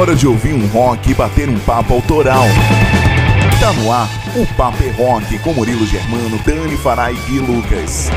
hora 0.00 0.16
de 0.16 0.26
ouvir 0.26 0.54
um 0.54 0.66
rock 0.68 1.10
e 1.10 1.14
bater 1.14 1.46
um 1.46 1.58
papo 1.58 1.92
autoral. 1.92 2.46
Tá 3.60 3.70
no 3.74 3.92
ar 3.92 4.08
o 4.34 4.46
Papo 4.54 4.82
é 4.82 4.90
Rock 4.92 5.38
com 5.40 5.52
Murilo 5.52 5.84
Germano, 5.86 6.38
Dani 6.46 6.76
Farai 6.76 7.14
e 7.28 7.38
Lucas. 7.38 8.08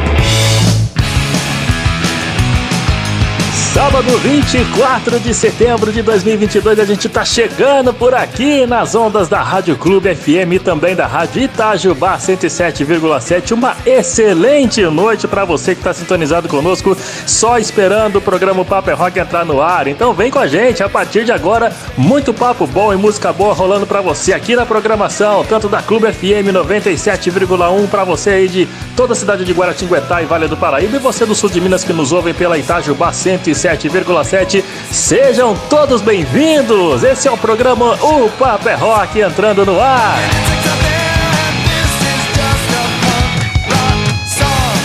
Sábado 3.73 4.15
24 4.19 5.19
de 5.19 5.33
setembro 5.33 5.91
de 5.91 6.03
2022, 6.03 6.79
a 6.79 6.85
gente 6.85 7.09
tá 7.09 7.25
chegando 7.25 7.91
por 7.91 8.13
aqui 8.13 8.67
nas 8.67 8.93
ondas 8.93 9.27
da 9.27 9.41
Rádio 9.41 9.75
Clube 9.75 10.13
FM 10.13 10.53
e 10.53 10.59
também 10.59 10.95
da 10.95 11.07
Rádio 11.07 11.41
Itajubá 11.41 12.15
107,7. 12.19 13.51
Uma 13.51 13.75
excelente 13.83 14.83
noite 14.83 15.27
para 15.27 15.43
você 15.43 15.73
que 15.73 15.81
tá 15.81 15.91
sintonizado 15.91 16.47
conosco, 16.47 16.95
só 17.25 17.57
esperando 17.57 18.17
o 18.17 18.21
programa 18.21 18.63
Papo 18.63 18.91
é 18.91 18.93
Rock 18.93 19.17
entrar 19.17 19.43
no 19.43 19.59
ar. 19.59 19.87
Então 19.87 20.13
vem 20.13 20.29
com 20.29 20.37
a 20.37 20.45
gente, 20.45 20.83
a 20.83 20.87
partir 20.87 21.25
de 21.25 21.31
agora, 21.31 21.73
muito 21.97 22.31
papo 22.31 22.67
bom 22.67 22.93
e 22.93 22.95
música 22.95 23.33
boa 23.33 23.55
rolando 23.55 23.87
para 23.87 24.01
você 24.01 24.33
aqui 24.33 24.55
na 24.55 24.67
programação, 24.67 25.43
tanto 25.45 25.67
da 25.67 25.81
Clube 25.81 26.13
FM 26.13 26.53
97,1 26.53 27.87
para 27.89 28.03
você 28.03 28.29
aí 28.29 28.47
de 28.47 28.67
toda 28.95 29.13
a 29.13 29.15
cidade 29.15 29.43
de 29.43 29.51
Guaratinguetá 29.51 30.21
e 30.21 30.25
Vale 30.25 30.47
do 30.47 30.55
Paraíba 30.55 30.95
e 30.95 30.99
você 30.99 31.25
do 31.25 31.33
sul 31.33 31.49
de 31.49 31.59
Minas 31.59 31.83
que 31.83 31.91
nos 31.91 32.11
ouvem 32.11 32.35
pela 32.35 32.55
Itajubá 32.55 33.11
107 33.11 33.62
107,7. 33.63 34.63
Sejam 34.91 35.55
todos 35.69 36.01
bem-vindos! 36.01 37.03
Esse 37.03 37.29
é 37.29 37.31
o 37.31 37.37
programa 37.37 37.93
O 38.03 38.29
Papo 38.31 38.67
é 38.67 38.75
Rock 38.75 39.21
entrando 39.21 39.65
no 39.65 39.79
ar. 39.79 40.17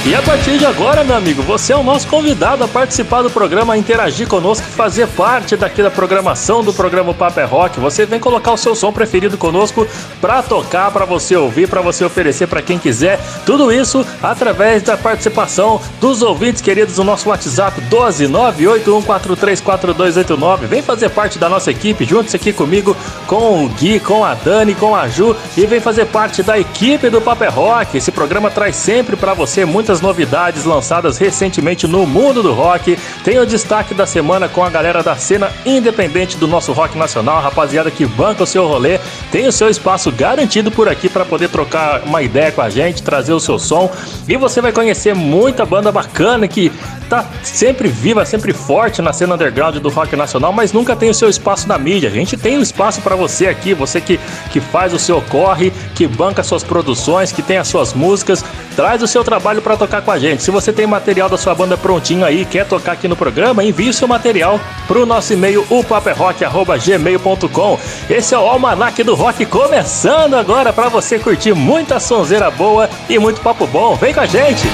E 0.09 0.15
a 0.15 0.23
partir 0.23 0.57
de 0.57 0.65
agora, 0.65 1.05
meu 1.05 1.15
amigo, 1.15 1.43
você 1.43 1.71
é 1.71 1.77
o 1.77 1.83
nosso 1.83 2.09
convidado 2.09 2.65
a 2.65 2.69
participar 2.69 3.21
do 3.21 3.29
programa, 3.29 3.75
a 3.75 3.77
interagir 3.77 4.27
conosco, 4.27 4.67
fazer 4.67 5.07
parte 5.09 5.55
daqui 5.55 5.83
da 5.83 5.91
programação 5.91 6.65
do 6.65 6.73
programa 6.73 7.13
Paper 7.13 7.45
é 7.45 7.47
Rock. 7.47 7.79
Você 7.79 8.07
vem 8.07 8.19
colocar 8.19 8.53
o 8.53 8.57
seu 8.57 8.75
som 8.75 8.91
preferido 8.91 9.37
conosco 9.37 9.87
para 10.19 10.43
tocar, 10.43 10.91
para 10.93 11.05
você 11.05 11.37
ouvir, 11.37 11.69
para 11.69 11.83
você 11.83 12.07
oferecer 12.07 12.47
para 12.47 12.63
quem 12.63 12.79
quiser. 12.79 13.21
Tudo 13.45 13.71
isso 13.71 14.03
através 14.23 14.83
da 14.83 14.97
participação 14.97 15.79
dos 16.01 16.23
ouvintes 16.23 16.63
queridos 16.63 16.97
do 16.97 17.05
nosso 17.05 17.29
WhatsApp 17.29 17.79
12981434289. 17.91 20.61
Vem 20.61 20.81
fazer 20.81 21.11
parte 21.11 21.39
da 21.39 21.51
nossa 21.51 21.71
equipe, 21.71 22.07
juntos 22.07 22.35
aqui 22.35 22.51
comigo, 22.51 22.97
com 23.27 23.67
o 23.67 23.69
Gui, 23.69 24.01
com 24.01 24.25
a 24.25 24.33
Dani, 24.33 24.75
com 24.75 24.97
a 24.97 25.07
Ju 25.07 25.37
e 25.55 25.67
vem 25.67 25.81
fazer 25.81 26.07
parte 26.07 26.43
da 26.43 26.59
equipe 26.59 27.11
do 27.11 27.21
Paper 27.21 27.49
é 27.49 27.51
Rock. 27.51 27.99
Esse 27.99 28.11
programa 28.11 28.51
traz 28.51 28.75
sempre 28.75 29.15
para 29.15 29.35
você 29.35 29.67
muitas 29.67 29.98
muitas 29.99 30.01
novidades 30.01 30.65
lançadas 30.65 31.19
recentemente 31.19 31.87
no 31.87 32.07
mundo 32.07 32.43
do 32.43 32.53
rock. 32.53 32.99
Tem 33.25 33.39
o 33.39 33.47
destaque 33.47 33.95
da 33.95 34.07
semana 34.07 34.49
com 34.49 34.65
a 34.65 34.71
galera 34.71 35.03
da 35.03 35.17
cena 35.17 35.51
independente 35.67 36.37
do 36.37 36.47
nosso 36.47 36.73
rock 36.73 36.97
nacional, 36.97 37.41
rapaziada 37.43 37.91
que 37.91 38.07
banca 38.07 38.43
o 38.43 38.47
seu 38.47 38.67
rolê. 38.67 38.99
Tem 39.31 39.47
o 39.47 39.53
seu 39.53 39.69
espaço 39.69 40.11
garantido 40.11 40.71
por 40.71 40.89
aqui 40.89 41.09
para 41.09 41.25
poder 41.25 41.49
trocar 41.49 42.03
uma 42.03 42.23
ideia 42.23 42.53
com 42.53 42.63
a 42.63 42.71
gente, 42.71 43.03
trazer 43.03 43.33
o 43.33 43.41
seu 43.41 43.59
som. 43.59 43.91
E 44.29 44.37
você 44.37 44.61
vai 44.61 44.73
conhecer 44.73 45.15
muita 45.15 45.65
banda 45.67 45.93
bacana 45.93 46.49
que 46.49 46.73
tá 47.09 47.25
sempre 47.43 47.89
viva, 47.89 48.25
sempre 48.25 48.53
forte 48.53 49.01
na 49.01 49.13
cena 49.13 49.35
underground 49.35 49.77
do 49.77 49.89
rock 49.89 50.15
nacional, 50.15 50.53
mas 50.53 50.73
nunca 50.73 50.95
tem 50.95 51.09
o 51.09 51.15
seu 51.15 51.29
espaço 51.29 51.67
na 51.67 51.79
mídia. 51.79 52.09
A 52.09 52.13
gente 52.13 52.37
tem 52.37 52.57
o 52.57 52.59
um 52.61 52.63
espaço 52.63 53.01
para 53.01 53.17
você 53.17 53.47
aqui, 53.47 53.73
você 53.73 54.01
que, 54.01 54.21
que 54.51 54.61
faz 54.61 54.93
o 54.93 54.99
seu 54.99 55.21
corre, 55.23 55.73
que 55.95 56.07
banca 56.07 56.43
suas 56.43 56.63
produções, 56.63 57.33
que 57.33 57.43
tem 57.43 57.57
as 57.57 57.69
suas 57.69 57.95
músicas, 57.95 58.45
traz 58.77 59.03
o 59.03 59.07
seu 59.07 59.25
trabalho 59.25 59.63
para 59.63 59.77
tocar 59.79 60.03
com 60.03 60.11
a 60.11 60.19
gente. 60.19 60.43
Se 60.43 60.51
você 60.51 60.71
tem 60.73 60.85
material 60.87 61.29
da 61.29 61.39
sua 61.39 61.55
banda 61.55 61.77
prontinho 61.77 62.25
aí, 62.25 62.45
quer 62.45 62.67
tocar 62.67 62.91
aqui 62.93 63.07
no 63.09 63.17
programa, 63.17 63.65
envie 63.65 63.93
seu 63.93 64.09
material 64.09 64.61
pro 64.87 65.05
nosso 65.07 65.33
e-mail 65.33 65.67
upaperrock@gmail.com. 65.71 67.79
Esse 68.11 68.35
é 68.35 68.39
o 68.39 68.47
almanac 68.47 69.03
do 69.03 69.15
rock 69.15 69.47
começando 69.47 70.35
agora 70.35 70.71
para 70.73 70.89
você 70.89 71.19
curtir 71.19 71.55
muita 71.55 72.01
sonzeira 72.01 72.51
boa 72.51 72.91
e 73.09 73.19
muito 73.19 73.41
papo 73.41 73.67
bom. 73.67 73.97
Vem 73.97 74.13
com 74.13 74.21
a 74.21 74.27
gente. 74.27 74.69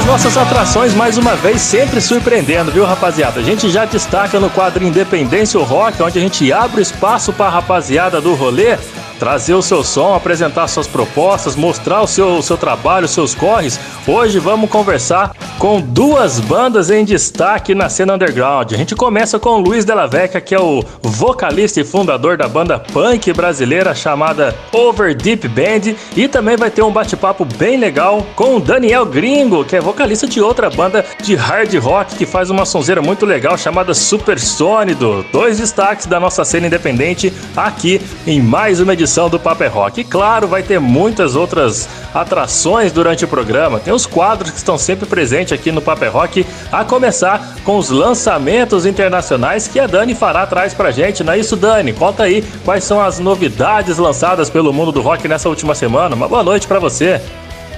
As 0.00 0.06
nossas 0.06 0.36
atrações, 0.38 0.94
mais 0.94 1.18
uma 1.18 1.36
vez, 1.36 1.60
sempre 1.60 2.00
surpreendendo, 2.00 2.72
viu, 2.72 2.86
rapaziada? 2.86 3.38
A 3.38 3.42
gente 3.42 3.68
já 3.68 3.84
destaca 3.84 4.40
no 4.40 4.48
quadro 4.48 4.82
Independência 4.82 5.60
o 5.60 5.62
Rock, 5.62 6.02
onde 6.02 6.18
a 6.18 6.22
gente 6.22 6.50
abre 6.50 6.80
espaço 6.80 7.34
para 7.34 7.46
a 7.46 7.50
rapaziada 7.50 8.18
do 8.18 8.34
rolê 8.34 8.78
trazer 9.20 9.52
o 9.52 9.60
seu 9.60 9.84
som, 9.84 10.14
apresentar 10.14 10.66
suas 10.66 10.86
propostas, 10.86 11.54
mostrar 11.54 12.00
o 12.00 12.06
seu, 12.06 12.38
o 12.38 12.42
seu 12.42 12.56
trabalho, 12.56 13.04
os 13.04 13.10
seus 13.10 13.34
corres. 13.34 13.78
Hoje 14.08 14.38
vamos 14.38 14.70
conversar 14.70 15.36
com 15.58 15.78
duas 15.78 16.40
bandas 16.40 16.88
em 16.88 17.04
destaque 17.04 17.74
na 17.74 17.90
cena 17.90 18.14
underground. 18.14 18.72
A 18.72 18.76
gente 18.78 18.96
começa 18.96 19.38
com 19.38 19.50
o 19.50 19.58
Luiz 19.58 19.84
Della 19.84 20.06
Vecchia, 20.06 20.40
que 20.40 20.54
é 20.54 20.58
o 20.58 20.82
vocalista 21.02 21.82
e 21.82 21.84
fundador 21.84 22.38
da 22.38 22.48
banda 22.48 22.78
punk 22.78 23.30
brasileira 23.34 23.94
chamada 23.94 24.56
Over 24.72 25.14
Deep 25.14 25.46
Band, 25.48 25.94
e 26.16 26.26
também 26.26 26.56
vai 26.56 26.70
ter 26.70 26.80
um 26.80 26.90
bate-papo 26.90 27.44
bem 27.44 27.76
legal 27.76 28.26
com 28.34 28.56
o 28.56 28.60
Daniel 28.60 29.04
Gringo, 29.04 29.66
que 29.66 29.76
é 29.76 29.80
vocalista 29.90 30.28
de 30.28 30.40
outra 30.40 30.70
banda 30.70 31.04
de 31.20 31.34
hard 31.34 31.74
rock 31.78 32.14
que 32.14 32.24
faz 32.24 32.48
uma 32.48 32.64
sonzeira 32.64 33.02
muito 33.02 33.26
legal 33.26 33.58
chamada 33.58 33.92
Super 33.92 34.38
Sônido. 34.38 35.26
Dois 35.32 35.58
destaques 35.58 36.06
da 36.06 36.20
nossa 36.20 36.44
cena 36.44 36.68
independente 36.68 37.32
aqui 37.56 38.00
em 38.24 38.40
mais 38.40 38.78
uma 38.78 38.92
edição 38.92 39.28
do 39.28 39.38
Paper 39.38 39.72
Rock. 39.72 40.00
E 40.00 40.04
claro, 40.04 40.46
vai 40.46 40.62
ter 40.62 40.78
muitas 40.78 41.34
outras 41.34 41.88
atrações 42.14 42.92
durante 42.92 43.24
o 43.24 43.28
programa. 43.28 43.80
Tem 43.80 43.92
os 43.92 44.06
quadros 44.06 44.52
que 44.52 44.58
estão 44.58 44.78
sempre 44.78 45.06
presentes 45.06 45.52
aqui 45.52 45.72
no 45.72 45.82
Paper 45.82 46.12
Rock, 46.12 46.46
a 46.70 46.84
começar 46.84 47.56
com 47.64 47.76
os 47.76 47.90
lançamentos 47.90 48.86
internacionais 48.86 49.66
que 49.66 49.80
a 49.80 49.88
Dani 49.88 50.14
fará 50.14 50.42
atrás 50.42 50.72
pra 50.72 50.92
gente. 50.92 51.24
Não 51.24 51.32
é 51.32 51.38
isso, 51.40 51.56
Dani? 51.56 51.92
Conta 51.92 52.22
aí 52.22 52.44
quais 52.64 52.84
são 52.84 53.00
as 53.00 53.18
novidades 53.18 53.98
lançadas 53.98 54.48
pelo 54.48 54.72
mundo 54.72 54.92
do 54.92 55.00
rock 55.00 55.26
nessa 55.26 55.48
última 55.48 55.74
semana. 55.74 56.14
Uma 56.14 56.28
boa 56.28 56.44
noite 56.44 56.68
para 56.68 56.78
você. 56.78 57.20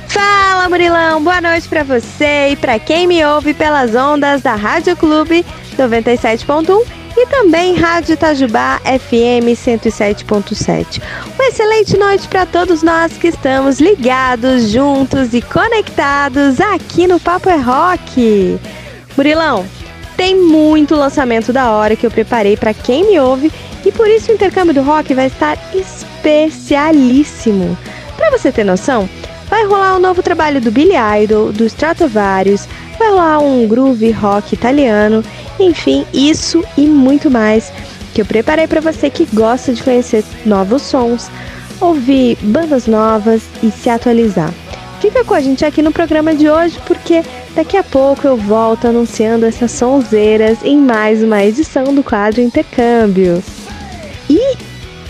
Fala, 0.09 0.69
Murilão! 0.69 1.23
Boa 1.23 1.41
noite 1.41 1.69
para 1.69 1.83
você 1.83 2.51
e 2.51 2.57
para 2.57 2.79
quem 2.79 3.07
me 3.07 3.25
ouve 3.25 3.55
pelas 3.55 3.95
ondas 3.95 4.43
da 4.43 4.55
Rádio 4.55 4.97
Clube 4.97 5.45
97.1 5.77 6.87
e 7.17 7.27
também 7.27 7.75
Rádio 7.75 8.15
Itajubá 8.15 8.81
FM 8.85 9.53
107.7. 9.55 11.01
Uma 11.35 11.47
excelente 11.47 11.97
noite 11.97 12.29
para 12.29 12.47
todos 12.47 12.83
nós 12.83 13.17
que 13.17 13.29
estamos 13.29 13.81
ligados, 13.81 14.71
juntos 14.71 15.35
e 15.35 15.43
conectados 15.43 16.61
aqui 16.61 17.07
no 17.07 17.21
Papo 17.21 17.49
é 17.49 17.57
Rock. 17.57 18.59
Murilão, 19.17 19.67
tem 20.17 20.37
muito 20.37 20.95
lançamento 20.95 21.53
da 21.53 21.73
hora 21.73 21.97
que 21.97 22.07
eu 22.07 22.11
preparei 22.11 22.57
para 22.57 22.73
quem 22.73 23.07
me 23.07 23.19
ouve 23.19 23.53
e 23.85 23.93
por 23.93 24.09
isso 24.09 24.31
o 24.31 24.35
intercâmbio 24.35 24.75
do 24.75 24.83
rock 24.83 25.13
vai 25.15 25.27
estar 25.27 25.59
especialíssimo. 25.75 27.77
Para 28.17 28.31
você 28.31 28.53
ter 28.53 28.65
noção, 28.65 29.09
vai 29.53 29.67
rolar 29.67 29.97
um 29.97 30.01
novo 30.01 30.23
trabalho 30.23 30.63
do 30.63 30.71
Billy 30.71 30.95
Idol, 31.23 31.53
do 31.53 31.67
Stratovarius, 31.67 32.67
vai 32.99 33.11
rolar 33.11 33.39
um 33.41 33.69
groove 33.69 34.11
rock 34.11 34.55
italiano 34.55 35.23
enfim, 35.61 36.07
isso 36.11 36.65
e 36.75 36.87
muito 36.87 37.31
mais 37.31 37.71
que 38.15 38.23
eu 38.23 38.25
preparei 38.25 38.67
para 38.67 38.81
você 38.81 39.11
que 39.11 39.29
gosta 39.31 39.75
de 39.75 39.83
conhecer 39.83 40.25
novos 40.47 40.81
sons, 40.81 41.31
ouvir 41.79 42.39
bandas 42.41 42.87
novas 42.87 43.43
e 43.63 43.71
se 43.71 43.91
atualizar. 43.91 44.51
Fica 45.03 45.23
com 45.23 45.35
a 45.35 45.41
gente 45.43 45.67
aqui 45.67 45.83
no 45.83 45.93
programa 45.93 46.35
de 46.35 46.49
hoje 46.49 46.79
porque 46.87 47.23
daqui 47.55 47.77
a 47.77 47.85
pouco 47.85 48.27
eu 48.27 48.39
volto 48.39 48.89
anunciando 48.89 49.45
essas 49.45 49.71
sonzeiras 49.73 50.65
em 50.65 50.79
mais 50.79 51.23
uma 51.23 51.45
edição 51.45 51.95
do 51.95 52.03
quadro 52.03 52.41
Intercâmbio. 52.41 53.43
E 54.31 54.57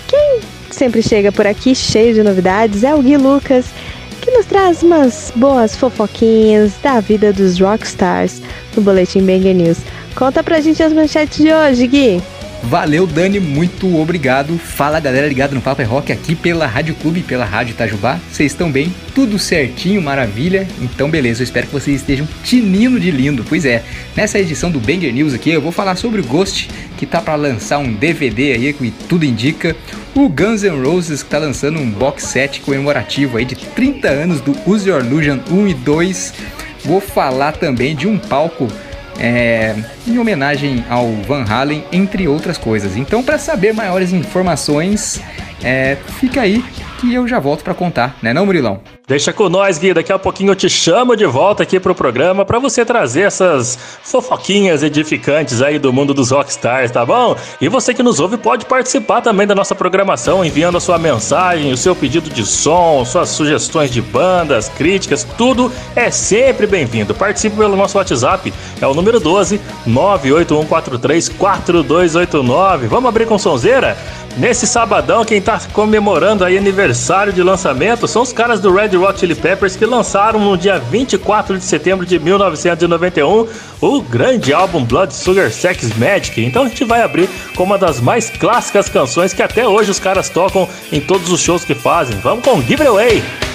quem 0.08 0.41
sempre 0.69 1.00
chega 1.00 1.31
por 1.31 1.47
aqui 1.47 1.76
cheio 1.76 2.12
de 2.12 2.25
novidades 2.25 2.82
é 2.82 2.92
o 2.92 3.00
Gui 3.00 3.16
Lucas, 3.16 3.66
que 4.22 4.30
nos 4.30 4.46
traz 4.46 4.84
umas 4.84 5.32
boas 5.34 5.74
fofoquinhas 5.76 6.72
da 6.80 7.00
vida 7.00 7.32
dos 7.32 7.58
rockstars 7.58 8.40
no 8.76 8.82
Boletim 8.82 9.26
Banger 9.26 9.54
News. 9.54 9.78
Conta 10.14 10.44
pra 10.44 10.60
gente 10.60 10.80
as 10.80 10.92
manchetes 10.92 11.38
de 11.38 11.52
hoje, 11.52 11.86
Gui. 11.88 12.22
Valeu, 12.62 13.09
Dani, 13.09 13.41
muito 13.41 13.99
obrigado. 13.99 14.56
Fala 14.56 15.00
galera 15.00 15.26
ligado 15.26 15.53
no 15.53 15.61
Papo 15.61 15.82
é 15.82 15.85
Rock 15.85 16.12
aqui 16.12 16.37
pela 16.37 16.64
Rádio 16.64 16.94
Clube, 16.94 17.20
pela 17.20 17.44
Rádio 17.44 17.73
Itajubá. 17.73 18.20
Vocês 18.31 18.53
estão 18.53 18.70
bem? 18.70 18.94
Tudo 19.14 19.37
certinho, 19.38 20.00
maravilha? 20.00 20.67
Então 20.81 21.11
beleza, 21.11 21.43
eu 21.43 21.44
espero 21.44 21.67
que 21.67 21.73
vocês 21.73 22.00
estejam 22.00 22.26
tinindo 22.44 23.00
de 23.00 23.11
lindo. 23.11 23.44
Pois 23.47 23.64
é, 23.64 23.82
nessa 24.17 24.38
edição 24.38 24.70
do 24.70 24.79
Banger 24.79 25.12
News 25.12 25.35
aqui 25.35 25.50
eu 25.50 25.61
vou 25.61 25.73
falar 25.73 25.97
sobre 25.97 26.20
o 26.20 26.25
Ghost, 26.25 26.70
que 26.97 27.05
tá 27.05 27.20
para 27.20 27.35
lançar 27.35 27.79
um 27.79 27.93
DVD 27.93 28.53
aí, 28.53 28.73
que 28.73 28.93
tudo 29.09 29.25
indica. 29.25 29.76
O 30.14 30.29
Guns 30.29 30.62
N' 30.62 30.82
Roses 30.82 31.23
que 31.23 31.29
tá 31.29 31.38
lançando 31.38 31.81
um 31.81 31.91
box 31.91 32.25
set 32.25 32.61
comemorativo 32.61 33.38
aí 33.38 33.44
de 33.44 33.56
30 33.56 34.09
anos 34.09 34.41
do 34.41 34.56
Use 34.67 34.88
Your 34.88 35.05
Illusion 35.05 35.41
1 35.50 35.69
e 35.69 35.75
2. 35.75 36.35
Vou 36.85 37.00
falar 37.00 37.53
também 37.53 37.97
de 37.97 38.06
um 38.06 38.19
palco 38.19 38.69
é, 39.22 39.76
em 40.06 40.19
homenagem 40.19 40.84
ao 40.90 41.08
Van 41.22 41.44
Halen, 41.44 41.84
entre 41.92 42.26
outras 42.26 42.58
coisas. 42.58 42.96
Então, 42.96 43.22
para 43.22 43.38
saber 43.38 43.72
maiores 43.72 44.12
informações, 44.12 45.22
é, 45.62 45.96
fica 46.19 46.40
aí 46.40 46.62
que 47.02 47.12
eu 47.12 47.26
já 47.26 47.40
volto 47.40 47.64
para 47.64 47.75
contar, 47.75 48.16
né 48.22 48.32
não, 48.32 48.46
Murilão? 48.46 48.81
Deixa 49.08 49.32
com 49.32 49.49
nós, 49.49 49.76
Gui. 49.76 49.93
Daqui 49.93 50.12
a 50.12 50.19
pouquinho 50.20 50.52
eu 50.52 50.56
te 50.56 50.70
chamo 50.70 51.16
de 51.16 51.26
volta 51.26 51.64
aqui 51.64 51.81
pro 51.81 51.96
programa 51.96 52.44
para 52.44 52.60
você 52.60 52.84
trazer 52.84 53.22
essas 53.22 53.76
fofoquinhas 54.04 54.84
edificantes 54.84 55.60
aí 55.60 55.81
do 55.81 55.93
mundo 55.93 56.14
dos 56.14 56.31
rockstars, 56.31 56.93
tá 56.93 57.04
bom? 57.04 57.37
E 57.60 57.69
você 57.69 57.93
que 57.93 58.04
nos 58.04 58.20
ouve 58.20 58.37
pode 58.37 58.66
participar 58.66 59.20
também 59.20 59.49
da 59.49 59.54
nossa 59.54 59.75
programação 59.75 60.44
enviando 60.44 60.76
a 60.76 60.81
sua 60.81 60.96
mensagem, 60.96 61.72
o 61.72 61.76
seu 61.76 61.96
pedido 61.96 62.31
de 62.31 62.46
som, 62.46 63.04
suas 63.04 63.31
sugestões 63.31 63.90
de 63.90 64.00
bandas, 64.00 64.69
críticas, 64.69 65.26
tudo 65.37 65.72
é 65.96 66.08
sempre 66.08 66.69
bem-vindo. 66.69 67.14
Participe 67.14 67.56
pelo 67.56 67.76
nosso 67.76 67.99
WhatsApp, 67.99 68.54
é 68.81 68.87
o 68.87 68.94
número 68.94 69.19
12 69.19 69.60
98143 69.87 71.28
4289. 71.31 72.87
Vamos 72.87 73.08
abrir 73.08 73.26
com 73.26 73.37
sonzeira? 73.38 73.99
Nesse 74.38 74.66
sabadão, 74.66 75.26
quem 75.26 75.43
tá 75.43 75.60
comemorando 75.75 76.43
aí 76.43 76.56
aniversário 76.56 76.91
de 77.32 77.42
lançamento 77.42 78.06
são 78.06 78.22
os 78.22 78.32
caras 78.32 78.60
do 78.60 78.72
Red 78.72 78.96
Hot 78.96 79.18
Chili 79.18 79.34
Peppers 79.34 79.76
que 79.76 79.86
lançaram 79.86 80.38
no 80.38 80.58
dia 80.58 80.78
24 80.78 81.56
de 81.56 81.64
setembro 81.64 82.04
de 82.04 82.18
1991 82.18 83.48
o 83.80 84.02
grande 84.02 84.52
álbum 84.52 84.84
Blood 84.84 85.14
Sugar 85.14 85.50
Sex 85.50 85.96
Magic. 85.96 86.44
Então 86.44 86.64
a 86.64 86.68
gente 86.68 86.84
vai 86.84 87.02
abrir 87.02 87.30
com 87.56 87.64
uma 87.64 87.78
das 87.78 87.98
mais 88.00 88.28
clássicas 88.28 88.88
canções 88.88 89.32
que 89.32 89.42
até 89.42 89.66
hoje 89.66 89.90
os 89.90 89.98
caras 89.98 90.28
tocam 90.28 90.68
em 90.92 91.00
todos 91.00 91.32
os 91.32 91.40
shows 91.40 91.64
que 91.64 91.74
fazem. 91.74 92.16
Vamos 92.18 92.44
com 92.44 92.60
Give 92.60 92.82
It 92.82 92.88
Away! 92.88 93.51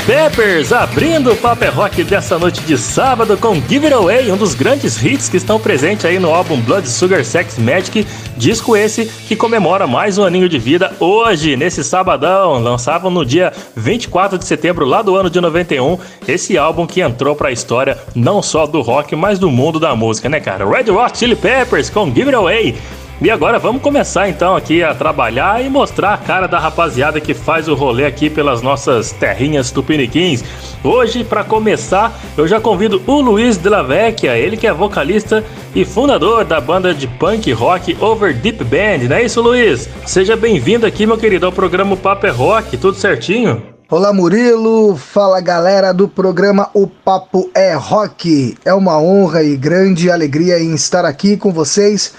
Peppers 0.00 0.72
abrindo 0.72 1.32
o 1.32 1.36
Paper 1.36 1.74
Rock 1.74 2.04
dessa 2.04 2.38
noite 2.38 2.60
de 2.62 2.76
sábado 2.76 3.36
com 3.36 3.54
Give 3.54 3.86
It 3.86 3.94
Away, 3.94 4.32
um 4.32 4.36
dos 4.36 4.54
grandes 4.54 5.02
hits 5.02 5.28
que 5.28 5.36
estão 5.36 5.60
presentes 5.60 6.04
aí 6.04 6.18
no 6.18 6.34
álbum 6.34 6.60
Blood 6.60 6.88
Sugar 6.88 7.24
Sex 7.24 7.58
Magic, 7.58 8.06
disco 8.36 8.76
esse 8.76 9.06
que 9.06 9.36
comemora 9.36 9.86
mais 9.86 10.18
um 10.18 10.24
aninho 10.24 10.48
de 10.48 10.58
vida 10.58 10.92
hoje, 10.98 11.56
nesse 11.56 11.84
sabadão. 11.84 12.58
Lançavam 12.60 13.10
no 13.10 13.24
dia 13.24 13.52
24 13.76 14.38
de 14.38 14.44
setembro 14.44 14.84
lá 14.84 15.02
do 15.02 15.14
ano 15.16 15.30
de 15.30 15.40
91, 15.40 15.98
esse 16.26 16.56
álbum 16.58 16.86
que 16.86 17.00
entrou 17.00 17.36
pra 17.36 17.52
história 17.52 17.98
não 18.14 18.42
só 18.42 18.66
do 18.66 18.80
rock, 18.80 19.14
mas 19.14 19.38
do 19.38 19.50
mundo 19.50 19.78
da 19.78 19.94
música, 19.94 20.28
né, 20.28 20.40
cara? 20.40 20.68
Red 20.68 20.90
Hot 20.90 21.18
Chili 21.18 21.36
Peppers 21.36 21.90
com 21.90 22.06
Give 22.06 22.28
It 22.28 22.34
Away. 22.34 22.76
E 23.20 23.32
agora 23.32 23.58
vamos 23.58 23.82
começar 23.82 24.28
então 24.28 24.54
aqui 24.54 24.80
a 24.80 24.94
trabalhar 24.94 25.60
e 25.60 25.68
mostrar 25.68 26.14
a 26.14 26.16
cara 26.16 26.46
da 26.46 26.56
rapaziada 26.56 27.20
que 27.20 27.34
faz 27.34 27.66
o 27.66 27.74
rolê 27.74 28.06
aqui 28.06 28.30
pelas 28.30 28.62
nossas 28.62 29.10
terrinhas 29.10 29.72
tupiniquins. 29.72 30.44
Hoje, 30.84 31.24
para 31.24 31.42
começar, 31.42 32.16
eu 32.36 32.46
já 32.46 32.60
convido 32.60 33.02
o 33.08 33.20
Luiz 33.20 33.58
de 33.58 33.68
la 33.68 33.82
Vecchia, 33.82 34.38
ele 34.38 34.56
que 34.56 34.68
é 34.68 34.72
vocalista 34.72 35.44
e 35.74 35.84
fundador 35.84 36.44
da 36.44 36.60
banda 36.60 36.94
de 36.94 37.08
punk 37.08 37.52
rock 37.52 37.96
Over 38.00 38.32
Deep 38.36 38.62
Band, 38.62 39.08
não 39.08 39.16
é 39.16 39.24
isso, 39.24 39.42
Luiz? 39.42 39.88
Seja 40.06 40.36
bem-vindo 40.36 40.86
aqui, 40.86 41.04
meu 41.04 41.18
querido, 41.18 41.46
ao 41.46 41.50
programa 41.50 41.96
Papo 41.96 42.24
é 42.24 42.30
Rock, 42.30 42.76
tudo 42.76 42.96
certinho? 42.96 43.60
Olá 43.90 44.12
Murilo, 44.12 44.96
fala 44.96 45.40
galera 45.40 45.92
do 45.92 46.06
programa 46.06 46.70
O 46.72 46.86
Papo 46.86 47.50
é 47.52 47.74
Rock. 47.74 48.54
É 48.64 48.72
uma 48.72 49.00
honra 49.00 49.42
e 49.42 49.56
grande 49.56 50.08
alegria 50.08 50.60
em 50.60 50.72
estar 50.74 51.04
aqui 51.04 51.36
com 51.36 51.50
vocês 51.50 52.14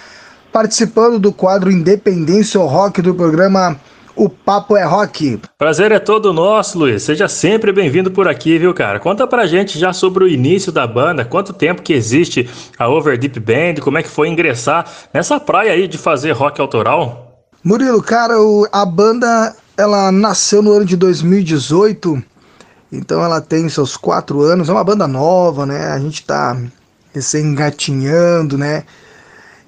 participando 0.51 1.19
do 1.19 1.31
quadro 1.31 1.71
Independência 1.71 2.59
ou 2.59 2.67
Rock 2.67 3.01
do 3.01 3.13
programa 3.13 3.79
O 4.15 4.27
Papo 4.27 4.75
é 4.75 4.83
Rock. 4.83 5.39
Prazer 5.57 5.91
é 5.91 5.99
todo 5.99 6.33
nosso, 6.33 6.77
Luiz. 6.77 7.03
Seja 7.03 7.27
sempre 7.27 7.71
bem-vindo 7.71 8.11
por 8.11 8.27
aqui, 8.27 8.57
viu, 8.57 8.73
cara? 8.73 8.99
Conta 8.99 9.25
pra 9.25 9.47
gente 9.47 9.79
já 9.79 9.93
sobre 9.93 10.23
o 10.23 10.27
início 10.27 10.71
da 10.71 10.85
banda, 10.85 11.23
quanto 11.23 11.53
tempo 11.53 11.81
que 11.81 11.93
existe 11.93 12.49
a 12.77 12.89
Over 12.89 13.17
Deep 13.17 13.39
Band, 13.39 13.81
como 13.81 13.97
é 13.97 14.03
que 14.03 14.09
foi 14.09 14.27
ingressar 14.27 14.85
nessa 15.13 15.39
praia 15.39 15.71
aí 15.71 15.87
de 15.87 15.97
fazer 15.97 16.31
rock 16.31 16.59
autoral? 16.59 17.45
Murilo, 17.63 18.01
cara, 18.01 18.35
a 18.71 18.85
banda 18.85 19.55
ela 19.77 20.11
nasceu 20.11 20.61
no 20.61 20.73
ano 20.73 20.85
de 20.85 20.97
2018, 20.97 22.21
então 22.91 23.23
ela 23.23 23.39
tem 23.39 23.69
seus 23.69 23.95
quatro 23.95 24.41
anos, 24.41 24.67
é 24.67 24.71
uma 24.71 24.83
banda 24.83 25.07
nova, 25.07 25.65
né? 25.65 25.87
A 25.87 25.99
gente 25.99 26.25
tá 26.25 26.57
recém-engatinhando, 27.13 28.57
né? 28.57 28.83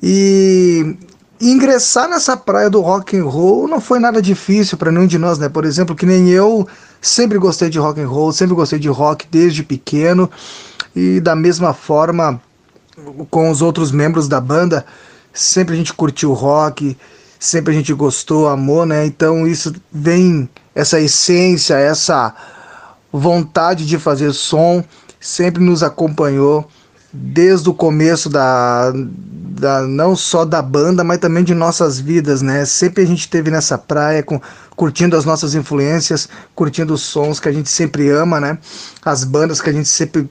E 0.02 0.96
ingressar 1.40 2.08
nessa 2.10 2.38
praia 2.38 2.70
do 2.70 2.82
rock 2.82 3.18
and 3.18 3.26
roll 3.26 3.68
não 3.68 3.82
foi 3.82 4.00
nada 4.00 4.22
difícil 4.22 4.78
para 4.78 4.92
nenhum 4.92 5.08
de 5.08 5.18
nós, 5.18 5.38
né? 5.38 5.50
Por 5.50 5.66
exemplo, 5.66 5.96
que 5.96 6.06
nem 6.06 6.30
eu 6.30 6.68
sempre 7.02 7.38
gostei 7.38 7.70
de 7.70 7.80
rock 7.80 8.00
and 8.00 8.08
roll, 8.08 8.32
sempre 8.32 8.56
gostei 8.56 8.80
de 8.80 8.88
rock 8.88 9.28
desde 9.30 9.64
pequeno 9.64 10.30
e 10.96 11.20
da 11.20 11.36
mesma 11.36 11.74
forma 11.74 12.42
com 13.30 13.50
os 13.50 13.62
outros 13.62 13.92
membros 13.92 14.28
da 14.28 14.40
banda, 14.40 14.86
sempre 15.34 15.74
a 15.74 15.78
gente 15.78 15.94
curtiu 15.94 16.34
rock, 16.34 16.96
sempre 17.40 17.74
a 17.74 17.76
gente 17.76 17.94
gostou, 17.94 18.48
amou, 18.48 18.86
né? 18.86 19.06
Então 19.06 19.48
isso 19.48 19.74
vem 19.92 20.48
essa 20.76 21.00
essência, 21.00 21.76
essa 21.76 22.36
vontade 23.12 23.86
de 23.86 23.98
fazer 23.98 24.32
som 24.34 24.84
sempre 25.20 25.64
nos 25.64 25.84
acompanhou 25.84 26.68
desde 27.14 27.70
o 27.70 27.74
começo 27.74 28.30
da, 28.30 28.92
da 28.94 29.82
não 29.82 30.16
só 30.16 30.46
da 30.46 30.62
banda, 30.62 31.04
mas 31.04 31.20
também 31.20 31.44
de 31.44 31.54
nossas 31.54 32.00
vidas, 32.00 32.42
né? 32.42 32.66
Sempre 32.66 33.04
a 33.04 33.06
gente 33.06 33.20
esteve 33.20 33.52
nessa 33.52 33.78
praia 33.78 34.24
com, 34.24 34.42
curtindo 34.76 35.16
as 35.18 35.26
nossas 35.26 35.54
influências, 35.56 36.30
curtindo 36.56 36.94
os 36.94 37.02
sons 37.02 37.40
que 37.40 37.50
a 37.50 37.52
gente 37.52 37.70
sempre 37.70 38.10
ama, 38.10 38.40
né? 38.40 38.58
As 39.04 39.24
bandas 39.24 39.62
que 39.62 39.70
a 39.70 39.74
gente 39.74 39.90
sempre 39.90 40.30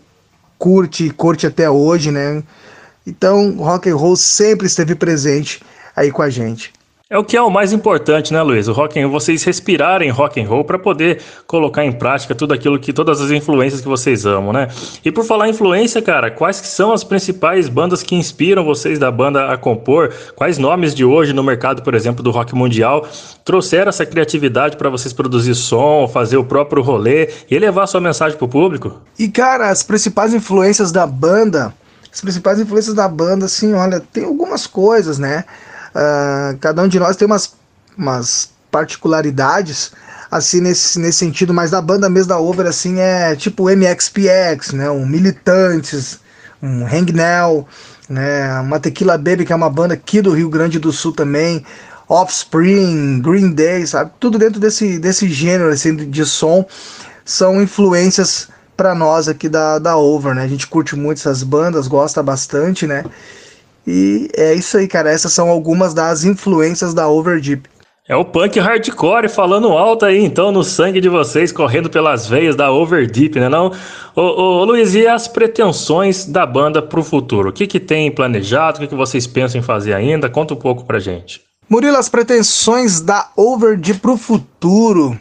curte 0.58 1.06
e 1.06 1.10
curte 1.10 1.46
até 1.46 1.68
hoje, 1.70 2.10
né? 2.10 2.42
Então, 3.06 3.56
rock 3.56 3.88
and 3.88 3.96
roll 3.96 4.16
sempre 4.16 4.66
esteve 4.66 4.94
presente 4.94 5.62
aí 5.96 6.10
com 6.10 6.22
a 6.22 6.30
gente. 6.30 6.72
É 7.12 7.18
o 7.18 7.24
que 7.24 7.36
é 7.36 7.42
o 7.42 7.50
mais 7.50 7.72
importante, 7.72 8.32
né, 8.32 8.40
Luiz? 8.40 8.68
O 8.68 8.72
rock 8.72 8.96
and 8.96 9.08
roll, 9.08 9.18
vocês 9.18 9.42
respirarem 9.42 10.10
rock 10.10 10.40
and 10.40 10.46
roll 10.46 10.62
para 10.62 10.78
poder 10.78 11.20
colocar 11.44 11.84
em 11.84 11.90
prática 11.90 12.36
tudo 12.36 12.54
aquilo 12.54 12.78
que 12.78 12.92
todas 12.92 13.20
as 13.20 13.32
influências 13.32 13.80
que 13.80 13.88
vocês 13.88 14.24
amam, 14.24 14.52
né? 14.52 14.68
E 15.04 15.10
por 15.10 15.24
falar 15.24 15.48
em 15.48 15.50
influência, 15.50 16.00
cara, 16.00 16.30
quais 16.30 16.60
que 16.60 16.68
são 16.68 16.92
as 16.92 17.02
principais 17.02 17.68
bandas 17.68 18.04
que 18.04 18.14
inspiram 18.14 18.62
vocês 18.62 18.96
da 18.96 19.10
banda 19.10 19.52
a 19.52 19.58
compor? 19.58 20.14
Quais 20.36 20.56
nomes 20.56 20.94
de 20.94 21.04
hoje 21.04 21.32
no 21.32 21.42
mercado, 21.42 21.82
por 21.82 21.96
exemplo, 21.96 22.22
do 22.22 22.30
rock 22.30 22.54
mundial 22.54 23.04
trouxeram 23.44 23.88
essa 23.88 24.06
criatividade 24.06 24.76
para 24.76 24.88
vocês 24.88 25.12
produzir 25.12 25.56
som, 25.56 26.06
fazer 26.06 26.36
o 26.36 26.44
próprio 26.44 26.80
rolê 26.80 27.28
e 27.50 27.58
levar 27.58 27.88
sua 27.88 28.00
mensagem 28.00 28.38
pro 28.38 28.46
público? 28.46 29.00
E 29.18 29.26
cara, 29.26 29.68
as 29.68 29.82
principais 29.82 30.32
influências 30.32 30.92
da 30.92 31.08
banda, 31.08 31.74
as 32.12 32.20
principais 32.20 32.60
influências 32.60 32.94
da 32.94 33.08
banda, 33.08 33.46
assim, 33.46 33.74
olha, 33.74 33.98
tem 33.98 34.24
algumas 34.24 34.64
coisas, 34.64 35.18
né? 35.18 35.44
Uh, 35.94 36.56
cada 36.58 36.82
um 36.82 36.88
de 36.88 36.98
nós 36.98 37.16
tem 37.16 37.26
umas, 37.26 37.54
umas 37.96 38.50
particularidades 38.70 39.92
assim 40.30 40.60
nesse, 40.60 40.98
nesse 40.98 41.18
sentido, 41.18 41.52
mas 41.52 41.70
da 41.70 41.80
banda 41.82 42.08
mesmo 42.08 42.28
da 42.28 42.38
Over 42.38 42.66
assim 42.66 43.00
é 43.00 43.34
tipo 43.34 43.68
MXPX, 43.68 44.72
né, 44.72 44.88
um 44.90 45.04
Militantes, 45.04 46.20
um 46.62 46.86
Hangnail, 46.86 47.66
né, 48.08 48.60
uma 48.60 48.78
Tequila 48.78 49.18
Baby 49.18 49.44
que 49.44 49.52
é 49.52 49.56
uma 49.56 49.68
banda 49.68 49.94
aqui 49.94 50.22
do 50.22 50.32
Rio 50.32 50.48
Grande 50.48 50.78
do 50.78 50.92
Sul 50.92 51.12
também, 51.12 51.64
Offspring, 52.08 53.20
Green 53.20 53.50
Day, 53.52 53.86
sabe, 53.86 54.12
tudo 54.20 54.38
dentro 54.38 54.60
desse, 54.60 54.98
desse 54.98 55.28
gênero 55.28 55.70
assim, 55.70 55.94
de 55.96 56.24
som. 56.24 56.64
São 57.24 57.62
influências 57.62 58.48
para 58.76 58.94
nós 58.94 59.28
aqui 59.28 59.48
da, 59.48 59.78
da 59.78 59.96
Over, 59.96 60.34
né, 60.34 60.44
a 60.44 60.48
gente 60.48 60.66
curte 60.68 60.94
muito 60.94 61.18
essas 61.18 61.42
bandas, 61.42 61.88
gosta 61.88 62.22
bastante, 62.22 62.86
né, 62.86 63.04
e 63.86 64.28
é 64.36 64.54
isso 64.54 64.76
aí, 64.76 64.86
cara. 64.86 65.10
Essas 65.10 65.32
são 65.32 65.48
algumas 65.48 65.94
das 65.94 66.24
influências 66.24 66.94
da 66.94 67.08
Overdeep. 67.08 67.68
É 68.08 68.16
o 68.16 68.24
punk 68.24 68.58
hardcore 68.58 69.28
falando 69.28 69.68
alto 69.68 70.04
aí, 70.04 70.24
então, 70.24 70.50
no 70.50 70.64
sangue 70.64 71.00
de 71.00 71.08
vocês, 71.08 71.52
correndo 71.52 71.88
pelas 71.88 72.26
veias 72.26 72.56
da 72.56 72.72
Overdeep, 72.72 73.38
né 73.38 73.48
não? 73.48 73.72
Ô, 74.16 74.22
ô, 74.22 74.64
Luiz, 74.64 74.94
e 74.96 75.06
as 75.06 75.28
pretensões 75.28 76.24
da 76.24 76.44
banda 76.44 76.82
pro 76.82 77.04
futuro? 77.04 77.50
O 77.50 77.52
que 77.52 77.68
que 77.68 77.78
tem 77.78 78.10
planejado? 78.10 78.78
O 78.78 78.80
que 78.80 78.88
que 78.88 78.96
vocês 78.96 79.28
pensam 79.28 79.60
em 79.60 79.62
fazer 79.62 79.94
ainda? 79.94 80.28
Conta 80.28 80.54
um 80.54 80.56
pouco 80.56 80.84
pra 80.84 80.98
gente. 80.98 81.40
Murilo, 81.68 81.96
as 81.96 82.08
pretensões 82.08 83.00
da 83.00 83.30
Overdeep 83.36 84.00
pro 84.00 84.16
futuro... 84.16 85.16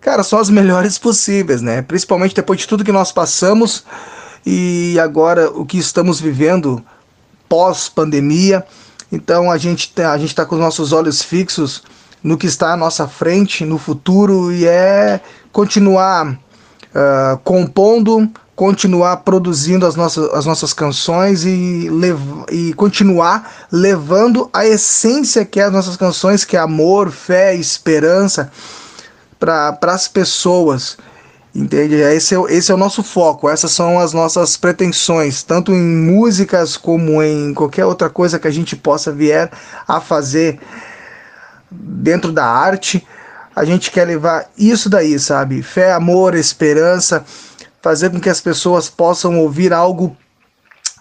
Cara, 0.00 0.22
são 0.22 0.38
as 0.38 0.48
melhores 0.48 0.98
possíveis, 0.98 1.60
né? 1.60 1.82
Principalmente 1.82 2.34
depois 2.34 2.60
de 2.60 2.68
tudo 2.68 2.84
que 2.84 2.92
nós 2.92 3.10
passamos 3.10 3.84
e 4.46 4.96
agora 5.00 5.50
o 5.50 5.66
que 5.66 5.78
estamos 5.78 6.20
vivendo 6.20 6.80
pós-pandemia. 7.48 8.64
Então 9.10 9.50
a 9.50 9.58
gente 9.58 9.92
tá, 9.92 10.12
a 10.12 10.18
gente 10.18 10.30
está 10.30 10.44
com 10.44 10.56
os 10.56 10.60
nossos 10.60 10.92
olhos 10.92 11.22
fixos 11.22 11.82
no 12.22 12.36
que 12.36 12.46
está 12.46 12.72
à 12.72 12.76
nossa 12.76 13.06
frente, 13.06 13.64
no 13.64 13.78
futuro, 13.78 14.52
e 14.52 14.66
é 14.66 15.20
continuar 15.52 16.32
uh, 16.32 17.38
compondo, 17.44 18.28
continuar 18.56 19.18
produzindo 19.18 19.86
as 19.86 19.94
nossas, 19.94 20.32
as 20.32 20.44
nossas 20.44 20.72
canções 20.72 21.44
e, 21.44 21.88
lev 21.90 22.18
e 22.50 22.72
continuar 22.72 23.66
levando 23.70 24.50
a 24.52 24.66
essência 24.66 25.44
que 25.44 25.60
é 25.60 25.64
as 25.64 25.72
nossas 25.72 25.96
canções, 25.96 26.44
que 26.44 26.56
é 26.56 26.60
amor, 26.60 27.10
fé, 27.10 27.54
esperança, 27.54 28.50
para 29.38 29.78
as 29.82 30.08
pessoas. 30.08 30.96
Entende? 31.56 31.94
Esse 31.94 32.34
é, 32.34 32.38
esse 32.50 32.70
é 32.70 32.74
o 32.74 32.76
nosso 32.76 33.02
foco, 33.02 33.48
essas 33.48 33.70
são 33.70 33.98
as 33.98 34.12
nossas 34.12 34.58
pretensões, 34.58 35.42
tanto 35.42 35.72
em 35.72 35.80
músicas 35.80 36.76
como 36.76 37.22
em 37.22 37.54
qualquer 37.54 37.86
outra 37.86 38.10
coisa 38.10 38.38
que 38.38 38.46
a 38.46 38.50
gente 38.50 38.76
possa 38.76 39.10
vier 39.10 39.50
a 39.88 39.98
fazer 39.98 40.60
dentro 41.70 42.30
da 42.30 42.44
arte. 42.44 43.06
A 43.54 43.64
gente 43.64 43.90
quer 43.90 44.04
levar 44.04 44.50
isso 44.58 44.90
daí, 44.90 45.18
sabe? 45.18 45.62
Fé, 45.62 45.94
amor, 45.94 46.34
esperança, 46.34 47.24
fazer 47.80 48.10
com 48.10 48.20
que 48.20 48.28
as 48.28 48.42
pessoas 48.42 48.90
possam 48.90 49.40
ouvir 49.40 49.72
algo 49.72 50.14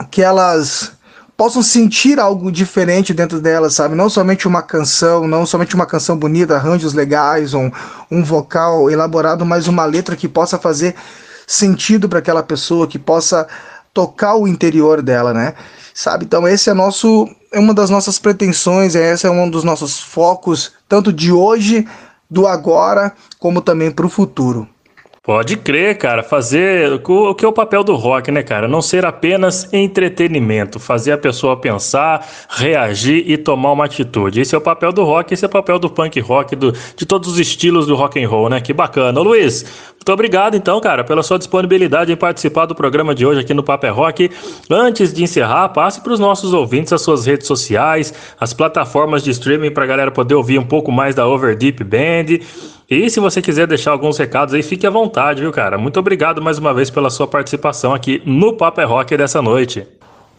que 0.10 0.22
elas 0.22 0.94
possam 1.38 1.62
sentir 1.62 2.20
algo 2.20 2.51
diferente 2.51 3.13
dentro 3.13 3.42
delas, 3.42 3.74
sabe? 3.74 3.96
Não 3.96 4.10
somente 4.10 4.48
uma 4.48 4.62
canção, 4.62 5.27
não 5.27 5.46
somente 5.46 5.75
uma 5.75 5.86
canção 5.86 6.18
bonita, 6.18 6.56
arranjos 6.56 6.94
legais, 6.94 7.54
um, 7.54 7.70
um 8.10 8.24
vocal 8.24 8.89
elaborado, 8.89 9.46
mas 9.46 9.68
uma 9.68 9.86
letra 9.86 10.15
que 10.15 10.27
possa 10.27 10.58
fazer 10.58 10.96
sentido 11.46 12.08
para 12.08 12.20
aquela 12.20 12.42
pessoa, 12.42 12.88
que 12.88 12.98
possa 12.98 13.48
tocar 13.94 14.36
o 14.36 14.48
interior 14.48 15.01
dela, 15.01 15.34
né? 15.34 15.54
Sabe? 15.94 16.25
Então 16.25 16.48
esse 16.48 16.70
é 16.70 16.74
nosso 16.74 17.30
é 17.51 17.60
uma 17.60 17.74
das 17.74 17.89
nossas 17.89 18.20
pretensões, 18.20 18.96
esse 18.96 19.25
é 19.25 19.30
um 19.30 19.50
dos 19.50 19.63
nossos 19.63 20.00
focos, 20.00 20.74
tanto 20.89 21.13
de 21.13 21.32
hoje, 21.32 21.88
do 22.30 22.46
agora, 22.48 23.13
como 23.39 23.62
também 23.62 23.92
para 23.92 24.06
o 24.06 24.10
futuro. 24.10 24.68
Pode 25.25 25.58
crer, 25.58 25.98
cara. 25.98 26.22
Fazer 26.22 27.01
o 27.03 27.34
que 27.34 27.44
é 27.44 27.48
o 27.48 27.51
papel 27.51 27.84
do 27.84 27.96
rock, 27.96 28.29
né, 28.29 28.44
cara? 28.44 28.67
Não 28.67 28.79
ser 28.79 29.08
apenas 29.08 29.67
entretenimento, 29.74 30.79
fazer 30.79 31.13
a 31.13 31.17
pessoa 31.17 31.58
pensar, 31.58 32.24
reagir 32.48 33.24
e 33.27 33.36
tomar 33.36 33.72
uma 33.72 33.86
atitude. 33.86 34.39
Esse 34.39 34.53
é 34.53 34.58
o 34.58 34.62
papel 34.62 34.94
do 34.94 35.03
rock, 35.03 35.34
esse 35.34 35.44
é 35.44 35.48
o 35.48 35.51
papel 35.51 35.79
do 35.79 35.89
punk 35.89 36.20
rock, 36.20 36.55
do, 36.55 36.72
de 36.72 37.05
todos 37.08 37.27
os 37.27 37.39
estilos 37.39 37.88
do 37.88 37.96
rock 37.96 38.24
and 38.24 38.29
roll, 38.29 38.50
né? 38.50 38.62
Que 38.62 38.72
bacana. 38.72 39.20
Ô, 39.20 39.24
Luiz, 39.24 39.65
muito 39.96 40.13
obrigado 40.13 40.55
então, 40.55 40.79
cara, 40.79 41.03
pela 41.03 41.24
sua 41.24 41.39
disponibilidade 41.39 42.12
em 42.12 42.15
participar 42.15 42.67
do 42.67 42.75
programa 42.75 43.15
de 43.15 43.25
hoje 43.25 43.39
aqui 43.41 43.55
no 43.55 43.63
Paper 43.63 43.96
Rock. 43.96 44.29
Antes 44.70 45.12
de 45.12 45.24
encerrar, 45.24 45.70
passe 45.70 46.00
para 46.01 46.13
os 46.13 46.20
nossos 46.20 46.53
ouvintes 46.53 46.94
as 46.94 47.01
suas 47.01 47.25
redes 47.25 47.48
sociais, 47.48 48.13
as 48.39 48.53
plataformas 48.53 49.24
de 49.24 49.32
streaming 49.32 49.72
para 49.72 49.86
a 49.86 49.88
galera 49.88 50.12
poder 50.12 50.36
ouvir 50.36 50.60
um 50.60 50.65
pouco 50.65 50.91
mais 50.91 51.15
da 51.15 51.25
Overdeep 51.25 51.84
Band. 51.84 52.38
E 52.88 53.10
se 53.10 53.20
você 53.20 53.42
quiser 53.42 53.65
deixar 53.65 53.92
alguns 53.92 54.15
recados 54.15 54.54
aí, 54.54 54.62
fique 54.62 54.86
à 54.86 54.92
vontade, 54.92 55.42
viu, 55.42 55.51
cara? 55.51 55.75
Muito 55.75 56.00
obrigado 56.00 56.39
mais 56.39 56.60
uma 56.60 56.72
vez 56.72 56.92
pela 56.92 57.10
sua 57.10 57.27
participação 57.27 57.96
aqui 57.96 58.22
no 58.27 58.54
Paper 58.54 58.88
Rock 58.88 59.18
dessa 59.18 59.42
noite. 59.42 59.88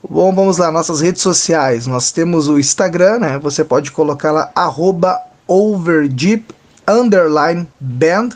Bom, 0.09 0.33
vamos 0.33 0.59
lá, 0.59 0.71
nossas 0.71 1.00
redes 1.00 1.23
sociais. 1.23 1.88
Nós 1.88 2.12
temos 2.12 2.47
o 2.47 2.57
Instagram, 2.57 3.19
né? 3.19 3.38
Você 3.41 3.65
pode 3.65 3.91
colocar 3.91 4.31
lá, 4.31 4.53
arroba 4.55 5.19
underline 6.87 7.67
band, 7.81 8.29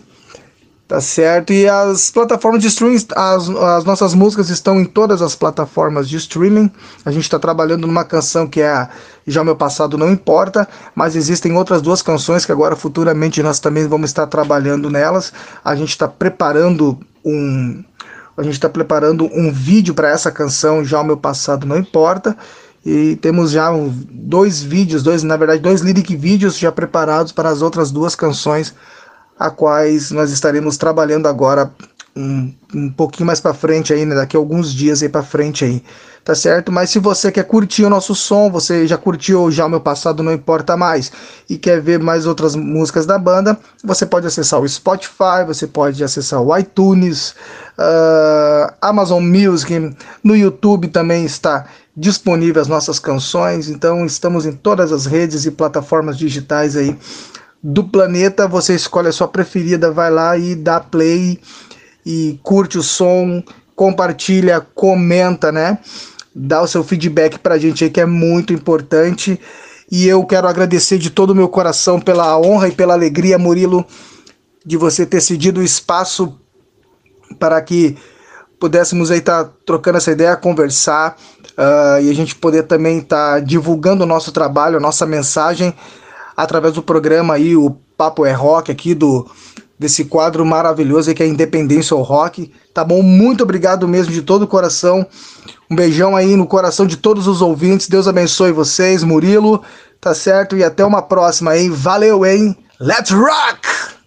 Tá 0.85 0.99
certo? 0.99 1.53
E 1.53 1.67
as 1.67 2.11
plataformas 2.11 2.61
de 2.61 2.67
streaming, 2.67 3.05
as, 3.15 3.49
as 3.49 3.85
nossas 3.85 4.13
músicas 4.13 4.49
estão 4.49 4.81
em 4.81 4.85
todas 4.85 5.21
as 5.21 5.33
plataformas 5.33 6.09
de 6.09 6.17
streaming. 6.17 6.69
A 7.05 7.11
gente 7.11 7.23
está 7.23 7.39
trabalhando 7.39 7.87
numa 7.87 8.03
canção 8.03 8.45
que 8.45 8.61
é 8.61 8.89
Já 9.25 9.41
o 9.41 9.45
Meu 9.45 9.55
Passado 9.55 9.97
Não 9.97 10.11
Importa, 10.11 10.67
mas 10.93 11.15
existem 11.15 11.53
outras 11.55 11.81
duas 11.81 12.01
canções 12.01 12.45
que 12.45 12.51
agora 12.51 12.75
futuramente 12.75 13.41
nós 13.41 13.59
também 13.59 13.87
vamos 13.87 14.09
estar 14.09 14.27
trabalhando 14.27 14.89
nelas. 14.89 15.31
A 15.63 15.73
gente 15.73 15.89
está 15.89 16.07
preparando 16.07 16.99
um. 17.23 17.81
A 18.35 18.43
gente 18.43 18.55
está 18.55 18.67
preparando 18.67 19.25
um 19.33 19.53
vídeo 19.53 19.93
para 19.93 20.09
essa 20.09 20.31
canção, 20.31 20.83
Já 20.83 20.99
o 20.99 21.03
Meu 21.05 21.17
Passado 21.17 21.65
Não 21.65 21.77
Importa. 21.77 22.35
E 22.85 23.15
temos 23.15 23.51
já 23.51 23.71
dois 24.11 24.61
vídeos, 24.61 25.01
dois, 25.01 25.23
na 25.23 25.37
verdade, 25.37 25.61
dois 25.61 25.79
lyric 25.79 26.13
vídeos 26.17 26.57
já 26.57 26.69
preparados 26.69 27.31
para 27.31 27.47
as 27.47 27.61
outras 27.61 27.89
duas 27.89 28.13
canções 28.13 28.75
a 29.43 29.49
quais 29.49 30.09
nós 30.09 30.31
estaremos 30.31 30.77
trabalhando 30.77 31.27
agora 31.27 31.69
um, 32.15 32.53
um 32.73 32.89
pouquinho 32.89 33.27
mais 33.27 33.41
para 33.41 33.53
frente 33.53 33.91
aí, 33.91 34.05
né, 34.05 34.15
daqui 34.15 34.37
a 34.37 34.39
alguns 34.39 34.73
dias 34.73 35.03
aí 35.03 35.09
para 35.09 35.21
frente 35.21 35.65
aí, 35.65 35.83
tá 36.23 36.33
certo? 36.33 36.71
Mas 36.71 36.91
se 36.91 36.97
você 36.97 37.29
quer 37.29 37.43
curtir 37.43 37.83
o 37.83 37.89
nosso 37.89 38.15
som, 38.15 38.49
você 38.49 38.87
já 38.87 38.97
curtiu 38.97 39.51
já 39.51 39.65
o 39.65 39.69
meu 39.69 39.81
passado 39.81 40.23
não 40.23 40.31
importa 40.31 40.77
mais 40.77 41.11
e 41.49 41.57
quer 41.57 41.81
ver 41.81 41.99
mais 41.99 42.25
outras 42.25 42.55
músicas 42.55 43.05
da 43.05 43.19
banda, 43.19 43.59
você 43.83 44.05
pode 44.05 44.25
acessar 44.25 44.61
o 44.61 44.69
Spotify, 44.69 45.43
você 45.45 45.67
pode 45.67 46.01
acessar 46.01 46.41
o 46.41 46.57
iTunes, 46.57 47.35
uh, 47.77 48.73
Amazon 48.81 49.21
Music, 49.21 49.93
no 50.23 50.37
YouTube 50.37 50.87
também 50.87 51.25
está 51.25 51.65
disponível 51.97 52.61
as 52.61 52.69
nossas 52.69 52.97
canções, 52.97 53.67
então 53.67 54.05
estamos 54.05 54.45
em 54.45 54.53
todas 54.53 54.93
as 54.93 55.05
redes 55.05 55.45
e 55.45 55.51
plataformas 55.51 56.17
digitais 56.17 56.77
aí 56.77 56.97
do 57.63 57.85
planeta, 57.85 58.45
você 58.45 58.75
escolhe 58.75 59.07
a 59.07 59.11
sua 59.13 59.27
preferida, 59.27 59.89
vai 59.89 60.11
lá 60.11 60.37
e 60.37 60.53
dá 60.53 60.81
play 60.81 61.39
e 62.05 62.37
curte 62.43 62.77
o 62.77 62.83
som, 62.83 63.41
compartilha, 63.73 64.59
comenta, 64.75 65.49
né? 65.49 65.79
Dá 66.35 66.61
o 66.61 66.67
seu 66.67 66.83
feedback 66.83 67.39
pra 67.39 67.57
gente 67.57 67.85
aí 67.85 67.89
que 67.89 68.01
é 68.01 68.05
muito 68.05 68.51
importante. 68.51 69.39
E 69.89 70.05
eu 70.05 70.25
quero 70.25 70.47
agradecer 70.47 70.97
de 70.97 71.09
todo 71.09 71.29
o 71.29 71.35
meu 71.35 71.47
coração 71.47 72.01
pela 72.01 72.37
honra 72.37 72.67
e 72.67 72.71
pela 72.71 72.93
alegria, 72.93 73.37
Murilo, 73.37 73.85
de 74.65 74.75
você 74.75 75.05
ter 75.05 75.21
cedido 75.21 75.61
o 75.61 75.63
espaço 75.63 76.37
para 77.39 77.61
que 77.61 77.95
pudéssemos 78.59 79.09
aí 79.09 79.19
estar 79.19 79.45
tá 79.45 79.51
trocando 79.65 79.99
essa 79.99 80.11
ideia, 80.11 80.35
conversar 80.35 81.15
uh, 81.51 82.01
e 82.01 82.09
a 82.09 82.13
gente 82.13 82.35
poder 82.35 82.63
também 82.63 82.99
estar 82.99 83.35
tá 83.35 83.39
divulgando 83.39 84.03
o 84.03 84.07
nosso 84.07 84.31
trabalho, 84.31 84.77
a 84.77 84.81
nossa 84.81 85.05
mensagem 85.05 85.73
através 86.35 86.73
do 86.73 86.83
programa 86.83 87.35
aí, 87.35 87.55
o 87.55 87.71
Papo 87.97 88.25
é 88.25 88.31
Rock 88.31 88.71
aqui 88.71 88.93
do 88.93 89.29
desse 89.77 90.05
quadro 90.05 90.45
maravilhoso 90.45 91.13
que 91.13 91.21
é 91.21 91.27
Independência 91.27 91.95
ao 91.95 92.01
Rock. 92.01 92.51
Tá 92.73 92.83
bom? 92.83 93.01
Muito 93.01 93.43
obrigado 93.43 93.87
mesmo 93.87 94.13
de 94.13 94.21
todo 94.21 94.43
o 94.43 94.47
coração. 94.47 95.05
Um 95.69 95.75
beijão 95.75 96.15
aí 96.15 96.35
no 96.35 96.47
coração 96.47 96.85
de 96.85 96.97
todos 96.97 97.27
os 97.27 97.41
ouvintes. 97.41 97.87
Deus 97.87 98.07
abençoe 98.07 98.51
vocês, 98.51 99.03
Murilo. 99.03 99.61
Tá 99.99 100.13
certo? 100.13 100.55
E 100.55 100.63
até 100.63 100.85
uma 100.85 101.01
próxima, 101.01 101.57
hein? 101.57 101.69
Valeu, 101.69 102.25
hein? 102.25 102.55
Let's 102.79 103.11
rock! 103.11 104.02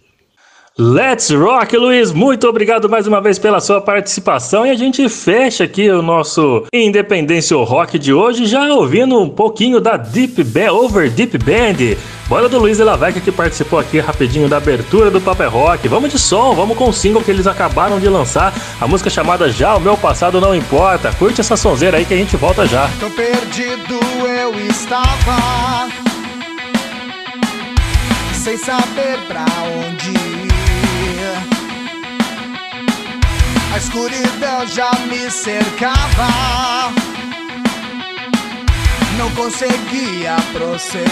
Let's 0.79 1.31
Rock, 1.31 1.75
Luiz. 1.75 2.12
Muito 2.12 2.47
obrigado 2.47 2.87
mais 2.87 3.07
uma 3.07 3.19
vez 3.19 3.39
pela 3.39 3.61
sua 3.61 3.81
participação. 3.81 4.67
E 4.67 4.71
a 4.71 4.75
gente 4.75 5.09
fecha 5.09 5.65
aqui 5.65 5.89
o 5.89 6.03
nosso 6.03 6.67
Independência 6.71 7.57
Rock 7.57 7.99
de 7.99 8.12
hoje, 8.12 8.45
já 8.45 8.67
ouvindo 8.75 9.19
um 9.19 9.27
pouquinho 9.27 9.81
da 9.81 9.97
Deep 9.97 10.45
Band, 10.45 10.73
Over 10.73 11.11
Deep 11.11 11.39
Band. 11.39 11.97
Bora 12.29 12.47
do 12.47 12.59
Luiz 12.59 12.79
Elaveca 12.79 13.21
que 13.21 13.33
participou 13.33 13.79
aqui 13.79 14.01
rapidinho 14.01 14.51
da 14.51 14.59
abertura 14.59 15.11
do 15.11 15.19
Paper 15.19 15.51
Rock. 15.51 15.89
Vamos 15.89 16.12
de 16.12 16.19
som, 16.19 16.55
vamos 16.55 16.77
com 16.77 16.91
o 16.91 16.93
single 16.93 17.23
que 17.23 17.31
eles 17.31 17.47
acabaram 17.47 17.99
de 17.99 18.11
lançar, 18.11 18.53
a 18.79 18.87
música 18.87 19.09
chamada 19.09 19.49
Já 19.49 19.77
o 19.77 19.81
Meu 19.81 19.97
Passado 19.97 20.43
Não 20.43 20.55
Importa. 20.55 21.11
Curte 21.12 21.41
essa 21.41 21.57
sonzeira 21.57 21.97
aí 21.97 22.05
que 22.05 22.12
a 22.12 22.19
gente 22.19 22.37
volta 22.37 22.67
já. 22.67 22.87
Tão 23.01 23.11
perdido 23.12 23.99
eu 24.29 24.55
estava, 24.69 25.89
sem 28.35 28.59
saber 28.59 29.17
pra 29.27 29.47
onde 29.89 30.11
ir. 30.11 30.66
A 33.77 33.79
escuridão 33.79 34.67
já 34.69 34.91
me 35.07 35.31
cercava. 35.31 36.29
Não 39.19 39.31
conseguia 39.33 40.35
prosseguir. 40.51 41.05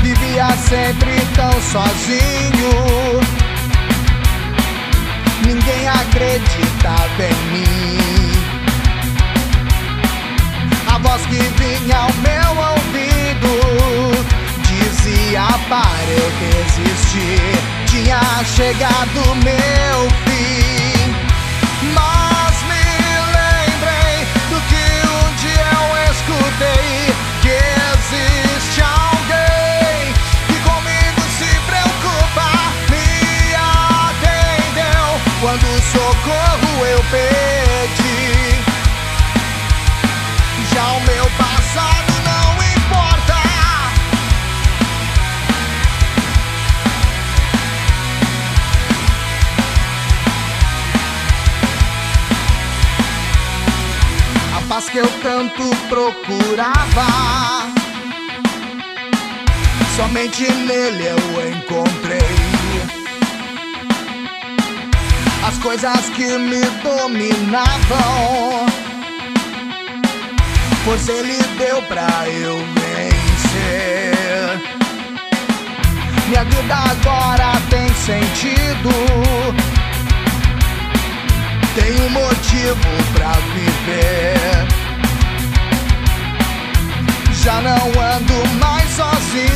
Vivia 0.00 0.46
sempre 0.58 1.10
tão 1.34 1.50
sozinho. 1.60 3.20
Ninguém 5.44 5.88
acreditava 5.88 7.24
em 7.24 7.34
mim. 7.50 8.32
A 10.86 10.98
voz 10.98 11.26
que 11.26 11.34
vinha 11.34 11.96
ao 11.96 12.12
meu 12.12 12.50
ouvido 12.64 13.50
dizia 14.68 15.48
para 15.68 16.12
eu 16.12 16.30
resistir 16.38 17.79
tinha 17.90 18.20
chegado 18.44 19.20
meu 19.42 20.08
fim. 20.24 21.12
Mas 21.92 22.62
me 22.70 22.84
lembrei 23.36 24.26
do 24.48 24.60
que 24.68 24.84
um 25.08 25.26
dia 25.34 25.68
eu 25.74 25.86
escutei: 26.12 27.12
que 27.42 27.56
existe 27.90 28.80
alguém 28.80 30.14
que 30.46 30.58
comigo 30.60 31.22
se 31.36 31.50
preocupa, 31.66 32.48
me 32.90 33.54
atendeu 33.58 35.06
quando 35.40 35.66
socorro 35.90 36.86
eu 36.86 37.02
pedi. 37.10 38.62
Já 40.72 40.86
o 40.92 41.00
meu 41.00 41.28
passado. 41.36 42.09
Paz 54.80 54.88
que 54.88 54.98
eu 54.98 55.08
tanto 55.22 55.62
procurava. 55.88 57.06
Somente 59.96 60.50
nele 60.50 61.04
eu 61.06 61.48
encontrei. 61.50 62.20
coisas 65.62 66.08
que 66.10 66.38
me 66.38 66.62
dominavam. 66.82 68.66
Pois 70.84 71.08
ele 71.08 71.36
deu 71.58 71.82
pra 71.82 72.08
eu 72.28 72.56
vencer. 72.56 73.92
Minha 76.28 76.44
vida 76.44 76.74
agora 76.74 77.52
tem 77.68 77.92
sentido. 77.94 79.79
Tenho 81.74 82.10
motivo 82.10 82.88
pra 83.14 83.32
viver. 83.54 84.66
Já 87.42 87.60
não 87.62 87.86
ando 87.86 88.46
mais 88.58 88.90
sozinho 88.90 89.50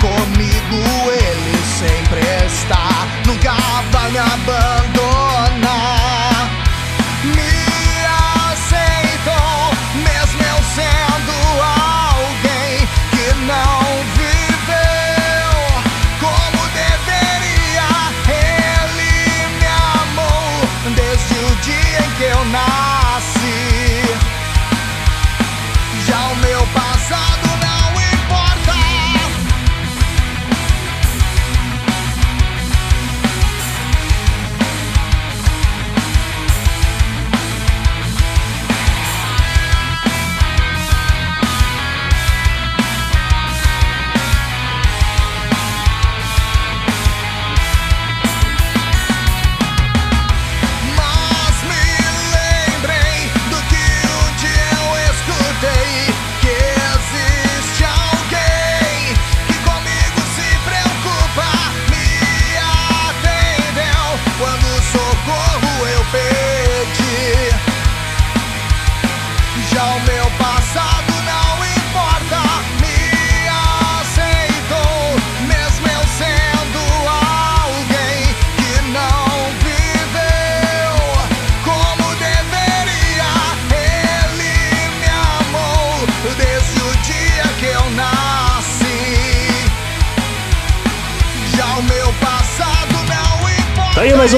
comigo. 0.00 1.10
Ele 1.10 1.58
sempre 1.78 2.20
está, 2.46 2.86
nunca 3.26 3.52
vai 3.90 4.10
me 4.12 4.18
abandonar. 4.18 5.70
Me 7.24 7.49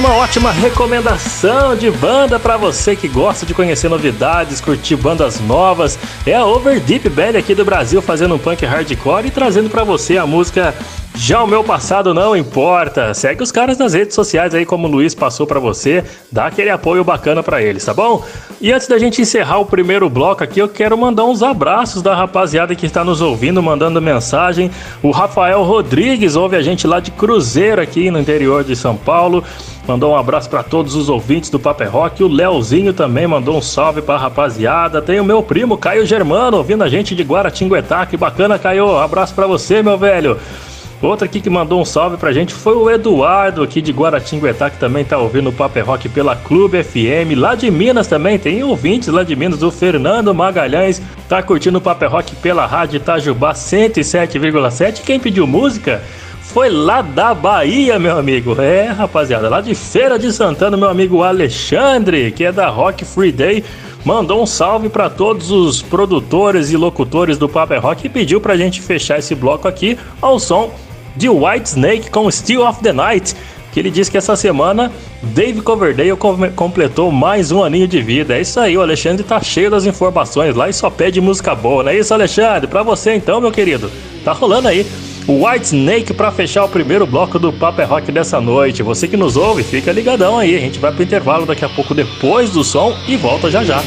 uma 0.03 0.15
ótima 0.15 0.51
recomendação 0.51 1.77
de 1.77 1.89
banda 1.89 2.37
pra 2.37 2.57
você 2.57 2.93
que 2.93 3.07
gosta 3.07 3.45
de 3.45 3.53
conhecer 3.53 3.87
novidades, 3.87 4.59
curtir 4.59 4.97
bandas 4.97 5.39
novas. 5.39 5.97
É 6.27 6.33
a 6.33 6.45
Overdeep 6.45 7.07
Band 7.07 7.37
aqui 7.37 7.55
do 7.55 7.63
Brasil 7.63 8.01
fazendo 8.01 8.35
um 8.35 8.37
punk 8.37 8.65
hardcore 8.65 9.27
e 9.27 9.31
trazendo 9.31 9.69
pra 9.69 9.85
você 9.85 10.17
a 10.17 10.27
música 10.27 10.75
Já 11.23 11.41
o 11.41 11.47
meu 11.47 11.63
passado 11.63 12.13
não 12.13 12.35
importa. 12.35 13.13
Segue 13.13 13.41
os 13.41 13.49
caras 13.49 13.77
nas 13.77 13.93
redes 13.93 14.13
sociais 14.13 14.53
aí 14.53 14.65
como 14.65 14.89
o 14.89 14.91
Luiz 14.91 15.15
passou 15.15 15.47
pra 15.47 15.57
você, 15.57 16.03
dá 16.29 16.47
aquele 16.47 16.69
apoio 16.69 17.01
bacana 17.01 17.41
pra 17.41 17.61
eles, 17.63 17.85
tá 17.85 17.93
bom? 17.93 18.25
E 18.59 18.73
antes 18.73 18.89
da 18.89 18.99
gente 18.99 19.21
encerrar 19.21 19.59
o 19.59 19.65
primeiro 19.65 20.09
bloco 20.09 20.43
aqui, 20.43 20.59
eu 20.59 20.67
quero 20.67 20.97
mandar 20.97 21.23
uns 21.23 21.41
abraços 21.41 22.01
da 22.01 22.13
rapaziada 22.13 22.75
que 22.75 22.85
está 22.85 23.05
nos 23.05 23.21
ouvindo, 23.21 23.63
mandando 23.63 24.01
mensagem. 24.01 24.69
O 25.01 25.11
Rafael 25.11 25.63
Rodrigues 25.63 26.35
ouve 26.35 26.57
a 26.57 26.61
gente 26.61 26.85
lá 26.85 26.99
de 26.99 27.09
Cruzeiro 27.11 27.81
aqui 27.81 28.11
no 28.11 28.19
interior 28.19 28.61
de 28.65 28.75
São 28.75 28.97
Paulo. 28.97 29.45
Mandou 29.87 30.11
um 30.11 30.17
abraço 30.17 30.49
para 30.49 30.61
todos 30.61 30.93
os 30.93 31.07
ouvintes 31.07 31.49
do 31.49 31.57
Paper 31.57 31.89
Rock. 31.89 32.21
O 32.21 32.27
Leozinho 32.27 32.91
também 32.91 33.27
mandou 33.27 33.55
um 33.55 33.61
salve 33.61 34.01
para 34.01 34.15
a 34.15 34.19
rapaziada. 34.19 35.01
Tem 35.01 35.21
o 35.21 35.25
meu 35.25 35.41
primo 35.41 35.77
Caio 35.77 36.05
Germano 36.05 36.57
ouvindo 36.57 36.83
a 36.83 36.89
gente 36.89 37.15
de 37.15 37.23
Guaratinguetá. 37.23 38.05
Que 38.05 38.17
bacana, 38.17 38.59
Caio. 38.59 38.97
Abraço 38.97 39.33
para 39.33 39.47
você, 39.47 39.81
meu 39.81 39.97
velho. 39.97 40.37
Outro 41.03 41.25
aqui 41.25 41.41
que 41.41 41.49
mandou 41.49 41.81
um 41.81 41.83
salve 41.83 42.15
pra 42.15 42.31
gente 42.31 42.53
foi 42.53 42.77
o 42.77 42.89
Eduardo 42.89 43.61
aqui 43.61 43.81
de 43.81 43.91
Guaratinguetá, 43.91 44.69
que 44.69 44.77
também 44.77 45.03
tá 45.03 45.17
ouvindo 45.17 45.49
o 45.49 45.53
Paper 45.53 45.85
Rock 45.85 46.07
pela 46.07 46.33
Clube 46.33 46.81
FM. 46.81 47.35
Lá 47.35 47.55
de 47.55 47.69
Minas 47.69 48.07
também 48.07 48.39
tem 48.39 48.63
ouvintes 48.63 49.09
lá 49.09 49.21
de 49.21 49.35
Minas. 49.35 49.61
O 49.61 49.69
Fernando 49.69 50.33
Magalhães 50.33 51.01
tá 51.27 51.43
curtindo 51.43 51.77
o 51.77 51.81
Paper 51.81 52.09
Rock 52.09 52.37
pela 52.37 52.65
Rádio 52.65 52.95
Itajubá 52.95 53.51
107,7. 53.51 55.01
Quem 55.01 55.19
pediu 55.19 55.45
música 55.45 56.01
foi 56.39 56.69
lá 56.69 57.01
da 57.01 57.33
Bahia, 57.33 57.99
meu 57.99 58.17
amigo. 58.17 58.55
É, 58.61 58.85
rapaziada, 58.85 59.49
lá 59.49 59.59
de 59.59 59.75
Feira 59.75 60.17
de 60.17 60.31
Santana, 60.31 60.77
meu 60.77 60.87
amigo 60.87 61.21
Alexandre, 61.21 62.31
que 62.31 62.45
é 62.45 62.51
da 62.53 62.69
Rock 62.69 63.03
Free 63.03 63.33
Day, 63.33 63.61
mandou 64.05 64.41
um 64.41 64.45
salve 64.45 64.87
para 64.87 65.09
todos 65.09 65.51
os 65.51 65.81
produtores 65.81 66.71
e 66.71 66.77
locutores 66.77 67.37
do 67.37 67.49
Paper 67.49 67.81
Rock 67.81 68.05
e 68.05 68.09
pediu 68.09 68.39
pra 68.39 68.55
gente 68.55 68.81
fechar 68.81 69.19
esse 69.19 69.35
bloco 69.35 69.67
aqui 69.67 69.99
ao 70.21 70.39
som 70.39 70.71
de 71.15 71.29
White 71.29 71.69
Snake 71.69 72.09
com 72.09 72.29
Still 72.29 72.67
of 72.67 72.81
the 72.81 72.93
Night. 72.93 73.35
Que 73.71 73.79
ele 73.79 73.89
disse 73.89 74.11
que 74.11 74.17
essa 74.17 74.35
semana 74.35 74.91
Dave 75.21 75.61
Coverdale 75.61 76.15
completou 76.55 77.11
mais 77.11 77.51
um 77.51 77.63
aninho 77.63 77.87
de 77.87 78.01
vida. 78.03 78.37
É 78.37 78.41
isso 78.41 78.59
aí, 78.59 78.77
o 78.77 78.81
Alexandre 78.81 79.23
tá 79.23 79.41
cheio 79.41 79.71
das 79.71 79.85
informações 79.85 80.55
lá 80.55 80.69
e 80.69 80.73
só 80.73 80.91
pede 80.91 81.19
música 81.19 81.55
boa, 81.55 81.83
não 81.83 81.91
é 81.91 81.97
isso, 81.97 82.13
Alexandre? 82.13 82.67
Pra 82.67 82.83
você 82.83 83.15
então, 83.15 83.41
meu 83.41 83.51
querido, 83.51 83.91
tá 84.23 84.31
rolando 84.31 84.67
aí. 84.67 84.85
O 85.27 85.47
White 85.47 85.67
Snake 85.67 86.13
pra 86.13 86.31
fechar 86.31 86.65
o 86.65 86.69
primeiro 86.69 87.07
bloco 87.07 87.39
do 87.39 87.51
Paper 87.51 87.89
Rock 87.89 88.11
dessa 88.11 88.39
noite. 88.41 88.83
Você 88.83 89.07
que 89.07 89.17
nos 89.17 89.37
ouve, 89.37 89.63
fica 89.63 89.91
ligadão 89.91 90.37
aí. 90.37 90.55
A 90.55 90.59
gente 90.59 90.77
vai 90.77 90.91
pro 90.91 91.01
intervalo 91.01 91.45
daqui 91.45 91.63
a 91.63 91.69
pouco 91.69 91.95
depois 91.95 92.51
do 92.51 92.63
som 92.63 92.95
e 93.07 93.15
volta 93.15 93.49
já 93.49 93.63
já. 93.63 93.81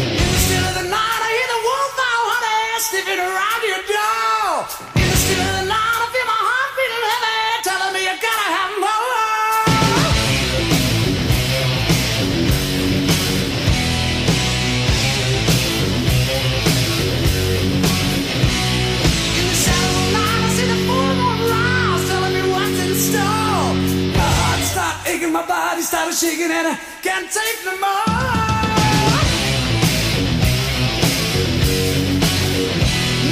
Started 25.87 26.16
shaking, 26.16 26.51
and 26.51 26.66
I 26.66 26.77
can't 27.01 27.31
take 27.31 27.64
no 27.64 27.70
more. 27.79 28.07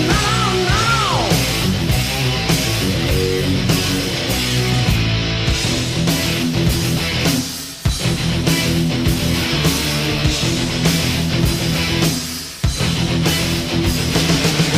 No, 0.06 0.22
no. 0.70 0.84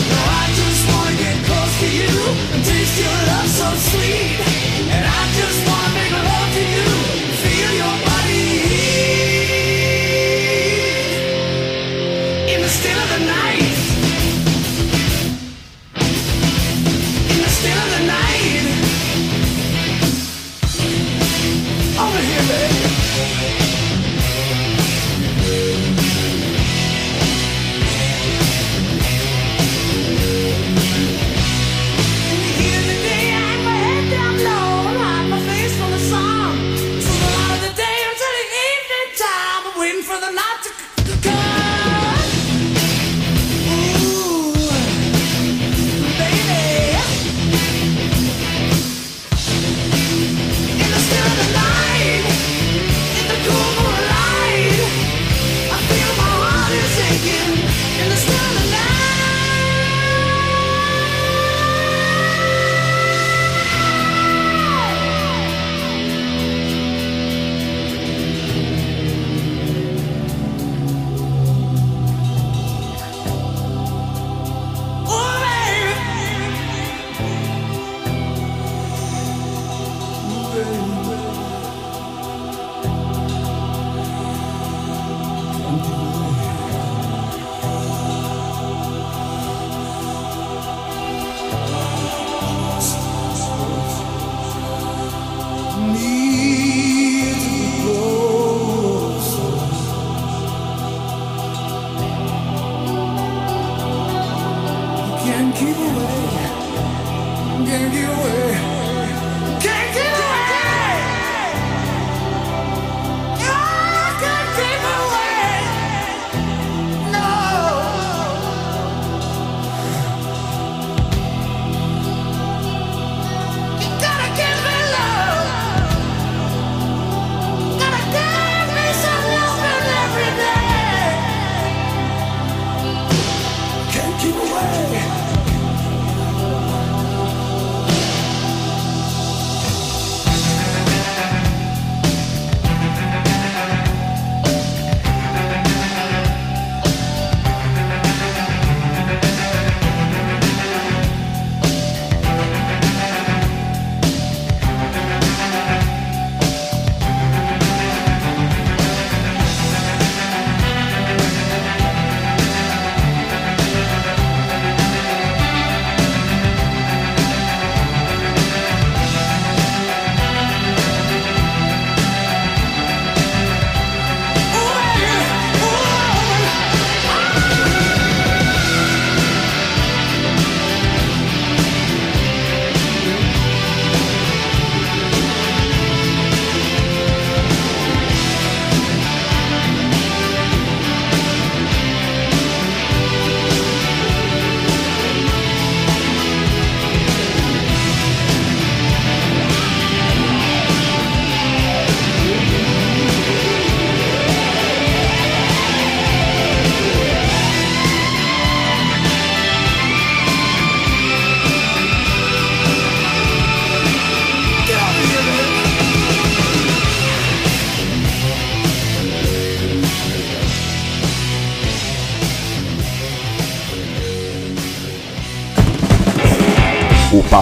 No, 0.08 0.20
I 0.24 0.48
just 0.56 0.82
wanna 0.88 1.16
get 1.18 1.44
close 1.44 1.74
to 1.80 1.88
you 1.92 2.14
and 2.54 2.64
taste 2.64 2.98
your 2.98 3.18
love 3.28 3.48
so 3.48 3.68
sweet. 3.90 4.55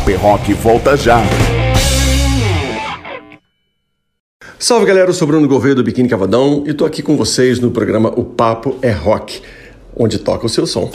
Paper 0.04 0.20
Rock 0.20 0.52
volta 0.52 0.96
já. 0.98 1.22
Salve 4.58 4.84
galera, 4.84 5.08
eu 5.08 5.14
sou 5.14 5.26
Bruno 5.26 5.48
Gouveia 5.48 5.74
do 5.74 5.82
Biquíni 5.82 6.10
Cavadão 6.10 6.62
e 6.66 6.74
tô 6.74 6.84
aqui 6.84 7.02
com 7.02 7.16
vocês 7.16 7.58
no 7.58 7.70
programa 7.70 8.12
O 8.14 8.22
Papo 8.22 8.76
é 8.82 8.90
Rock, 8.90 9.40
onde 9.96 10.18
toca 10.18 10.44
o 10.44 10.48
seu 10.48 10.66
som. 10.66 10.90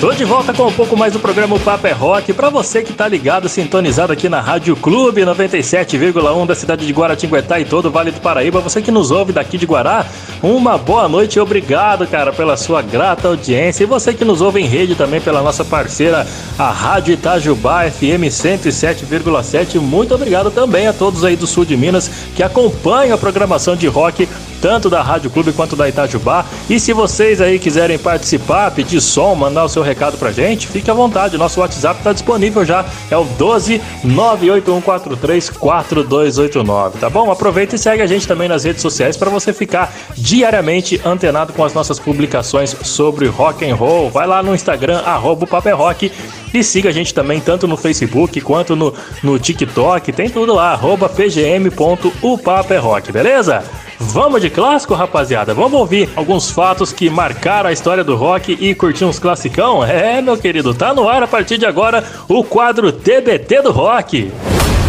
Tô 0.00 0.12
de 0.12 0.24
volta 0.24 0.52
com 0.52 0.66
um 0.66 0.72
pouco 0.72 0.94
mais 0.94 1.14
do 1.14 1.18
programa 1.18 1.56
o 1.56 1.60
Papo 1.60 1.86
é 1.86 1.90
Rock. 1.90 2.32
Pra 2.34 2.50
você 2.50 2.82
que 2.82 2.92
tá 2.92 3.08
ligado, 3.08 3.48
sintonizado 3.48 4.12
aqui 4.12 4.28
na 4.28 4.40
Rádio 4.42 4.76
Clube 4.76 5.22
97,1 5.22 6.46
da 6.46 6.54
cidade 6.54 6.86
de 6.86 6.92
Guaratinguetá 6.92 7.58
e 7.58 7.64
todo 7.64 7.86
o 7.86 7.90
Vale 7.90 8.10
do 8.10 8.20
Paraíba. 8.20 8.60
Você 8.60 8.82
que 8.82 8.90
nos 8.90 9.10
ouve 9.10 9.32
daqui 9.32 9.56
de 9.56 9.64
Guará, 9.64 10.04
uma 10.42 10.76
boa 10.76 11.08
noite 11.08 11.36
e 11.36 11.40
obrigado, 11.40 12.06
cara, 12.06 12.32
pela 12.32 12.56
sua 12.56 12.82
grata 12.82 13.28
audiência. 13.28 13.84
E 13.84 13.86
você 13.86 14.12
que 14.12 14.24
nos 14.24 14.40
ouve 14.40 14.60
em 14.60 14.66
rede 14.66 14.94
também 14.94 15.20
pela 15.20 15.42
nossa 15.42 15.64
parceira, 15.64 16.26
a 16.58 16.70
Rádio 16.70 17.14
Itajubá 17.14 17.90
FM 17.90 18.28
107,7. 18.28 19.80
Muito 19.80 20.14
obrigado 20.14 20.50
também 20.50 20.86
a 20.86 20.92
todos 20.92 21.24
aí 21.24 21.36
do 21.36 21.46
sul 21.46 21.64
de 21.64 21.76
Minas 21.76 22.10
que 22.34 22.42
acompanham 22.42 23.14
a 23.14 23.18
programação 23.18 23.76
de 23.76 23.86
rock 23.86 24.28
tanto 24.60 24.88
da 24.88 25.02
Rádio 25.02 25.30
Clube 25.30 25.52
quanto 25.52 25.76
da 25.76 25.88
Itajubá. 25.88 26.44
E 26.68 26.80
se 26.80 26.92
vocês 26.92 27.40
aí 27.40 27.58
quiserem 27.58 27.98
participar, 27.98 28.70
pedir 28.70 29.00
som, 29.00 29.34
mandar 29.34 29.64
o 29.64 29.68
seu 29.68 29.82
recado 29.82 30.16
pra 30.18 30.32
gente, 30.32 30.66
fique 30.66 30.90
à 30.90 30.94
vontade. 30.94 31.38
Nosso 31.38 31.60
WhatsApp 31.60 32.02
tá 32.02 32.12
disponível 32.12 32.64
já. 32.64 32.84
É 33.10 33.16
o 33.16 33.24
12 33.24 33.80
98143 34.02 35.50
4289, 35.50 36.98
tá 36.98 37.10
bom? 37.10 37.30
Aproveita 37.30 37.76
e 37.76 37.78
segue 37.78 38.02
a 38.02 38.06
gente 38.06 38.26
também 38.26 38.48
nas 38.48 38.64
redes 38.64 38.82
sociais 38.82 39.16
para 39.16 39.30
você 39.30 39.52
ficar 39.52 39.94
diariamente 40.36 41.00
antenado 41.02 41.54
com 41.54 41.64
as 41.64 41.72
nossas 41.72 41.98
publicações 41.98 42.76
sobre 42.82 43.26
rock 43.26 43.64
and 43.64 43.74
roll. 43.74 44.10
Vai 44.10 44.26
lá 44.26 44.42
no 44.42 44.54
Instagram 44.54 44.98
arroba 44.98 45.46
Paper 45.46 45.74
Rock 45.74 46.12
e 46.52 46.62
siga 46.62 46.90
a 46.90 46.92
gente 46.92 47.14
também 47.14 47.40
tanto 47.40 47.66
no 47.66 47.74
Facebook 47.74 48.38
quanto 48.42 48.76
no, 48.76 48.92
no 49.22 49.38
TikTok. 49.38 50.12
Tem 50.12 50.28
tudo 50.28 50.54
lá, 50.54 50.72
arroba 50.72 51.08
pgm.upaperrock, 51.08 53.10
beleza? 53.10 53.64
Vamos 53.98 54.42
de 54.42 54.50
clássico, 54.50 54.92
rapaziada? 54.92 55.54
Vamos 55.54 55.80
ouvir 55.80 56.10
alguns 56.14 56.50
fatos 56.50 56.92
que 56.92 57.08
marcaram 57.08 57.70
a 57.70 57.72
história 57.72 58.04
do 58.04 58.14
rock 58.14 58.58
e 58.60 58.74
curtir 58.74 59.06
uns 59.06 59.18
classicão? 59.18 59.82
É, 59.82 60.20
meu 60.20 60.36
querido, 60.36 60.74
tá 60.74 60.92
no 60.92 61.08
ar 61.08 61.22
a 61.22 61.26
partir 61.26 61.56
de 61.56 61.64
agora 61.64 62.04
o 62.28 62.44
quadro 62.44 62.92
TBT 62.92 63.62
do 63.62 63.72
Rock. 63.72 64.30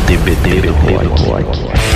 TBT 0.07 0.61
do 0.61 0.73
Rock. 0.73 1.86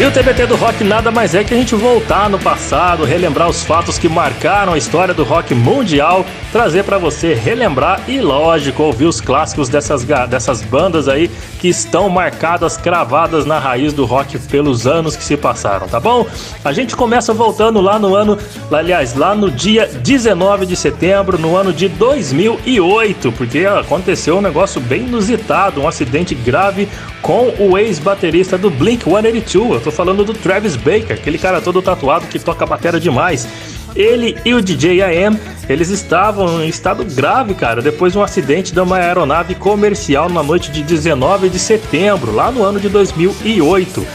E 0.00 0.04
o 0.04 0.12
TBT 0.12 0.46
do 0.46 0.54
rock 0.54 0.84
nada 0.84 1.10
mais 1.10 1.34
é 1.34 1.42
que 1.42 1.52
a 1.52 1.56
gente 1.56 1.74
voltar 1.74 2.30
no 2.30 2.38
passado, 2.38 3.04
relembrar 3.04 3.48
os 3.48 3.64
fatos 3.64 3.98
que 3.98 4.08
marcaram 4.08 4.74
a 4.74 4.78
história 4.78 5.12
do 5.12 5.24
rock 5.24 5.52
mundial, 5.56 6.24
trazer 6.52 6.84
pra 6.84 6.98
você 6.98 7.34
relembrar 7.34 8.02
e, 8.06 8.20
lógico, 8.20 8.84
ouvir 8.84 9.06
os 9.06 9.20
clássicos 9.20 9.68
dessas, 9.68 10.04
dessas 10.04 10.62
bandas 10.62 11.08
aí 11.08 11.28
que 11.58 11.66
estão 11.66 12.08
marcadas, 12.08 12.76
cravadas 12.76 13.44
na 13.44 13.58
raiz 13.58 13.92
do 13.92 14.04
rock 14.04 14.38
pelos 14.38 14.86
anos 14.86 15.16
que 15.16 15.24
se 15.24 15.36
passaram, 15.36 15.88
tá 15.88 15.98
bom? 15.98 16.24
A 16.64 16.72
gente 16.72 16.94
começa 16.94 17.34
voltando 17.34 17.80
lá 17.80 17.98
no 17.98 18.14
ano, 18.14 18.38
aliás, 18.70 19.16
lá 19.16 19.34
no 19.34 19.50
dia 19.50 19.86
19 19.86 20.64
de 20.64 20.76
setembro, 20.76 21.36
no 21.36 21.56
ano 21.56 21.72
de 21.72 21.88
2008, 21.88 23.32
porque 23.32 23.66
aconteceu 23.66 24.38
um 24.38 24.40
negócio 24.40 24.80
bem 24.80 25.02
inusitado, 25.02 25.80
um 25.80 25.88
acidente 25.88 26.36
grave 26.36 26.88
com 27.20 27.52
o 27.58 27.76
ex-baterista 27.76 28.56
do 28.56 28.70
Blink-182. 28.70 29.87
Tô 29.88 29.92
falando 29.92 30.22
do 30.22 30.34
Travis 30.34 30.76
Baker, 30.76 31.12
aquele 31.12 31.38
cara 31.38 31.62
todo 31.62 31.80
tatuado 31.80 32.26
que 32.26 32.38
toca 32.38 32.66
bateria 32.66 33.00
demais. 33.00 33.48
Ele 33.96 34.36
e 34.44 34.52
o 34.52 34.60
DJ 34.60 35.00
AM, 35.00 35.40
eles 35.66 35.88
estavam 35.88 36.62
em 36.62 36.68
estado 36.68 37.02
grave, 37.06 37.54
cara, 37.54 37.80
depois 37.80 38.12
de 38.12 38.18
um 38.18 38.22
acidente 38.22 38.70
de 38.70 38.80
uma 38.80 38.98
aeronave 38.98 39.54
comercial 39.54 40.28
na 40.28 40.42
noite 40.42 40.70
de 40.70 40.82
19 40.82 41.48
de 41.48 41.58
setembro, 41.58 42.34
lá 42.34 42.50
no 42.50 42.62
ano 42.62 42.78
de 42.78 42.90
2008. 42.90 44.06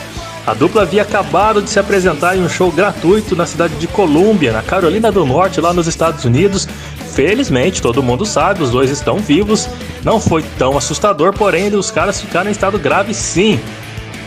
A 0.45 0.53
dupla 0.53 0.83
havia 0.83 1.01
acabado 1.01 1.59
de 1.59 1.71
se 1.71 1.79
apresentar 1.79 2.37
em 2.37 2.43
um 2.43 2.49
show 2.49 2.71
gratuito 2.71 3.35
na 3.35 3.47
cidade 3.47 3.73
de 3.77 3.87
Colômbia, 3.87 4.53
na 4.53 4.61
Carolina 4.61 5.11
do 5.11 5.25
Norte, 5.25 5.59
lá 5.59 5.73
nos 5.73 5.87
Estados 5.87 6.23
Unidos. 6.23 6.67
Felizmente, 7.15 7.81
todo 7.81 8.03
mundo 8.03 8.27
sabe, 8.27 8.61
os 8.61 8.69
dois 8.69 8.91
estão 8.91 9.17
vivos. 9.17 9.67
Não 10.03 10.19
foi 10.19 10.43
tão 10.59 10.77
assustador, 10.77 11.33
porém, 11.33 11.73
os 11.73 11.89
caras 11.89 12.21
ficaram 12.21 12.49
em 12.49 12.51
estado 12.51 12.77
grave 12.77 13.11
sim. 13.11 13.59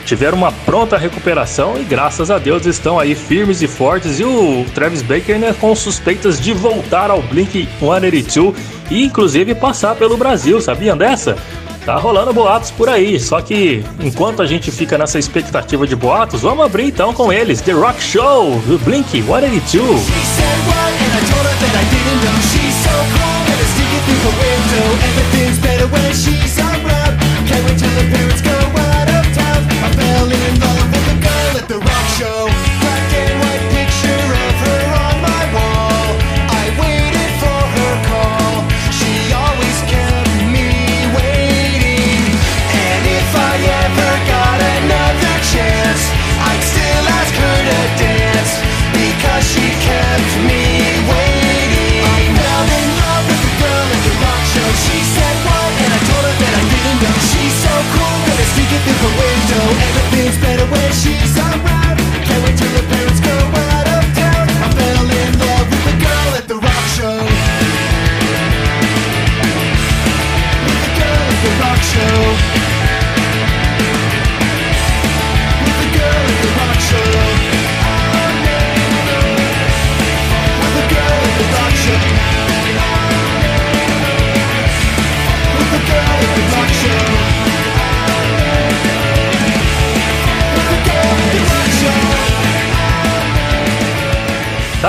Tiveram 0.07 0.38
uma 0.38 0.53
pronta 0.53 0.97
recuperação 0.97 1.77
e 1.77 1.83
graças 1.83 2.31
a 2.31 2.38
Deus 2.38 2.64
estão 2.64 2.97
aí 2.99 3.16
firmes 3.16 3.61
e 3.61 3.66
fortes. 3.66 4.21
E 4.21 4.25
o 4.25 4.64
Travis 4.73 5.03
Baker 5.03 5.37
né, 5.37 5.53
com 5.61 5.75
suspeitas 5.75 6.40
de 6.40 6.53
voltar 6.53 7.11
ao 7.11 7.21
Blink 7.21 7.69
182 7.81 8.55
e 8.88 9.05
inclusive 9.05 9.53
passar 9.57 9.97
pelo 9.97 10.16
Brasil, 10.16 10.61
sabiam 10.61 10.97
dessa? 10.97 11.37
Tá 11.85 11.97
rolando 11.97 12.33
boatos 12.33 12.71
por 12.71 12.88
aí, 12.88 13.19
só 13.19 13.40
que 13.40 13.85
enquanto 14.01 14.42
a 14.42 14.47
gente 14.47 14.71
fica 14.71 14.97
nessa 14.97 15.19
expectativa 15.19 15.87
de 15.87 15.97
boatos, 15.97 16.42
vamos 16.42 16.64
abrir 16.64 16.87
então 16.87 17.12
com 17.12 17.33
eles, 17.33 17.61
The 17.61 17.73
Rock 17.73 18.01
Show, 18.01 18.61
do 18.61 18.79
Blink 18.79 19.11
182. 19.11 20.07
Because 28.07 28.46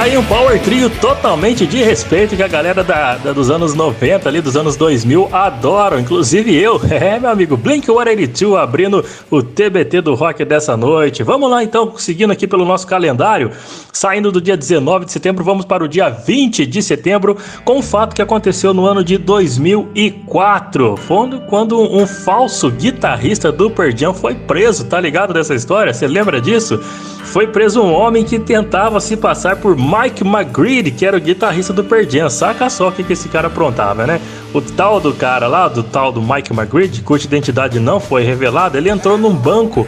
aí 0.07 0.17
um 0.17 0.23
power 0.23 0.57
trio 0.61 0.89
totalmente 0.89 1.67
de 1.67 1.83
respeito 1.83 2.33
que 2.33 2.41
a 2.41 2.47
galera 2.47 2.81
da, 2.81 3.17
da- 3.17 3.33
dos 3.33 3.49
anos 3.51 3.73
90 3.73 4.29
ali, 4.29 4.39
dos 4.39 4.55
anos 4.55 4.77
2000 4.77 5.27
adoram, 5.33 5.99
inclusive 5.99 6.55
eu. 6.55 6.79
É, 6.97 7.19
meu 7.19 7.29
amigo, 7.29 7.57
Blink-182 7.57 8.57
abrindo 8.57 9.03
o 9.29 9.43
TBT 9.43 10.01
do 10.01 10.15
rock 10.15 10.43
dessa 10.45 10.75
noite. 10.77 11.21
Vamos 11.23 11.49
lá 11.49 11.63
então, 11.63 11.93
seguindo 11.97 12.31
aqui 12.31 12.47
pelo 12.47 12.65
nosso 12.65 12.87
calendário, 12.87 13.51
saindo 13.93 14.31
do 14.31 14.41
dia 14.41 14.57
19 14.57 15.05
de 15.05 15.11
setembro, 15.11 15.43
vamos 15.43 15.65
para 15.65 15.83
o 15.83 15.87
dia 15.87 16.09
20 16.09 16.65
de 16.65 16.81
setembro, 16.81 17.37
com 17.63 17.77
um 17.79 17.81
fato 17.81 18.15
que 18.15 18.21
aconteceu 18.21 18.73
no 18.73 18.85
ano 18.85 19.03
de 19.03 19.17
2004, 19.17 20.95
quando, 21.07 21.41
quando 21.41 21.79
um 21.79 22.07
falso 22.07 22.71
guitarrista 22.71 23.51
do 23.51 23.71
Jam 23.95 24.13
foi 24.13 24.33
preso, 24.33 24.85
tá 24.85 24.99
ligado 24.99 25.33
dessa 25.33 25.53
história? 25.53 25.93
Você 25.93 26.07
lembra 26.07 26.41
disso? 26.41 26.79
Foi 27.27 27.45
preso 27.45 27.81
um 27.81 27.93
homem 27.93 28.23
que 28.23 28.39
tentava 28.39 28.99
se 28.99 29.17
passar 29.17 29.57
por 29.57 29.75
Mike 29.99 30.23
McGreedy, 30.23 30.91
que 30.91 31.05
era 31.05 31.17
o 31.17 31.19
guitarrista 31.19 31.73
do 31.73 31.83
Pearl 31.83 32.07
Jam. 32.07 32.29
Saca 32.29 32.69
só 32.69 32.89
o 32.89 32.91
que, 32.91 33.03
que 33.03 33.13
esse 33.13 33.27
cara 33.29 33.47
aprontava, 33.47 34.05
né? 34.05 34.21
O 34.53 34.61
tal 34.61 34.99
do 34.99 35.13
cara 35.13 35.47
lá, 35.47 35.67
do 35.67 35.81
tal 35.81 36.11
do 36.11 36.21
Mike 36.21 36.53
McGreedy, 36.53 37.01
cuja 37.01 37.25
identidade 37.25 37.79
não 37.79 37.99
foi 37.99 38.23
revelada, 38.23 38.77
ele 38.77 38.89
entrou 38.89 39.17
num 39.17 39.33
banco 39.33 39.87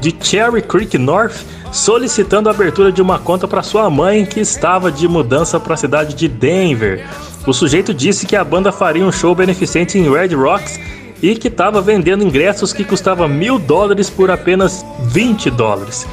de 0.00 0.14
Cherry 0.20 0.62
Creek 0.62 0.96
North 0.96 1.36
solicitando 1.72 2.48
a 2.48 2.52
abertura 2.52 2.92
de 2.92 3.02
uma 3.02 3.18
conta 3.18 3.46
para 3.46 3.62
sua 3.62 3.90
mãe 3.90 4.24
que 4.24 4.40
estava 4.40 4.90
de 4.90 5.06
mudança 5.08 5.58
para 5.58 5.74
a 5.74 5.76
cidade 5.76 6.14
de 6.14 6.28
Denver. 6.28 7.06
O 7.46 7.52
sujeito 7.52 7.92
disse 7.92 8.26
que 8.26 8.36
a 8.36 8.44
banda 8.44 8.70
faria 8.72 9.04
um 9.04 9.12
show 9.12 9.34
beneficente 9.34 9.98
em 9.98 10.10
Red 10.10 10.34
Rocks 10.34 10.78
e 11.20 11.34
que 11.34 11.48
estava 11.48 11.80
vendendo 11.80 12.24
ingressos 12.24 12.72
que 12.72 12.84
custavam 12.84 13.28
mil 13.28 13.58
dólares 13.58 14.08
por 14.08 14.30
apenas 14.30 14.84
20 15.00 15.50
dólares. 15.50 16.06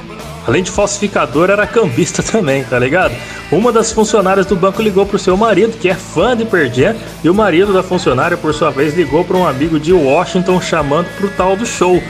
Além 0.47 0.63
de 0.63 0.71
falsificador, 0.71 1.49
era 1.49 1.67
cambista 1.67 2.21
também, 2.23 2.63
tá 2.63 2.77
ligado? 2.77 3.15
Uma 3.51 3.71
das 3.71 3.91
funcionárias 3.91 4.45
do 4.45 4.55
banco 4.55 4.81
ligou 4.81 5.05
pro 5.05 5.19
seu 5.19 5.36
marido, 5.38 5.77
que 5.77 5.89
é 5.89 5.95
fã 5.95 6.36
de 6.36 6.45
Jam, 6.73 6.95
e 7.23 7.29
o 7.29 7.34
marido 7.34 7.73
da 7.73 7.84
funcionária, 7.84 8.38
por 8.38 8.53
sua 8.53 8.71
vez, 8.71 8.95
ligou 8.95 9.23
para 9.23 9.38
um 9.38 9.47
amigo 9.47 9.79
de 9.79 9.93
Washington 9.93 10.62
chamando 10.62 11.08
pro 11.17 11.29
tal 11.29 11.55
do 11.55 11.65
show. 11.65 12.01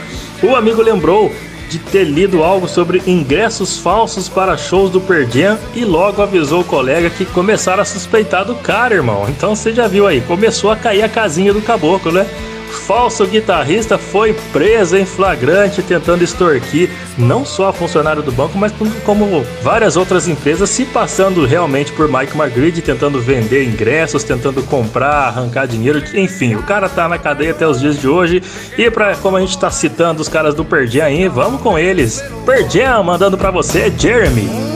O 0.42 0.54
amigo 0.54 0.82
lembrou 0.82 1.32
de 1.68 1.78
ter 1.78 2.04
lido 2.04 2.42
algo 2.42 2.68
sobre 2.68 3.02
ingressos 3.06 3.78
falsos 3.78 4.28
para 4.28 4.56
shows 4.56 4.90
do 4.90 5.00
Pearl 5.00 5.28
Jam 5.28 5.58
e 5.74 5.84
logo 5.84 6.22
avisou 6.22 6.60
o 6.60 6.64
colega 6.64 7.10
que 7.10 7.24
começaram 7.24 7.82
a 7.82 7.84
suspeitar 7.84 8.44
do 8.44 8.54
cara, 8.54 8.94
irmão. 8.94 9.26
Então 9.28 9.54
você 9.54 9.72
já 9.72 9.88
viu 9.88 10.06
aí, 10.06 10.20
começou 10.20 10.70
a 10.70 10.76
cair 10.76 11.02
a 11.02 11.08
casinha 11.08 11.52
do 11.52 11.60
caboclo, 11.60 12.12
né? 12.12 12.26
Falso 12.86 13.26
guitarrista 13.26 13.98
foi 13.98 14.32
preso 14.52 14.96
em 14.96 15.04
flagrante 15.04 15.82
tentando 15.82 16.22
extorquir 16.22 16.88
não 17.18 17.44
só 17.44 17.70
a 17.70 17.72
funcionário 17.72 18.22
do 18.22 18.30
banco, 18.30 18.56
mas 18.56 18.72
como 19.04 19.44
várias 19.60 19.96
outras 19.96 20.28
empresas 20.28 20.70
se 20.70 20.84
passando 20.84 21.44
realmente 21.44 21.90
por 21.90 22.08
Mike 22.08 22.36
Magritte, 22.36 22.80
tentando 22.80 23.20
vender 23.20 23.64
ingressos, 23.64 24.22
tentando 24.22 24.62
comprar, 24.62 25.26
arrancar 25.26 25.66
dinheiro, 25.66 26.00
enfim, 26.14 26.54
o 26.54 26.62
cara 26.62 26.88
tá 26.88 27.08
na 27.08 27.18
cadeia 27.18 27.50
até 27.50 27.66
os 27.66 27.80
dias 27.80 27.98
de 27.98 28.06
hoje. 28.06 28.40
E 28.78 28.88
para 28.88 29.16
como 29.16 29.36
a 29.36 29.40
gente 29.40 29.58
tá 29.58 29.70
citando 29.70 30.22
os 30.22 30.28
caras 30.28 30.54
do 30.54 30.64
Perdian 30.64 31.06
aí, 31.06 31.26
vamos 31.26 31.60
com 31.62 31.76
eles. 31.76 32.22
Perdian 32.44 33.02
mandando 33.02 33.36
para 33.36 33.50
você, 33.50 33.92
Jeremy. 33.98 34.75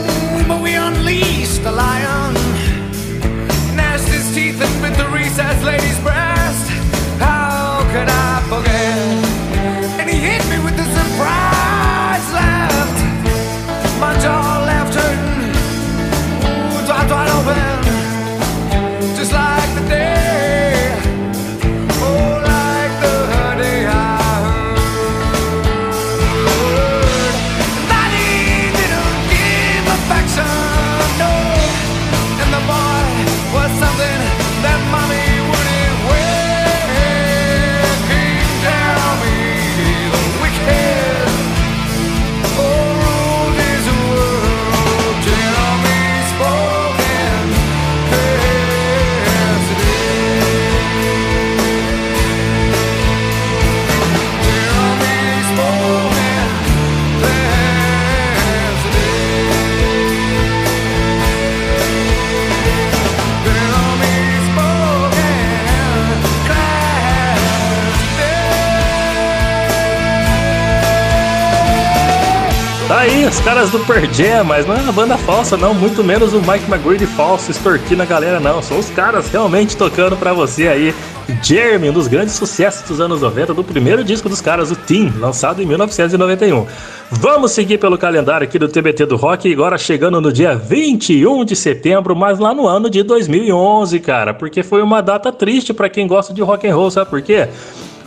Os 73.31 73.39
caras 73.39 73.69
do 73.69 73.79
Pearl 73.79 74.03
mas 74.45 74.67
não 74.67 74.75
é 74.75 74.81
uma 74.81 74.91
banda 74.91 75.17
falsa 75.17 75.55
não, 75.55 75.73
muito 75.73 76.03
menos 76.03 76.33
o 76.33 76.41
Mike 76.41 76.69
McGrady 76.69 77.05
falso 77.05 77.49
extorquindo 77.49 78.03
a 78.03 78.05
galera 78.05 78.41
não, 78.41 78.61
são 78.61 78.77
os 78.77 78.89
caras 78.89 79.29
realmente 79.29 79.77
tocando 79.77 80.17
pra 80.17 80.33
você 80.33 80.67
aí. 80.67 80.93
Jeremy, 81.41 81.89
um 81.89 81.93
dos 81.93 82.09
grandes 82.09 82.35
sucessos 82.35 82.85
dos 82.87 82.99
anos 82.99 83.21
90, 83.21 83.53
do 83.53 83.63
primeiro 83.63 84.03
disco 84.03 84.27
dos 84.27 84.41
caras, 84.41 84.69
o 84.69 84.75
Team, 84.75 85.13
lançado 85.17 85.61
em 85.61 85.65
1991. 85.65 86.67
Vamos 87.09 87.53
seguir 87.53 87.77
pelo 87.77 87.97
calendário 87.97 88.45
aqui 88.45 88.59
do 88.59 88.67
TBT 88.67 89.05
do 89.05 89.15
Rock, 89.15 89.51
agora 89.51 89.77
chegando 89.77 90.19
no 90.19 90.31
dia 90.31 90.53
21 90.53 91.45
de 91.45 91.55
setembro, 91.55 92.13
mas 92.13 92.37
lá 92.37 92.53
no 92.53 92.67
ano 92.67 92.89
de 92.89 93.01
2011, 93.01 93.97
cara, 94.01 94.33
porque 94.33 94.61
foi 94.61 94.81
uma 94.81 95.01
data 95.01 95.31
triste 95.31 95.73
pra 95.73 95.87
quem 95.87 96.05
gosta 96.05 96.33
de 96.33 96.41
rock 96.41 96.67
and 96.67 96.75
roll, 96.75 96.91
sabe 96.91 97.09
por 97.09 97.21
quê? 97.21 97.47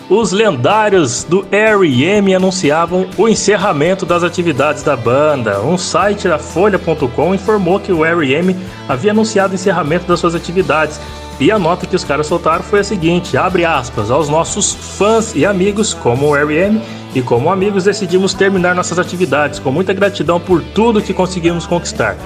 Os 0.09 0.33
lendários 0.33 1.25
do 1.25 1.47
R.E.M. 1.51 2.35
anunciavam 2.35 3.07
o 3.17 3.27
encerramento 3.27 4.05
das 4.05 4.23
atividades 4.23 4.83
da 4.83 4.95
banda. 4.95 5.63
Um 5.63 5.79
site 5.79 6.29
da 6.29 6.39
Folha.com 6.39 7.35
informou 7.35 7.81
que 7.81 7.91
o 7.91 8.05
R.E.M. 8.05 8.55
havia 8.87 9.13
anunciado 9.13 9.53
o 9.53 9.55
encerramento 9.55 10.07
das 10.07 10.21
suas 10.21 10.35
atividades. 10.35 11.01
E 11.41 11.51
a 11.51 11.59
nota 11.59 11.87
que 11.87 11.97
os 11.97 12.05
caras 12.05 12.27
soltaram 12.27 12.63
foi 12.63 12.81
a 12.81 12.85
seguinte, 12.85 13.37
abre 13.37 13.65
aspas, 13.65 14.11
aos 14.11 14.29
nossos 14.29 14.75
fãs 14.75 15.35
e 15.35 15.47
amigos, 15.47 15.95
como 15.95 16.29
o 16.29 16.37
R.E.M., 16.37 16.81
e 17.15 17.23
como 17.23 17.51
amigos 17.51 17.85
decidimos 17.85 18.35
terminar 18.35 18.75
nossas 18.75 18.99
atividades 18.99 19.59
com 19.61 19.71
muita 19.71 19.93
gratidão 19.93 20.39
por 20.39 20.61
tudo 20.63 21.01
que 21.01 21.15
conseguimos 21.15 21.67
conquistar. 21.67 22.17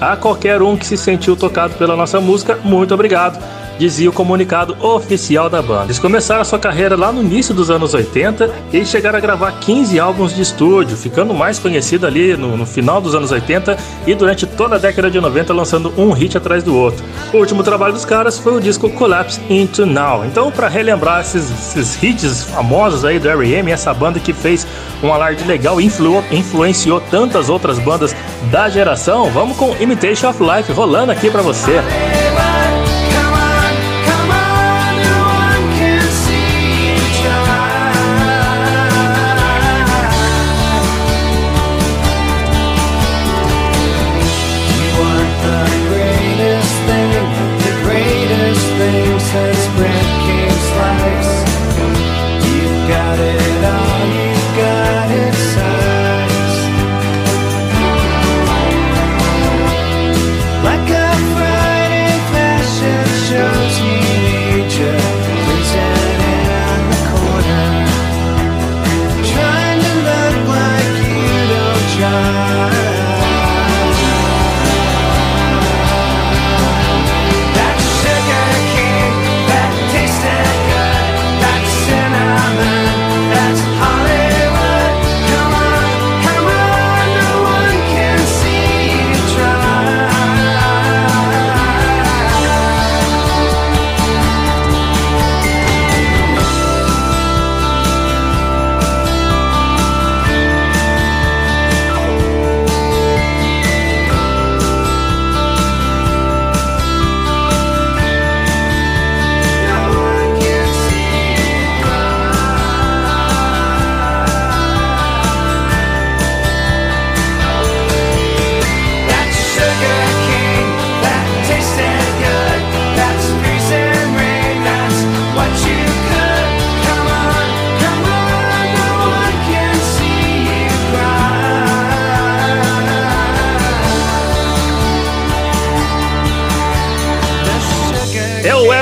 A 0.00 0.16
qualquer 0.16 0.60
um 0.62 0.76
que 0.76 0.86
se 0.86 0.96
sentiu 0.96 1.36
tocado 1.36 1.74
pela 1.74 1.94
nossa 1.94 2.20
música, 2.20 2.58
muito 2.64 2.94
obrigado 2.94 3.38
dizia 3.78 4.10
o 4.10 4.12
comunicado 4.12 4.76
oficial 4.84 5.48
da 5.48 5.62
banda. 5.62 5.84
Eles 5.84 5.98
começaram 5.98 6.44
sua 6.44 6.58
carreira 6.58 6.96
lá 6.96 7.12
no 7.12 7.22
início 7.22 7.54
dos 7.54 7.70
anos 7.70 7.94
80 7.94 8.50
e 8.72 8.84
chegaram 8.84 9.18
a 9.18 9.20
gravar 9.20 9.52
15 9.52 9.98
álbuns 9.98 10.34
de 10.34 10.42
estúdio, 10.42 10.96
ficando 10.96 11.32
mais 11.32 11.58
conhecido 11.58 12.06
ali 12.06 12.36
no, 12.36 12.56
no, 12.56 12.66
final 12.66 13.00
dos 13.00 13.14
anos 13.14 13.30
80 13.30 13.76
e 14.06 14.14
durante 14.14 14.46
toda 14.46 14.76
a 14.76 14.78
década 14.78 15.10
de 15.10 15.20
90 15.20 15.52
lançando 15.52 15.92
um 15.96 16.12
hit 16.12 16.36
atrás 16.36 16.62
do 16.62 16.76
outro. 16.76 17.04
O 17.32 17.38
último 17.38 17.62
trabalho 17.62 17.92
dos 17.92 18.04
caras 18.04 18.38
foi 18.38 18.56
o 18.56 18.60
disco 18.60 18.90
Collapse 18.90 19.40
Into 19.48 19.86
Now. 19.86 20.24
Então, 20.24 20.50
para 20.50 20.68
relembrar 20.68 21.20
esses, 21.20 21.50
esses, 21.76 22.02
hits 22.02 22.44
famosos 22.44 23.04
aí 23.04 23.18
do 23.18 23.28
R.E.M., 23.28 23.70
essa 23.70 23.94
banda 23.94 24.18
que 24.18 24.32
fez 24.32 24.66
um 25.02 25.12
alarde 25.12 25.44
legal 25.44 25.80
e 25.80 25.84
influ, 25.84 26.22
influenciou 26.30 27.00
tantas 27.00 27.48
outras 27.48 27.78
bandas 27.78 28.14
da 28.50 28.68
geração, 28.68 29.30
vamos 29.30 29.56
com 29.56 29.76
Imitation 29.80 30.28
of 30.28 30.42
Life 30.42 30.72
rolando 30.72 31.12
aqui 31.12 31.30
para 31.30 31.42
você. 31.42 31.80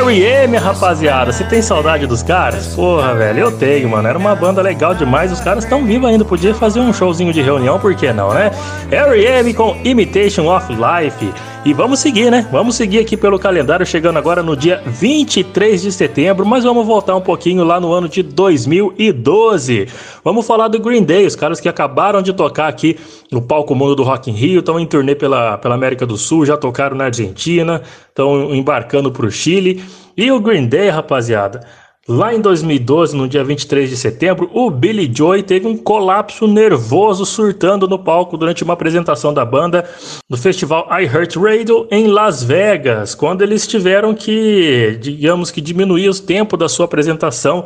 R.E.M., 0.09 0.57
rapaziada. 0.57 1.33
Você 1.33 1.43
tem 1.43 1.61
saudade 1.61 2.07
dos 2.07 2.23
caras? 2.23 2.69
Porra, 2.75 3.15
velho, 3.15 3.41
eu 3.41 3.53
tenho, 3.53 3.89
mano. 3.89 4.07
Era 4.07 4.17
uma 4.17 4.37
banda 4.37 4.63
legal 4.63 4.95
demais. 4.95 5.33
Os 5.33 5.41
caras 5.41 5.65
estão 5.65 5.85
vivos 5.85 6.09
ainda. 6.09 6.25
Podia 6.25 6.55
fazer 6.55 6.79
um 6.79 6.93
showzinho 6.93 7.33
de 7.33 7.43
reunião, 7.43 7.81
por 7.81 7.95
que 7.95 8.13
não, 8.13 8.33
né? 8.33 8.53
R.E.M. 8.91 9.53
com 9.55 9.77
Imitation 9.85 10.55
of 10.55 10.73
Life. 10.73 11.33
E 11.67 11.73
vamos 11.73 11.99
seguir, 11.99 12.31
né? 12.31 12.47
Vamos 12.53 12.77
seguir 12.77 13.01
aqui 13.01 13.17
pelo 13.17 13.41
calendário, 13.41 13.85
chegando 13.85 14.17
agora 14.21 14.41
no 14.41 14.57
dia 14.57 14.81
23 14.87 15.83
de 15.83 15.91
setembro, 15.91 16.47
mas 16.47 16.63
vamos 16.63 16.87
voltar 16.87 17.17
um 17.17 17.21
pouquinho 17.21 17.65
lá 17.65 17.81
no 17.81 17.93
ano 17.93 18.09
de 18.09 18.23
2012. 18.23 19.89
Vamos 20.23 20.47
falar 20.47 20.69
do 20.69 20.79
Green 20.79 21.03
Day, 21.03 21.27
os 21.27 21.35
caras 21.35 21.59
que 21.59 21.69
acabaram 21.69 22.23
de 22.23 22.33
tocar 22.33 22.69
aqui 22.69 22.97
no 23.33 23.43
palco 23.43 23.75
mundo 23.75 23.97
do 23.97 24.05
Rock 24.05 24.31
in 24.31 24.35
Rio, 24.35 24.61
estão 24.61 24.79
em 24.79 24.87
turnê 24.87 25.17
pela, 25.17 25.59
pela 25.59 25.75
América 25.75 26.07
do 26.07 26.17
Sul, 26.17 26.47
já 26.47 26.57
tocaram 26.57 26.97
na 26.97 27.07
Argentina, 27.07 27.83
estão 28.09 28.55
embarcando 28.55 29.11
para 29.11 29.27
o 29.27 29.31
Chile. 29.31 29.83
E 30.17 30.31
o 30.31 30.39
Green 30.39 30.69
Day, 30.69 30.89
rapaziada, 30.89 31.67
Lá 32.09 32.33
em 32.33 32.41
2012, 32.41 33.17
no 33.17 33.27
dia 33.27 33.43
23 33.43 33.91
de 33.91 33.97
setembro, 33.97 34.49
o 34.55 34.71
Billy 34.71 35.11
Joy 35.13 35.43
teve 35.43 35.67
um 35.67 35.77
colapso 35.77 36.47
nervoso 36.47 37.27
surtando 37.27 37.89
no 37.89 37.99
palco 37.99 38.37
durante 38.37 38.63
uma 38.63 38.75
apresentação 38.75 39.35
da 39.35 39.45
banda 39.45 39.85
no 40.31 40.37
festival 40.37 40.87
iHeartRadio 40.89 41.89
em 41.91 42.07
Las 42.07 42.45
Vegas, 42.45 43.13
quando 43.13 43.43
eles 43.43 43.67
tiveram 43.67 44.15
que, 44.15 44.97
digamos 45.01 45.51
que, 45.51 45.61
diminuir 45.61 46.09
o 46.09 46.15
tempo 46.15 46.57
da 46.57 46.69
sua 46.69 46.85
apresentação 46.85 47.65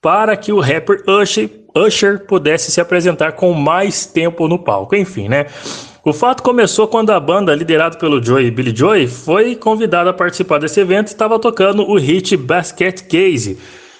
para 0.00 0.36
que 0.36 0.52
o 0.52 0.60
rapper 0.60 1.02
Usher, 1.08 1.50
Usher 1.76 2.24
pudesse 2.24 2.70
se 2.70 2.80
apresentar 2.80 3.32
com 3.32 3.52
mais 3.52 4.06
tempo 4.06 4.46
no 4.46 4.60
palco. 4.60 4.94
Enfim, 4.94 5.28
né? 5.28 5.46
O 6.04 6.12
fato 6.12 6.42
começou 6.42 6.88
quando 6.88 7.10
a 7.10 7.20
banda, 7.20 7.54
liderada 7.54 7.96
pelo 7.96 8.20
Joey 8.20 8.50
Billy 8.50 8.74
Joy, 8.74 9.06
foi 9.06 9.54
convidada 9.54 10.10
a 10.10 10.12
participar 10.12 10.58
desse 10.58 10.80
evento 10.80 11.06
e 11.06 11.12
estava 11.12 11.38
tocando 11.38 11.88
o 11.88 11.96
hit 11.96 12.36
Basket 12.36 13.02
Case. 13.06 13.56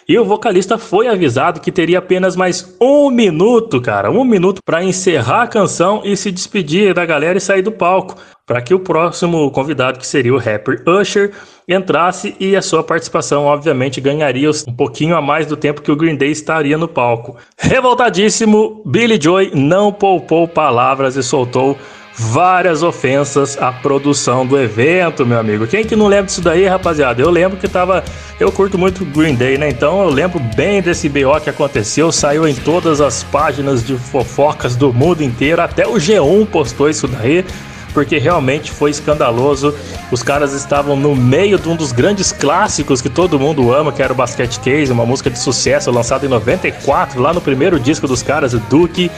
E 0.09 0.19
o 0.19 0.25
vocalista 0.25 0.77
foi 0.77 1.07
avisado 1.07 1.61
que 1.61 1.71
teria 1.71 2.01
apenas 2.01 2.35
mais 2.35 2.77
um 2.81 3.09
minuto, 3.09 3.81
cara, 3.81 4.11
um 4.11 4.25
minuto 4.25 4.61
para 4.67 4.83
encerrar 4.83 5.43
a 5.43 5.47
canção 5.47 6.03
e 6.05 6.17
se 6.17 6.33
despedir 6.33 6.93
da 6.93 7.07
galera 7.07 7.39
e 7.39 7.41
sair 7.41 7.63
do 7.63 7.71
palco, 7.71 8.17
para 8.45 8.61
que 8.61 8.75
o 8.75 8.81
próximo 8.81 9.49
convidado, 9.53 10.01
que 10.01 10.07
seria 10.07 10.35
o 10.35 10.39
rapper 10.39 10.83
Usher, 10.85 11.31
entrasse 11.69 12.35
e 12.41 12.57
a 12.57 12.63
sua 12.63 12.83
participação, 12.83 13.45
obviamente, 13.45 14.01
ganharia 14.01 14.51
um 14.67 14.73
pouquinho 14.73 15.17
a 15.17 15.23
mais 15.23 15.47
do 15.47 15.57
tempo 15.57 15.83
que 15.83 15.93
o 15.93 15.97
Green 15.97 16.17
Day 16.17 16.31
estaria 16.31 16.77
no 16.77 16.89
palco. 16.89 17.37
Revoltadíssimo, 17.57 18.83
Billy 18.85 19.19
Joy 19.21 19.53
não 19.55 19.93
poupou 19.93 20.49
palavras 20.49 21.17
e 21.17 21.23
soltou 21.23 21.79
várias 22.15 22.83
ofensas 22.83 23.57
à 23.61 23.73
produção 23.73 24.47
do 24.47 24.59
evento, 24.59 25.25
meu 25.25 25.39
amigo. 25.39 25.67
Quem 25.67 25.85
que 25.85 25.97
não 25.97 26.09
lembra 26.09 26.27
disso 26.27 26.43
daí, 26.43 26.67
rapaziada? 26.67 27.23
Eu 27.23 27.31
lembro 27.31 27.59
que 27.59 27.69
tava. 27.69 28.05
Eu 28.39 28.53
curto 28.53 28.77
muito 28.77 29.05
Green 29.05 29.35
Day, 29.35 29.57
né? 29.57 29.69
Então 29.69 30.03
eu 30.03 30.11
lembro 30.11 30.39
bem 30.55 30.83
desse 30.83 31.09
BO 31.09 31.41
que 31.43 31.51
aconteceu. 31.51 32.13
Saiu 32.13 32.47
em 32.47 32.55
todas 32.55 33.01
as 33.01 33.23
páginas 33.25 33.85
de 33.85 33.97
fofocas 33.97 34.77
do 34.77 34.93
mundo 34.93 35.23
inteiro. 35.23 35.63
Até 35.63 35.87
o 35.87 35.95
G1 35.95 36.47
postou 36.47 36.91
isso 36.91 37.09
daí 37.09 37.45
porque 37.93 38.19
realmente 38.19 38.71
foi 38.71 38.91
escandaloso. 38.91 39.75
Os 40.11 40.23
caras 40.23 40.53
estavam 40.53 40.97
no 40.97 41.15
meio 41.15 41.59
de 41.59 41.69
um 41.69 41.77
dos 41.77 41.93
grandes 41.93 42.33
clássicos 42.33 43.01
que 43.01 43.09
todo 43.09 43.39
mundo 43.39 43.73
ama, 43.73 43.93
que 43.93 44.03
era 44.03 44.13
o 44.13 44.17
Basket 44.17 44.59
Case, 44.59 44.93
uma 44.93 45.07
música 45.07 45.31
de 45.31 45.39
sucesso 45.39 45.91
lançada 45.91 46.27
em 46.27 46.29
94, 46.29 47.21
lá 47.21 47.33
no 47.33 47.41
primeiro 47.41 47.79
disco 47.79 48.07
dos 48.07 48.23
caras, 48.23 48.55
o 48.55 48.59
Duke. 48.59 49.11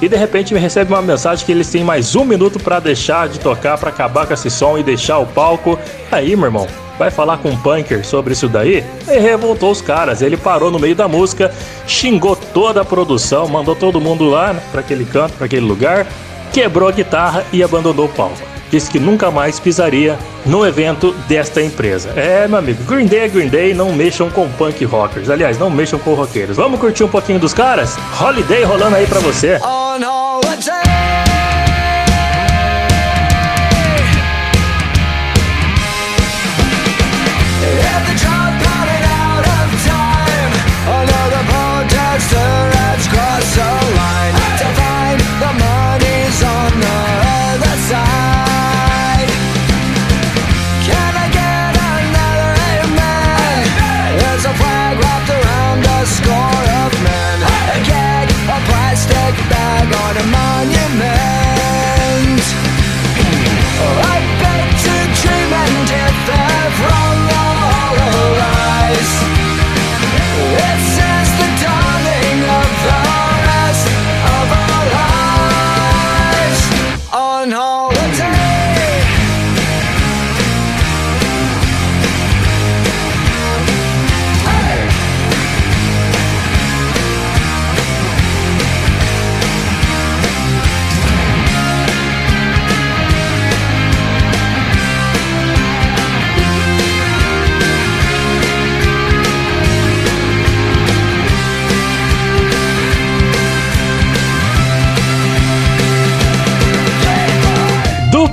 E 0.00 0.08
de 0.08 0.16
repente 0.16 0.54
me 0.54 0.60
recebe 0.60 0.92
uma 0.92 1.02
mensagem 1.02 1.44
que 1.44 1.50
eles 1.50 1.68
têm 1.68 1.82
mais 1.82 2.14
um 2.14 2.24
minuto 2.24 2.60
para 2.60 2.78
deixar 2.78 3.28
de 3.28 3.40
tocar, 3.40 3.76
para 3.76 3.88
acabar 3.88 4.26
com 4.26 4.32
esse 4.32 4.48
som 4.48 4.78
e 4.78 4.82
deixar 4.82 5.18
o 5.18 5.26
palco. 5.26 5.76
Aí, 6.12 6.36
meu 6.36 6.44
irmão, 6.46 6.68
vai 6.96 7.10
falar 7.10 7.38
com 7.38 7.50
o 7.50 7.56
Punker 7.58 8.06
sobre 8.06 8.32
isso 8.32 8.48
daí? 8.48 8.84
E 9.08 9.18
revoltou 9.18 9.72
os 9.72 9.82
caras. 9.82 10.22
Ele 10.22 10.36
parou 10.36 10.70
no 10.70 10.78
meio 10.78 10.94
da 10.94 11.08
música, 11.08 11.52
xingou 11.84 12.36
toda 12.36 12.82
a 12.82 12.84
produção, 12.84 13.48
mandou 13.48 13.74
todo 13.74 14.00
mundo 14.00 14.30
lá 14.30 14.54
para 14.70 14.82
aquele 14.82 15.04
canto, 15.04 15.34
para 15.34 15.46
aquele 15.46 15.66
lugar 15.66 16.06
quebrou 16.52 16.88
a 16.88 16.92
guitarra 16.92 17.44
e 17.52 17.62
abandonou 17.62 18.06
o 18.06 18.08
palco. 18.08 18.58
Disse 18.70 18.90
que 18.90 18.98
nunca 18.98 19.30
mais 19.30 19.58
pisaria 19.58 20.18
no 20.44 20.66
evento 20.66 21.12
desta 21.26 21.62
empresa. 21.62 22.10
É, 22.14 22.46
meu 22.46 22.58
amigo, 22.58 22.82
Green 22.84 23.06
Day 23.06 23.20
é 23.20 23.28
Green 23.28 23.48
Day, 23.48 23.72
não 23.72 23.92
mexam 23.92 24.28
com 24.28 24.48
punk 24.50 24.84
rockers. 24.84 25.30
Aliás, 25.30 25.58
não 25.58 25.70
mexam 25.70 25.98
com 25.98 26.12
roqueiros. 26.14 26.56
Vamos 26.56 26.78
curtir 26.78 27.04
um 27.04 27.08
pouquinho 27.08 27.38
dos 27.38 27.54
caras? 27.54 27.96
Holiday 28.20 28.64
rolando 28.64 28.96
aí 28.96 29.06
pra 29.06 29.20
você. 29.20 29.58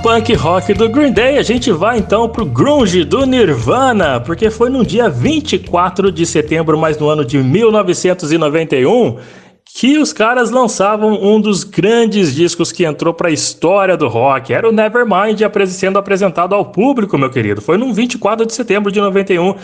Punk 0.05 0.35
rock 0.35 0.71
do 0.75 0.87
Green 0.87 1.11
Day, 1.11 1.39
a 1.39 1.41
gente 1.41 1.71
vai 1.71 1.97
então 1.97 2.29
pro 2.29 2.45
grunge 2.45 3.03
do 3.03 3.25
Nirvana, 3.25 4.19
porque 4.19 4.51
foi 4.51 4.69
no 4.69 4.85
dia 4.85 5.09
24 5.09 6.11
de 6.11 6.27
setembro, 6.27 6.77
mas 6.77 6.99
no 6.99 7.09
ano 7.09 7.25
de 7.25 7.39
1991, 7.39 9.17
que 9.65 9.97
os 9.97 10.13
caras 10.13 10.51
lançavam 10.51 11.19
um 11.19 11.41
dos 11.41 11.63
grandes 11.63 12.35
discos 12.35 12.71
que 12.71 12.85
entrou 12.85 13.15
para 13.15 13.29
a 13.29 13.31
história 13.31 13.97
do 13.97 14.07
rock. 14.07 14.53
Era 14.53 14.69
o 14.69 14.71
Nevermind 14.71 15.41
sendo 15.65 15.97
apresentado 15.97 16.53
ao 16.53 16.65
público, 16.65 17.17
meu 17.17 17.31
querido. 17.31 17.59
Foi 17.59 17.75
no 17.75 17.91
24 17.91 18.45
de 18.45 18.53
setembro 18.53 18.91
de 18.91 19.01
91 19.01 19.55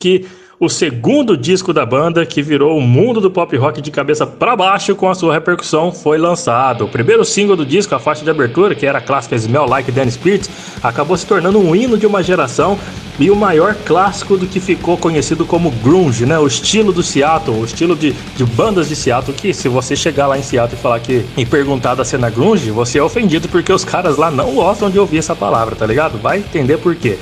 que 0.00 0.26
o 0.58 0.68
segundo 0.68 1.36
disco 1.36 1.72
da 1.72 1.84
banda, 1.84 2.24
que 2.24 2.40
virou 2.40 2.78
o 2.78 2.80
mundo 2.80 3.20
do 3.20 3.30
pop 3.30 3.56
rock 3.56 3.80
de 3.80 3.90
cabeça 3.90 4.26
para 4.26 4.54
baixo 4.54 4.94
com 4.94 5.08
a 5.08 5.14
sua 5.14 5.34
repercussão, 5.34 5.90
foi 5.90 6.16
lançado. 6.16 6.84
O 6.84 6.88
primeiro 6.88 7.24
single 7.24 7.56
do 7.56 7.66
disco, 7.66 7.94
a 7.94 7.98
faixa 7.98 8.22
de 8.22 8.30
abertura, 8.30 8.74
que 8.74 8.86
era 8.86 8.98
a 8.98 9.02
clássica 9.02 9.34
Smell 9.34 9.66
Like 9.66 9.90
Teen 9.90 10.10
Spirit, 10.10 10.48
acabou 10.82 11.16
se 11.16 11.26
tornando 11.26 11.58
um 11.58 11.74
hino 11.74 11.98
de 11.98 12.06
uma 12.06 12.22
geração 12.22 12.78
e 13.18 13.30
o 13.30 13.36
maior 13.36 13.74
clássico 13.74 14.36
do 14.36 14.46
que 14.46 14.60
ficou 14.60 14.96
conhecido 14.96 15.44
como 15.44 15.70
grunge, 15.70 16.26
né? 16.26 16.38
O 16.38 16.46
estilo 16.46 16.92
do 16.92 17.02
Seattle, 17.02 17.58
o 17.58 17.64
estilo 17.64 17.94
de, 17.94 18.12
de 18.12 18.44
bandas 18.44 18.88
de 18.88 18.96
Seattle, 18.96 19.36
que 19.36 19.52
se 19.52 19.68
você 19.68 19.94
chegar 19.94 20.26
lá 20.26 20.38
em 20.38 20.42
Seattle 20.42 20.78
e 20.78 20.82
falar 20.82 21.00
que 21.00 21.24
e 21.36 21.46
perguntar 21.46 21.94
da 21.94 22.04
cena 22.04 22.30
grunge, 22.30 22.70
você 22.70 22.98
é 22.98 23.02
ofendido 23.02 23.48
porque 23.48 23.72
os 23.72 23.84
caras 23.84 24.16
lá 24.16 24.30
não 24.30 24.54
gostam 24.54 24.90
de 24.90 24.98
ouvir 24.98 25.18
essa 25.18 25.34
palavra, 25.34 25.76
tá 25.76 25.86
ligado? 25.86 26.18
Vai 26.18 26.38
entender 26.38 26.78
por 26.78 26.94
quê. 26.94 27.18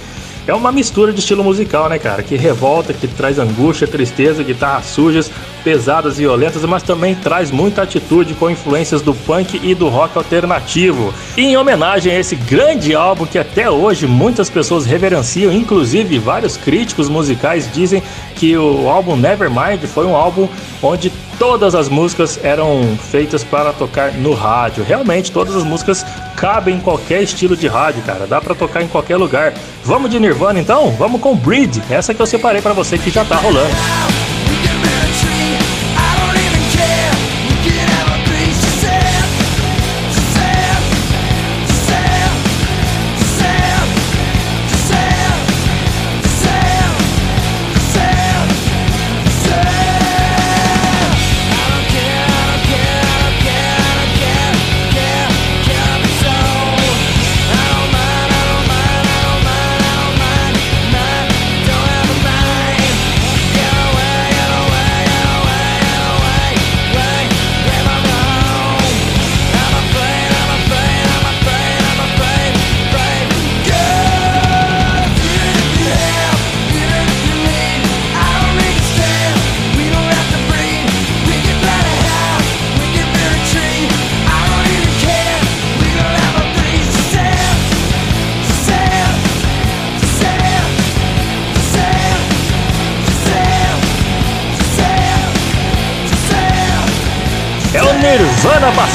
É 0.46 0.52
uma 0.52 0.72
mistura 0.72 1.12
de 1.12 1.20
estilo 1.20 1.44
musical, 1.44 1.88
né, 1.88 1.98
cara? 1.98 2.22
Que 2.22 2.36
revolta, 2.36 2.92
que 2.92 3.06
traz 3.06 3.38
angústia, 3.38 3.86
tristeza, 3.86 4.42
guitarras 4.42 4.86
sujas, 4.86 5.30
pesadas 5.62 6.18
e 6.18 6.22
violentas, 6.22 6.64
mas 6.64 6.82
também 6.82 7.14
traz 7.14 7.50
muita 7.50 7.82
atitude 7.82 8.34
com 8.34 8.50
influências 8.50 9.02
do 9.02 9.14
punk 9.14 9.60
e 9.62 9.74
do 9.74 9.88
rock 9.88 10.16
alternativo. 10.16 11.12
E 11.36 11.42
em 11.42 11.56
homenagem 11.56 12.12
a 12.12 12.18
esse 12.18 12.36
grande 12.36 12.94
álbum 12.94 13.26
que 13.26 13.38
até 13.38 13.70
hoje 13.70 14.06
muitas 14.06 14.50
pessoas 14.50 14.84
reverenciam, 14.84 15.52
inclusive 15.52 16.18
vários 16.18 16.56
críticos 16.56 17.08
musicais 17.08 17.70
dizem 17.72 18.02
que 18.34 18.56
o 18.56 18.88
álbum 18.88 19.16
Nevermind 19.16 19.84
foi 19.86 20.06
um 20.06 20.16
álbum 20.16 20.48
onde 20.82 21.12
todas 21.38 21.74
as 21.74 21.88
músicas 21.88 22.38
eram 22.42 22.96
feitas 23.10 23.42
para 23.42 23.72
tocar 23.72 24.12
no 24.12 24.34
rádio. 24.34 24.84
Realmente, 24.84 25.32
todas 25.32 25.56
as 25.56 25.64
músicas 25.64 26.04
cabem 26.36 26.76
em 26.76 26.80
qualquer 26.80 27.22
estilo 27.22 27.56
de 27.56 27.66
rádio, 27.66 28.02
cara. 28.02 28.26
Dá 28.26 28.40
para 28.40 28.54
tocar 28.54 28.82
em 28.82 28.88
qualquer 28.88 29.16
lugar. 29.16 29.52
Vamos 29.84 30.10
de 30.10 30.18
Nirvana 30.20 30.60
então? 30.60 30.90
Vamos 30.92 31.20
com 31.20 31.34
Breed. 31.34 31.82
Essa 31.90 32.14
que 32.14 32.20
eu 32.20 32.26
separei 32.26 32.62
para 32.62 32.72
você 32.72 32.98
que 32.98 33.10
já 33.10 33.24
tá 33.24 33.36
rolando. 33.36 34.21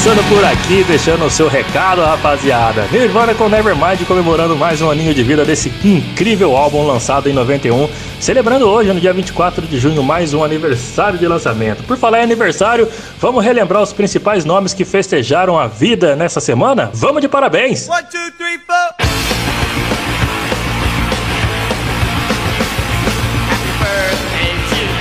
Passando 0.08 0.28
por 0.30 0.42
aqui, 0.42 0.82
deixando 0.84 1.26
o 1.26 1.30
seu 1.30 1.48
recado, 1.48 2.00
rapaziada. 2.00 2.86
Nirvana 2.90 3.34
com 3.34 3.46
Nevermind 3.46 4.06
comemorando 4.06 4.56
mais 4.56 4.80
um 4.80 4.90
aninho 4.90 5.12
de 5.12 5.22
vida 5.22 5.44
desse 5.44 5.68
incrível 5.84 6.56
álbum 6.56 6.86
lançado 6.86 7.28
em 7.28 7.34
91, 7.34 7.90
celebrando 8.18 8.66
hoje, 8.66 8.90
no 8.90 8.98
dia 8.98 9.12
24 9.12 9.66
de 9.66 9.78
junho, 9.78 10.02
mais 10.02 10.32
um 10.32 10.42
aniversário 10.42 11.18
de 11.18 11.28
lançamento. 11.28 11.82
Por 11.82 11.98
falar 11.98 12.20
em 12.20 12.22
aniversário, 12.22 12.88
vamos 13.20 13.44
relembrar 13.44 13.82
os 13.82 13.92
principais 13.92 14.46
nomes 14.46 14.72
que 14.72 14.82
festejaram 14.82 15.58
a 15.58 15.66
vida 15.66 16.16
nessa 16.16 16.40
semana? 16.40 16.90
Vamos 16.94 17.20
de 17.20 17.28
parabéns! 17.28 17.86
One, 17.86 18.02
two, 18.04 18.32
three, 18.38 18.58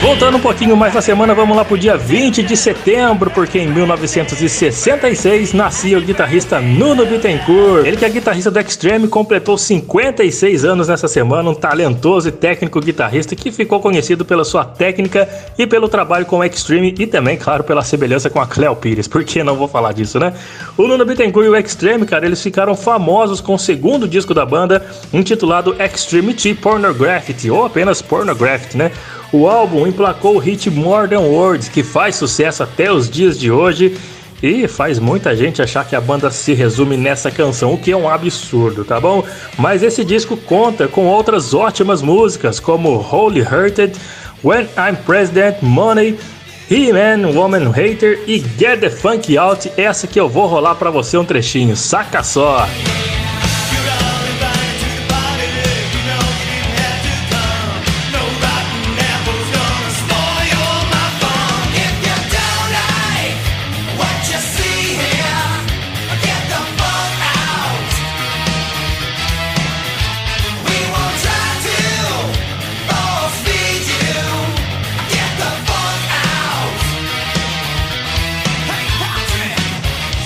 Voltando 0.07 0.37
um 0.37 0.39
pouquinho 0.39 0.77
mais 0.77 0.93
na 0.93 1.01
semana, 1.01 1.35
vamos 1.35 1.57
lá 1.57 1.65
pro 1.65 1.77
dia 1.77 1.97
20 1.97 2.41
de 2.41 2.55
setembro, 2.55 3.29
porque 3.29 3.59
em 3.59 3.67
1966 3.67 5.51
nascia 5.51 5.97
o 5.97 6.01
guitarrista 6.01 6.61
Nuno 6.61 7.05
Bittencourt. 7.05 7.85
Ele 7.85 7.97
que 7.97 8.05
é 8.05 8.09
guitarrista 8.09 8.49
do 8.49 8.57
Extreme, 8.57 9.09
completou 9.09 9.57
56 9.57 10.63
anos 10.63 10.87
nessa 10.87 11.09
semana, 11.09 11.49
um 11.49 11.53
talentoso 11.53 12.29
e 12.29 12.31
técnico 12.31 12.79
guitarrista 12.79 13.35
que 13.35 13.51
ficou 13.51 13.81
conhecido 13.81 14.23
pela 14.23 14.45
sua 14.45 14.63
técnica 14.63 15.27
e 15.57 15.67
pelo 15.67 15.89
trabalho 15.89 16.25
com 16.25 16.37
o 16.37 16.43
Extreme 16.43 16.95
e 16.97 17.05
também, 17.05 17.35
claro, 17.35 17.65
pela 17.65 17.81
semelhança 17.83 18.29
com 18.29 18.39
a 18.39 18.47
Cleo 18.47 18.77
Pires. 18.77 19.09
Por 19.09 19.25
que 19.25 19.43
não 19.43 19.57
vou 19.57 19.67
falar 19.67 19.91
disso, 19.91 20.17
né? 20.17 20.33
O 20.77 20.87
Nuno 20.87 21.03
Bittencourt 21.03 21.47
e 21.47 21.49
o 21.49 21.55
Extreme, 21.57 22.05
cara, 22.05 22.25
eles 22.25 22.41
ficaram 22.41 22.77
famosos 22.77 23.41
com 23.41 23.55
o 23.55 23.59
segundo 23.59 24.07
disco 24.07 24.33
da 24.33 24.45
banda, 24.45 24.85
intitulado 25.11 25.75
Extremity 25.77 26.53
Pornography, 26.53 27.51
ou 27.51 27.65
apenas 27.65 28.01
Pornography, 28.01 28.77
né? 28.77 28.89
O 29.31 29.47
álbum 29.47 29.85
emplacou 29.85 30.35
o 30.35 30.39
hit 30.39 30.69
More 30.69 31.09
Than 31.09 31.19
Words, 31.19 31.69
que 31.69 31.83
faz 31.83 32.15
sucesso 32.15 32.63
até 32.63 32.91
os 32.91 33.09
dias 33.09 33.37
de 33.37 33.51
hoje 33.51 33.97
e 34.41 34.67
faz 34.67 34.99
muita 34.99 35.35
gente 35.35 35.61
achar 35.61 35.85
que 35.85 35.95
a 35.95 36.01
banda 36.01 36.29
se 36.29 36.53
resume 36.53 36.95
nessa 36.95 37.31
canção, 37.31 37.73
o 37.73 37.77
que 37.77 37.91
é 37.91 37.97
um 37.97 38.07
absurdo, 38.07 38.85
tá 38.85 38.99
bom? 38.99 39.23
Mas 39.57 39.83
esse 39.83 40.03
disco 40.05 40.37
conta 40.37 40.87
com 40.87 41.05
outras 41.05 41.53
ótimas 41.53 42.01
músicas, 42.01 42.59
como 42.59 42.99
Holy 42.99 43.41
Hearted, 43.41 43.93
When 44.43 44.67
I'm 44.77 44.95
President, 45.05 45.57
Money, 45.61 46.17
He-Man, 46.69 47.31
Woman 47.33 47.71
Hater 47.71 48.23
e 48.27 48.39
Get 48.57 48.79
the 48.79 48.89
Funk 48.89 49.35
Out, 49.37 49.71
essa 49.75 50.05
que 50.05 50.19
eu 50.19 50.29
vou 50.29 50.47
rolar 50.47 50.75
para 50.75 50.91
você 50.91 51.17
um 51.17 51.25
trechinho, 51.25 51.75
saca 51.75 52.23
só! 52.23 52.67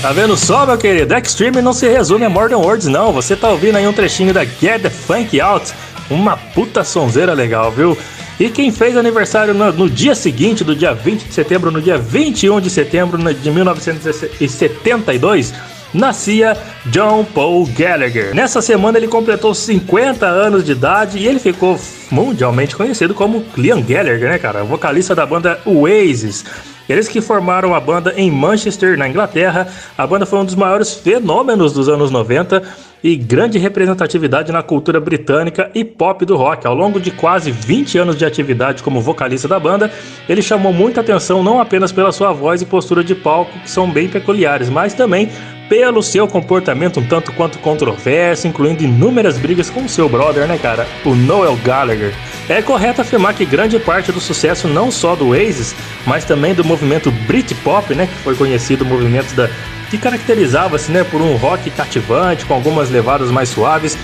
Tá 0.02 0.12
vendo 0.12 0.36
só, 0.36 0.66
meu 0.66 0.80
querido? 0.80 1.16
Extreme 1.16 1.62
não 1.62 1.74
se 1.74 1.88
resume 1.88 2.26
a 2.26 2.30
Modern 2.30 2.60
Words, 2.60 2.88
não. 2.88 3.14
Você 3.14 3.36
tá 3.36 3.50
ouvindo 3.50 3.76
aí 3.76 3.88
um 3.88 3.94
trechinho 3.94 4.34
da 4.34 4.44
Get 4.44 4.82
the 4.82 4.90
Funk 4.90 5.40
Out. 5.40 5.72
Uma 6.10 6.36
puta 6.36 6.84
sonzeira 6.84 7.34
legal, 7.34 7.72
viu? 7.72 7.96
E 8.40 8.50
quem 8.50 8.72
fez 8.72 8.98
aniversário 8.98 9.54
no, 9.54 9.72
no, 9.72 9.88
dia 9.88 10.16
seguinte, 10.16 10.64
do 10.64 10.76
dia 10.76 10.96
20 10.96 11.26
de 11.26 11.34
setembro, 11.34 11.70
no 11.70 11.80
dia 11.80 12.00
21 12.00 12.60
de 12.60 12.72
setembro 12.72 13.20
de 13.32 13.52
1972, 13.52 15.54
nascia 15.94 16.58
John 16.88 17.24
Paul 17.24 17.68
Gallagher. 17.68 18.34
Nessa 18.34 18.60
semana 18.60 18.98
ele 18.98 19.08
completou 19.08 19.54
50 19.54 20.26
anos 20.26 20.66
de 20.66 20.72
idade 20.72 21.20
e 21.20 21.28
ele 21.28 21.38
ficou 21.38 21.80
mundialmente 22.10 22.76
conhecido 22.76 23.14
como 23.14 23.46
Liam 23.56 23.84
Gallagher, 23.84 24.32
né, 24.32 24.40
cara? 24.40 24.64
Vocalista 24.64 25.14
da 25.14 25.28
banda 25.28 25.62
Oasis. 25.64 26.44
Eles 26.90 27.08
que 27.08 27.22
formaram 27.22 27.74
a 27.74 27.80
banda 27.80 28.14
em 28.18 28.30
Manchester, 28.30 28.98
na 28.98 29.08
Inglaterra. 29.08 29.68
A 29.98 30.06
banda 30.06 30.26
foi 30.26 30.40
um 30.40 30.46
dos 30.46 30.56
maiores 30.56 30.94
fenômenos 30.94 31.74
dos 31.74 31.88
anos 31.88 32.12
90 32.12 32.62
e 33.04 33.16
grande 33.16 33.58
representatividade 33.58 34.52
na 34.52 34.62
cultura 34.62 35.00
britânica 35.00 35.72
e 35.74 35.84
pop 35.84 36.24
do 36.26 36.36
rock. 36.36 36.68
Ao 36.68 36.76
longo 36.76 37.00
de 37.00 37.12
quase 37.12 37.52
20 37.52 37.98
anos 37.98 38.16
de 38.16 38.26
atividade 38.26 38.84
como 38.84 39.02
vocalista 39.02 39.48
da 39.48 39.60
banda, 39.60 39.92
ele 40.30 40.42
chamou 40.42 40.72
muita 40.72 41.02
atenção 41.02 41.44
não 41.44 41.60
apenas 41.60 41.92
pela 41.92 42.12
sua 42.12 42.32
voz 42.32 42.62
e 42.62 42.66
postura 42.66 43.04
de 43.04 43.16
palco, 43.16 43.58
que 43.60 43.70
são 43.70 43.90
bem 43.90 44.08
peculiares, 44.08 44.70
mas 44.70 44.94
também 44.94 45.30
pelo 45.72 46.04
seu 46.04 46.28
comportamento 46.28 47.00
um 47.00 47.08
tanto 47.08 47.32
quanto 47.32 47.58
controverso, 47.60 48.46
incluindo 48.46 48.84
inúmeras 48.84 49.38
brigas 49.38 49.70
com 49.70 49.88
seu 49.88 50.10
brother, 50.10 50.46
né, 50.46 50.58
cara? 50.58 50.86
O 51.06 51.16
Noel 51.16 51.58
Gallagher. 51.64 52.14
É 52.50 52.62
correto 52.62 53.00
afirmar 53.00 53.34
que 53.34 53.46
grande 53.46 53.80
parte 53.80 54.12
do 54.12 54.20
sucesso 54.20 54.68
não 54.68 54.92
só 54.92 55.16
do 55.16 55.30
Oasis, 55.30 55.74
mas 56.06 56.26
também 56.26 56.54
do 56.54 56.66
movimento 56.66 57.10
Britpop, 57.26 57.96
né, 57.96 58.06
que 58.06 58.16
foi 58.16 58.36
conhecido 58.36 58.84
movimento 58.84 59.34
da 59.34 59.50
que 59.90 59.98
caracterizava-se, 59.98 60.92
né, 60.92 61.06
por 61.06 61.22
um 61.22 61.38
rock 61.38 61.70
cativante 61.70 62.46
com 62.46 62.54
algumas 62.54 62.90
levadas 62.90 63.32
mais 63.32 63.48
suaves, 63.48 63.98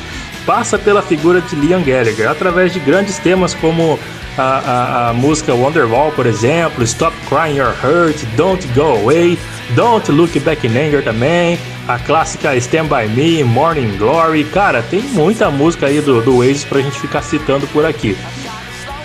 passa 0.47 0.79
pela 0.79 1.01
figura 1.01 1.41
de 1.41 1.57
Liam 1.57 1.83
Gallagher 1.83 2.29
através 2.29 2.71
de 2.71 2.79
grandes 2.79 3.19
temas 3.19 3.53
como 3.53 3.99
a, 4.37 4.41
a, 4.41 5.09
a, 5.09 5.13
música 5.13 5.53
Wonderwall, 5.53 6.11
por 6.13 6.25
exemplo, 6.25 6.83
Stop 6.85 7.15
Crying 7.27 7.57
Your 7.57 7.75
Hurt, 7.83 8.23
Don't 8.37 8.65
Go 8.69 8.97
Away, 9.01 9.37
Don't 9.75 10.09
Look 10.09 10.39
Back 10.39 10.65
in 10.65 10.77
Anger 10.77 11.03
também, 11.03 11.59
a 11.85 11.99
clássica 11.99 12.55
Stand 12.55 12.85
By 12.85 13.09
Me, 13.09 13.43
Morning 13.43 13.97
Glory, 13.97 14.45
cara, 14.45 14.81
tem 14.81 15.01
muita 15.01 15.51
música 15.51 15.87
aí 15.87 15.99
do, 15.99 16.21
do 16.21 16.37
Oasis 16.37 16.63
pra 16.63 16.81
gente 16.81 16.97
ficar 16.97 17.21
citando 17.21 17.67
por 17.67 17.85
aqui. 17.85 18.15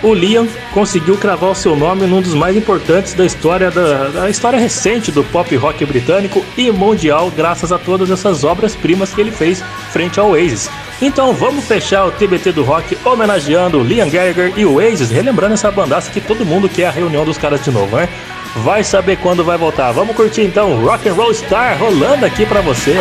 O 0.00 0.14
Liam 0.14 0.48
conseguiu 0.72 1.16
cravar 1.16 1.50
o 1.50 1.54
seu 1.54 1.76
nome 1.76 2.06
num 2.06 2.20
dos 2.20 2.34
mais 2.34 2.56
importantes 2.56 3.14
da 3.14 3.24
história 3.24 3.70
da, 3.70 4.08
da 4.08 4.30
história 4.30 4.58
recente 4.58 5.10
do 5.10 5.22
pop 5.24 5.54
rock 5.56 5.84
britânico 5.84 6.44
e 6.56 6.70
mundial, 6.70 7.32
graças 7.36 7.72
a 7.72 7.78
todas 7.78 8.10
essas 8.10 8.44
obras-primas 8.44 9.12
que 9.14 9.20
ele 9.20 9.30
fez 9.30 9.62
frente 9.92 10.20
ao 10.20 10.30
Oasis. 10.30 10.68
Então 11.00 11.32
vamos 11.32 11.64
fechar 11.64 12.04
o 12.06 12.12
TBT 12.12 12.52
do 12.52 12.62
Rock 12.62 12.96
homenageando 13.04 13.82
Liam 13.82 14.08
Gallagher 14.08 14.52
e 14.56 14.64
o 14.64 14.74
Oasis, 14.74 15.10
relembrando 15.10 15.54
essa 15.54 15.70
bandaça 15.70 16.10
que 16.10 16.20
todo 16.20 16.44
mundo 16.44 16.68
quer 16.68 16.86
a 16.86 16.90
reunião 16.90 17.24
dos 17.24 17.38
caras 17.38 17.64
de 17.64 17.70
novo, 17.70 17.96
né? 17.96 18.08
Vai 18.56 18.84
saber 18.84 19.16
quando 19.16 19.44
vai 19.44 19.56
voltar. 19.56 19.92
Vamos 19.92 20.14
curtir 20.14 20.42
então 20.42 20.84
Rock 20.84 21.08
and 21.08 21.14
Roll 21.14 21.32
Star 21.34 21.78
rolando 21.78 22.26
aqui 22.26 22.44
para 22.44 22.60
você. 22.60 22.94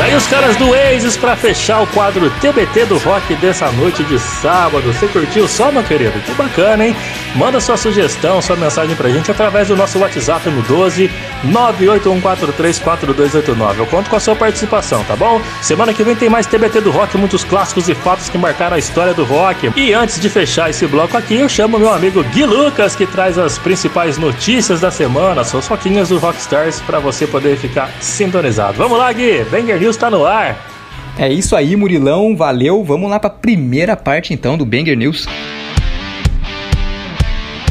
Aí 0.00 0.14
os 0.16 0.26
caras 0.26 0.56
do 0.56 0.70
Oasis 0.70 1.16
para 1.16 1.36
fechar 1.36 1.82
o 1.82 1.86
quadro 1.88 2.30
TBT 2.40 2.86
do 2.86 2.98
rock 2.98 3.34
dessa 3.36 3.70
noite 3.72 4.02
de 4.04 4.18
sábado. 4.18 4.92
Você 4.92 5.06
curtiu 5.06 5.46
só, 5.46 5.70
meu 5.70 5.84
querido? 5.84 6.18
Que 6.20 6.32
bacana, 6.32 6.86
hein? 6.86 6.96
Manda 7.34 7.60
sua 7.60 7.76
sugestão, 7.76 8.40
sua 8.42 8.56
mensagem 8.56 8.96
pra 8.96 9.08
gente 9.08 9.30
através 9.30 9.68
do 9.68 9.76
nosso 9.76 10.00
WhatsApp 10.00 10.50
no 10.50 10.62
12 10.62 11.08
981434289. 11.46 13.78
Eu 13.78 13.86
conto 13.86 14.10
com 14.10 14.16
a 14.16 14.20
sua 14.20 14.34
participação, 14.34 15.04
tá 15.04 15.14
bom? 15.14 15.40
Semana 15.62 15.94
que 15.94 16.02
vem 16.02 16.16
tem 16.16 16.28
mais 16.28 16.46
TBT 16.46 16.80
do 16.80 16.90
rock, 16.90 17.16
muitos 17.16 17.44
clássicos 17.44 17.88
e 17.88 17.94
fatos 17.94 18.28
que 18.28 18.36
marcaram 18.36 18.74
a 18.74 18.78
história 18.78 19.14
do 19.14 19.24
rock. 19.24 19.70
E 19.76 19.92
antes 19.92 20.20
de 20.20 20.28
fechar 20.28 20.70
esse 20.70 20.84
bloco 20.86 21.16
aqui, 21.16 21.36
eu 21.36 21.48
chamo 21.48 21.78
meu 21.78 21.92
amigo 21.92 22.24
Gui 22.24 22.44
Lucas, 22.44 22.96
que 22.96 23.06
traz 23.06 23.38
as 23.38 23.58
principais 23.58 24.18
notícias 24.18 24.80
da 24.80 24.90
semana, 24.90 25.44
suas 25.44 25.68
foquinhas 25.68 26.08
do 26.08 26.18
Rockstars, 26.18 26.80
para 26.80 26.98
você 26.98 27.26
poder 27.26 27.56
ficar 27.56 27.90
sintonizado. 28.00 28.76
Vamos 28.76 28.98
lá, 28.98 29.12
Gui! 29.12 29.44
Banger 29.44 29.78
News 29.78 29.96
tá 29.96 30.10
no 30.10 30.26
ar! 30.26 30.58
É 31.18 31.32
isso 31.32 31.54
aí, 31.54 31.76
Murilão, 31.76 32.36
valeu. 32.36 32.82
Vamos 32.82 33.08
lá 33.10 33.20
para 33.20 33.30
a 33.30 33.32
primeira 33.32 33.96
parte 33.96 34.34
então 34.34 34.56
do 34.56 34.64
Banger 34.64 34.96
News. 34.96 35.28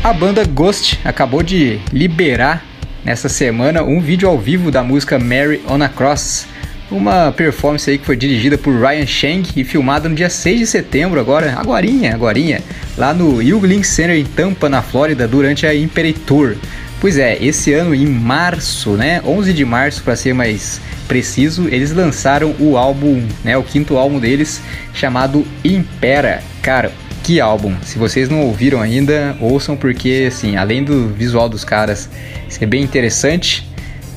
A 0.02 0.14
banda 0.14 0.46
Ghost 0.46 0.98
acabou 1.04 1.44
de 1.44 1.78
liberar 1.92 2.64
nessa 3.04 3.28
semana 3.28 3.84
um 3.84 4.00
vídeo 4.00 4.30
ao 4.30 4.40
vivo 4.40 4.72
da 4.72 4.82
música 4.82 5.20
Mary 5.20 5.62
on 5.68 5.84
a 5.84 5.90
Cross, 5.90 6.48
uma 6.90 7.34
performance 7.34 7.90
aí 7.90 7.98
que 7.98 8.06
foi 8.06 8.16
dirigida 8.16 8.58
por 8.58 8.74
Ryan 8.80 9.06
Shang 9.06 9.50
e 9.58 9.64
filmada 9.66 10.08
no 10.08 10.16
dia 10.16 10.30
6 10.30 10.60
de 10.60 10.68
setembro, 10.68 11.20
agora, 11.20 11.54
agorinha, 11.54 12.14
agorinha, 12.14 12.62
lá 12.98 13.14
no 13.14 13.42
Yuglink 13.42 13.86
Center 13.86 14.16
em 14.16 14.24
Tampa, 14.24 14.70
na 14.70 14.82
Flórida, 14.82 15.28
durante 15.28 15.68
a 15.68 15.76
Imperi 15.76 16.14
Tour. 16.14 16.56
Pois 17.02 17.18
é, 17.18 17.38
esse 17.44 17.74
ano 17.74 17.94
em 17.94 18.06
março, 18.06 18.92
né, 18.92 19.22
11 19.26 19.54
de 19.54 19.66
março 19.66 20.02
para 20.02 20.16
ser 20.16 20.34
mais 20.34 20.80
preciso, 21.10 21.68
eles 21.68 21.92
lançaram 21.92 22.56
o 22.58 22.78
álbum, 22.78 23.28
né, 23.44 23.58
o 23.58 23.64
quinto 23.64 23.98
álbum 23.98 24.18
deles, 24.18 24.62
chamado 24.94 25.46
Impera. 25.64 26.42
Cara, 26.62 26.90
que 27.30 27.40
álbum! 27.40 27.76
Se 27.84 28.00
vocês 28.00 28.28
não 28.28 28.42
ouviram 28.42 28.82
ainda, 28.82 29.38
ouçam 29.40 29.78
porque, 29.78 30.26
assim, 30.28 30.56
além 30.56 30.84
do 30.84 31.10
visual 31.10 31.48
dos 31.48 31.64
caras 31.64 32.10
ser 32.50 32.66
bem 32.66 32.82
interessante, 32.82 33.70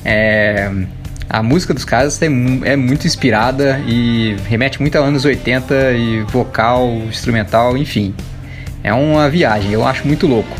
é, 0.03 0.71
a 1.29 1.43
música 1.43 1.75
dos 1.75 1.85
caras 1.85 2.19
é, 2.23 2.25
é 2.25 2.75
muito 2.75 3.05
inspirada 3.05 3.79
e 3.87 4.35
remete 4.49 4.81
muito 4.81 4.97
a 4.97 5.01
anos 5.01 5.25
80 5.25 5.91
e 5.91 6.21
vocal, 6.23 6.89
instrumental, 7.07 7.77
enfim. 7.77 8.15
É 8.83 8.91
uma 8.91 9.29
viagem, 9.29 9.71
eu 9.71 9.85
acho 9.85 10.07
muito 10.07 10.25
louco. 10.25 10.57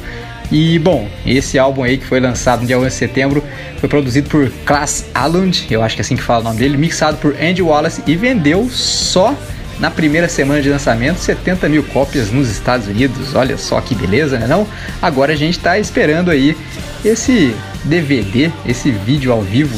E 0.51 0.77
bom, 0.77 1.09
esse 1.25 1.57
álbum 1.57 1.81
aí 1.81 1.97
que 1.97 2.05
foi 2.05 2.19
lançado 2.19 2.61
no 2.61 2.67
dia 2.67 2.77
11 2.77 2.85
de 2.85 2.93
setembro 2.93 3.43
foi 3.79 3.89
produzido 3.89 4.29
por 4.29 4.47
Klaas 4.63 5.05
Allund, 5.15 5.65
eu 5.71 5.81
acho 5.81 5.95
que 5.95 6.01
é 6.01 6.03
assim 6.03 6.15
que 6.15 6.21
fala 6.21 6.41
o 6.41 6.43
nome 6.43 6.59
dele, 6.59 6.77
mixado 6.77 7.17
por 7.17 7.35
Andy 7.41 7.63
Wallace 7.63 8.03
e 8.05 8.15
vendeu 8.15 8.69
só 8.69 9.35
na 9.83 9.91
primeira 9.91 10.29
semana 10.29 10.61
de 10.61 10.69
lançamento 10.69 11.17
70 11.17 11.67
mil 11.67 11.83
cópias 11.83 12.31
nos 12.31 12.49
Estados 12.49 12.87
Unidos. 12.87 13.35
Olha 13.35 13.57
só 13.57 13.81
que 13.81 13.93
beleza, 13.93 14.39
né? 14.39 14.47
Não? 14.47 14.65
Agora 15.01 15.33
a 15.33 15.35
gente 15.35 15.57
está 15.57 15.77
esperando 15.77 16.31
aí 16.31 16.55
esse 17.03 17.53
DVD, 17.83 18.49
esse 18.65 18.91
vídeo 18.91 19.33
ao 19.33 19.41
vivo 19.41 19.77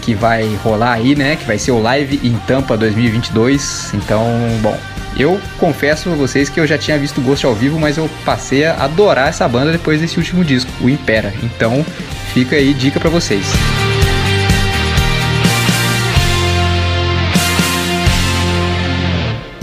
que 0.00 0.14
vai 0.14 0.48
rolar 0.62 0.94
aí, 0.94 1.14
né? 1.14 1.36
Que 1.36 1.44
vai 1.44 1.58
ser 1.58 1.72
o 1.72 1.78
Live 1.78 2.20
em 2.24 2.32
Tampa 2.46 2.74
2022. 2.74 3.92
Então, 3.92 4.24
bom, 4.62 4.80
eu 5.14 5.38
confesso 5.58 6.08
a 6.08 6.14
vocês 6.14 6.48
que 6.48 6.58
eu 6.58 6.66
já 6.66 6.78
tinha 6.78 6.98
visto 6.98 7.20
Ghost 7.20 7.44
ao 7.44 7.54
vivo, 7.54 7.78
mas 7.78 7.98
eu 7.98 8.08
passei 8.24 8.64
a 8.64 8.82
adorar 8.82 9.28
essa 9.28 9.46
banda 9.46 9.70
depois 9.72 10.00
desse 10.00 10.16
último 10.16 10.42
disco, 10.42 10.70
o 10.80 10.88
Impera. 10.88 11.34
Então, 11.42 11.84
fica 12.32 12.56
aí 12.56 12.72
dica 12.72 12.98
para 12.98 13.10
vocês. 13.10 13.44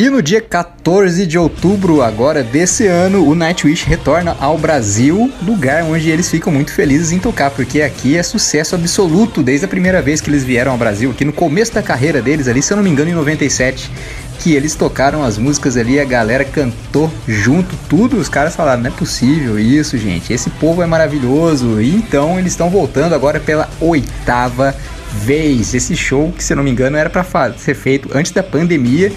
E 0.02 0.10
no 0.10 0.20
dia 0.20 0.42
14 0.42 1.28
de 1.28 1.38
outubro 1.38 2.02
agora 2.02 2.42
desse 2.42 2.88
ano, 2.88 3.24
o 3.24 3.36
Nightwish 3.36 3.86
retorna 3.86 4.36
ao 4.40 4.58
Brasil, 4.58 5.32
lugar 5.44 5.84
onde 5.84 6.10
eles 6.10 6.28
ficam 6.28 6.52
muito 6.52 6.74
felizes 6.74 7.12
em 7.12 7.20
tocar, 7.20 7.52
porque 7.52 7.84
aqui 7.84 8.18
é 8.18 8.24
sucesso 8.24 8.74
absoluto 8.74 9.44
desde 9.44 9.66
a 9.66 9.68
primeira 9.68 10.02
vez 10.02 10.20
que 10.20 10.28
eles 10.28 10.44
vieram 10.44 10.72
ao 10.72 10.78
Brasil, 10.80 11.12
aqui 11.12 11.24
no 11.24 11.32
começo 11.32 11.76
da 11.76 11.84
carreira 11.84 12.20
deles 12.20 12.48
ali, 12.48 12.64
se 12.64 12.74
eu 12.74 12.78
não 12.78 12.84
me 12.84 12.90
engano, 12.90 13.12
em 13.12 13.14
97 13.14 13.92
que 14.40 14.56
eles 14.56 14.74
tocaram 14.74 15.24
as 15.24 15.38
músicas 15.38 15.78
ali, 15.78 16.00
a 16.00 16.04
galera 16.04 16.44
cantou 16.44 17.14
junto, 17.28 17.76
tudo. 17.88 18.18
Os 18.18 18.28
caras 18.28 18.56
falaram: 18.56 18.82
não 18.82 18.90
é 18.90 18.94
possível 18.94 19.60
isso, 19.60 20.00
gente. 20.00 20.34
Esse 20.34 20.50
povo 20.50 20.82
é 20.82 20.88
maravilhoso. 20.88 21.80
E 21.80 21.96
então 21.96 22.40
eles 22.40 22.54
estão 22.54 22.68
voltando 22.68 23.14
agora 23.14 23.40
pela 23.40 23.70
oitava 23.80 24.76
vez. 25.12 25.76
Esse 25.76 25.96
show, 25.96 26.32
que 26.36 26.44
se 26.44 26.54
eu 26.54 26.58
não 26.58 26.64
me 26.64 26.72
engano, 26.72 26.98
era 26.98 27.08
para 27.08 27.54
ser 27.56 27.76
feito 27.76 28.10
antes 28.16 28.32
da 28.32 28.42
pandemia. 28.42 29.12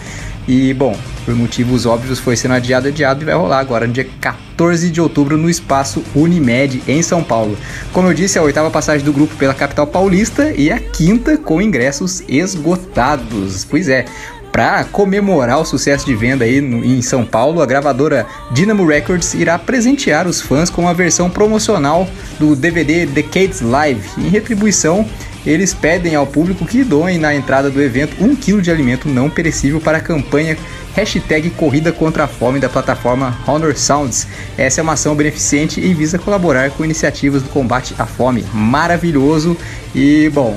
E 0.47 0.75
bom, 0.75 0.95
por 1.25 1.35
motivos 1.35 1.87
óbvios 1.87 2.19
foi 2.19 2.37
sendo 2.37 2.53
adiado, 2.55 2.89
adiado 2.89 3.23
e 3.23 3.25
vai 3.25 3.35
rolar 3.35 3.61
agora 3.61 3.87
no 3.87 3.93
dia 3.93 4.07
14 4.21 4.91
de 4.91 5.01
outubro 5.01 5.39
no 5.39 5.49
espaço 5.49 6.05
Unimed 6.15 6.83
em 6.87 7.03
São 7.03 7.23
Paulo. 7.23 7.57
Como 7.93 8.09
eu 8.09 8.15
disse, 8.15 8.39
a 8.39 8.43
oitava 8.43 8.71
passagem 8.71 9.05
do 9.05 9.13
grupo 9.13 9.35
pela 9.37 9.55
capital 9.55 9.87
paulista 9.87 10.53
e 10.53 10.71
a 10.71 10.79
quinta 10.79 11.39
com 11.39 11.63
ingressos 11.63 12.23
esgotados. 12.29 13.65
Pois 13.65 13.89
é, 13.89 14.05
para 14.53 14.85
comemorar 14.85 15.59
o 15.59 15.65
sucesso 15.65 16.07
de 16.07 16.15
venda 16.15 16.45
aí 16.45 16.61
no, 16.61 16.85
em 16.85 17.01
São 17.01 17.25
Paulo, 17.25 17.63
a 17.63 17.67
gravadora 17.67 18.27
Dynamo 18.53 18.87
Records 18.87 19.35
irá 19.35 19.59
presentear 19.59 20.29
os 20.29 20.41
fãs 20.41 20.69
com 20.69 20.87
a 20.87 20.93
versão 20.93 21.29
promocional 21.31 22.07
do 22.39 22.55
DVD 22.55 23.07
Decades 23.07 23.63
Live. 23.63 24.09
Em 24.19 24.29
retribuição, 24.29 25.09
eles 25.47 25.75
pedem 25.75 26.15
ao 26.15 26.27
público 26.27 26.65
que 26.65 26.83
doem 26.83 27.19
na 27.19 27.35
entrada 27.35 27.71
do 27.71 27.83
evento 27.83 28.17
um 28.23 28.35
quilo 28.35 28.63
de 28.63 28.71
alimento 28.71 29.09
não 29.09 29.29
perecível 29.29 29.81
para 29.81 29.99
a 29.99 30.01
campanha 30.01 30.57
hashtag 30.95 31.51
Corrida 31.51 31.93
contra 31.93 32.25
a 32.25 32.29
Fome 32.29 32.61
da 32.61 32.69
plataforma 32.69 33.37
Honor 33.47 33.77
Sounds. 33.77 34.27
Essa 34.57 34.81
é 34.81 34.83
uma 34.83 34.95
ação 34.95 35.15
beneficente 35.15 35.81
e 35.81 35.93
visa 35.93 36.19
colaborar 36.19 36.71
com 36.71 36.85
iniciativas 36.85 37.43
do 37.43 37.49
combate 37.49 37.95
à 37.99 38.07
fome. 38.07 38.45
Maravilhoso 38.53 39.57
e, 39.95 40.31
bom, 40.33 40.57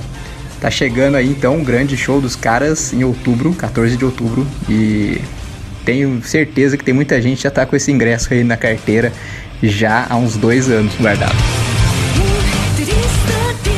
Tá 0.60 0.72
chegando 0.72 1.16
aí 1.16 1.30
então 1.30 1.56
um 1.56 1.64
grande 1.64 1.96
show 1.96 2.20
dos 2.20 2.36
caras 2.36 2.92
em 2.92 3.04
outubro, 3.04 3.54
14 3.54 3.96
de 3.96 4.04
outubro, 4.04 4.46
e 4.68 5.22
tenho 5.86 6.22
certeza 6.24 6.76
que 6.76 6.84
tem 6.84 6.94
muita 6.94 7.22
gente 7.22 7.38
que 7.38 7.44
já 7.44 7.52
tá 7.52 7.66
com 7.66 7.76
esse 7.76 7.92
ingresso 7.92 8.34
aí 8.34 8.44
na 8.44 8.58
carteira 8.58 9.14
já 9.62 10.08
há 10.10 10.16
uns 10.16 10.36
dois 10.36 10.70
anos 10.70 10.94
guardado. 10.96 11.36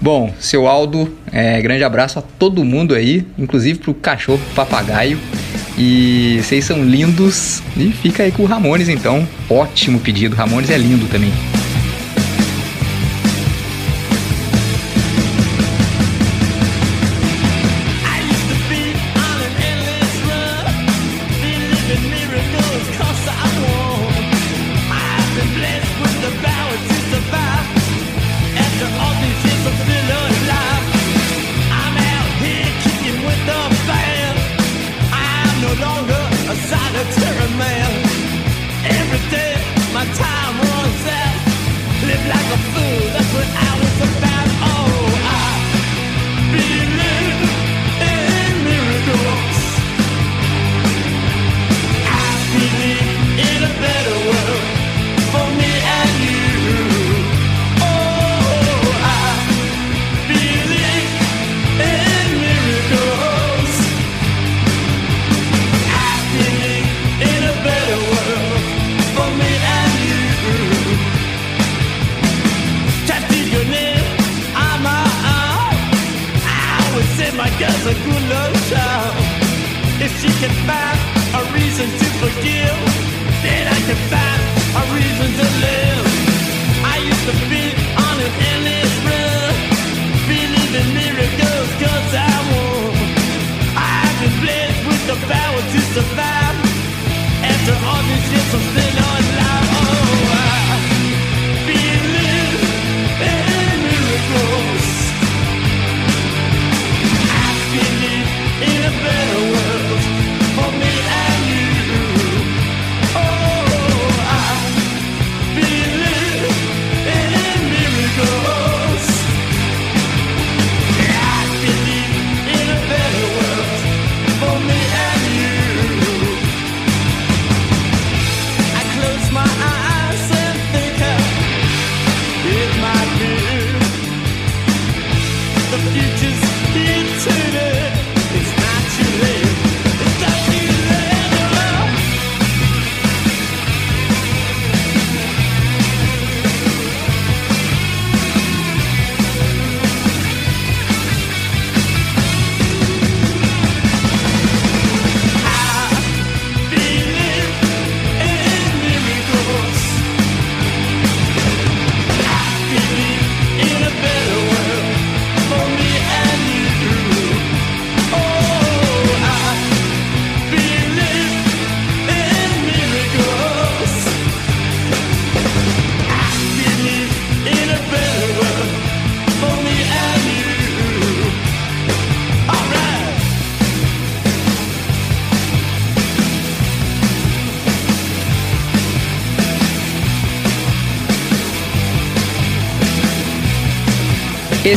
Bom, 0.00 0.32
seu 0.38 0.68
Aldo, 0.68 1.12
é, 1.32 1.60
grande 1.60 1.82
abraço 1.82 2.20
a 2.20 2.22
todo 2.22 2.64
mundo 2.64 2.94
aí, 2.94 3.26
inclusive 3.36 3.80
pro 3.80 3.92
cachorro, 3.94 4.38
pro 4.38 4.64
papagaio. 4.64 5.18
E 5.76 6.40
vocês 6.42 6.64
são 6.64 6.84
lindos. 6.84 7.62
E 7.76 7.90
fica 7.90 8.24
aí 8.24 8.32
com 8.32 8.42
o 8.42 8.46
Ramones 8.46 8.88
então. 8.88 9.26
Ótimo 9.48 10.00
pedido. 10.00 10.34
Ramones 10.34 10.70
é 10.70 10.76
lindo 10.76 11.06
também. 11.06 11.32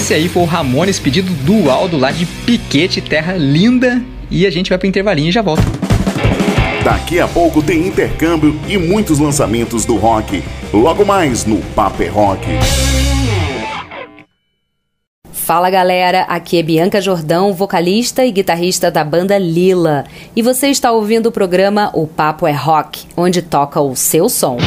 Esse 0.02 0.16
aí 0.16 0.28
foi 0.28 0.42
o 0.42 0.46
Ramones 0.48 0.98
pedido 0.98 1.32
do 1.32 1.70
Aldo 1.70 1.96
lá 1.96 2.12
de 2.12 2.26
Piquete, 2.26 3.00
terra 3.02 3.34
linda. 3.34 4.02
E 4.32 4.48
a 4.48 4.50
gente 4.50 4.70
vai 4.70 4.80
pro 4.80 4.88
intervalinho 4.88 5.30
e 5.30 5.32
já 5.32 5.44
volta. 5.44 5.62
Daqui 6.84 7.20
a 7.20 7.28
pouco 7.28 7.62
tem 7.62 7.86
intercâmbio 7.86 8.60
e 8.68 8.80
muitos 8.80 9.20
lançamentos 9.20 9.86
do 9.86 9.98
rock. 9.98 10.44
Logo 10.74 11.06
mais 11.06 11.46
no 11.46 11.58
Paper 11.76 12.12
Rock. 12.12 12.48
Fala 15.32 15.70
galera, 15.70 16.22
aqui 16.24 16.58
é 16.58 16.64
Bianca 16.64 17.00
Jordão, 17.00 17.54
vocalista 17.54 18.26
e 18.26 18.32
guitarrista 18.32 18.90
da 18.90 19.04
banda 19.04 19.38
Lila. 19.38 20.06
E 20.36 20.42
você 20.42 20.70
está 20.70 20.92
ouvindo 20.92 21.28
o 21.28 21.32
programa 21.32 21.92
O 21.94 22.08
Papo 22.08 22.48
é 22.48 22.52
Rock, 22.52 23.06
onde 23.16 23.44
toca 23.44 23.80
o 23.80 23.96
seu 23.96 24.28
som. 24.28 24.58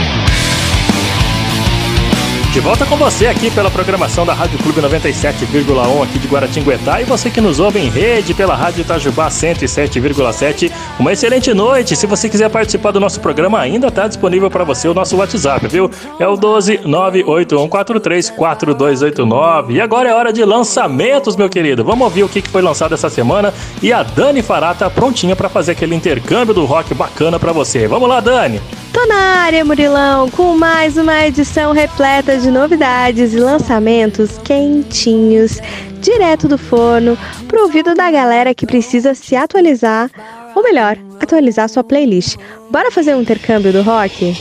De 2.55 2.61
volta 2.61 2.87
com 2.87 2.97
você 2.97 3.27
aqui 3.27 3.51
pela 3.51 3.69
programação 3.69 4.25
da 4.25 4.33
Rádio 4.33 4.61
Clube 4.61 4.81
97,1 4.81 6.05
aqui 6.05 6.21
de 6.21 6.29
Guaratinguetá 6.29 7.01
e 7.01 7.05
você 7.05 7.29
que 7.29 7.41
nos 7.41 7.59
ouve 7.59 7.81
em 7.81 7.91
rede 7.91 8.33
pela 8.33 8.55
Rádio 8.55 8.83
Itajubá 8.83 9.27
107,7. 9.27 10.71
Uma 10.97 11.13
excelente 11.13 11.53
noite. 11.53 11.97
Se 11.97 12.07
você 12.07 12.29
quiser 12.29 12.49
participar 12.49 12.93
do 12.93 13.01
nosso 13.01 13.19
programa, 13.19 13.59
ainda 13.59 13.89
está 13.89 14.07
disponível 14.07 14.49
para 14.49 14.63
você 14.63 14.87
o 14.87 14.95
nosso 14.95 15.17
WhatsApp, 15.17 15.67
viu? 15.67 15.91
É 16.17 16.29
o 16.29 16.37
12 16.37 16.83
98143 16.85 18.31
4289. 18.31 19.75
E 19.75 19.81
agora 19.81 20.11
é 20.11 20.15
hora 20.15 20.33
de 20.33 20.45
lançamentos, 20.45 21.35
meu 21.35 21.49
querido. 21.49 21.83
Vamos 21.83 22.05
ouvir 22.05 22.23
o 22.23 22.29
que 22.29 22.41
que 22.41 22.49
foi 22.49 22.63
lançado 22.63 22.95
essa 22.95 23.11
semana 23.11 23.53
e 23.83 23.93
a 23.93 24.05
Dani 24.05 24.43
Fará 24.43 24.73
tá 24.73 24.89
prontinha 24.89 25.35
para 25.35 25.49
fazer 25.49 25.73
aquele 25.73 25.97
intercâmbio 25.97 26.55
do 26.55 26.65
rock 26.65 26.95
bacana 26.95 27.37
para 27.37 27.51
você. 27.51 27.89
Vamos 27.89 28.09
lá, 28.09 28.21
Dani. 28.21 28.61
Tô 28.95 29.05
na 29.07 29.17
área, 29.17 29.65
Murilão, 29.65 30.31
com 30.31 30.57
mais 30.57 30.97
uma 30.97 31.27
edição 31.27 31.73
repleta 31.73 32.39
de 32.39 32.44
novidades 32.51 33.33
e 33.35 33.39
lançamentos 33.39 34.39
quentinhos 34.39 35.61
direto 36.01 36.47
do 36.47 36.59
forno, 36.59 37.17
pro 37.49 37.63
ouvido 37.63 37.95
da 37.95 38.11
galera 38.11 38.55
que 38.55 38.67
precisa 38.67 39.15
se 39.15 39.35
atualizar, 39.35 40.11
ou 40.55 40.63
melhor, 40.63 40.99
atualizar 41.21 41.69
sua 41.69 41.83
playlist. 41.83 42.37
Bora 42.71 42.91
fazer 42.91 43.15
um 43.15 43.23
intercâmbio 43.23 43.73
do 43.73 43.83
rock? 43.83 44.37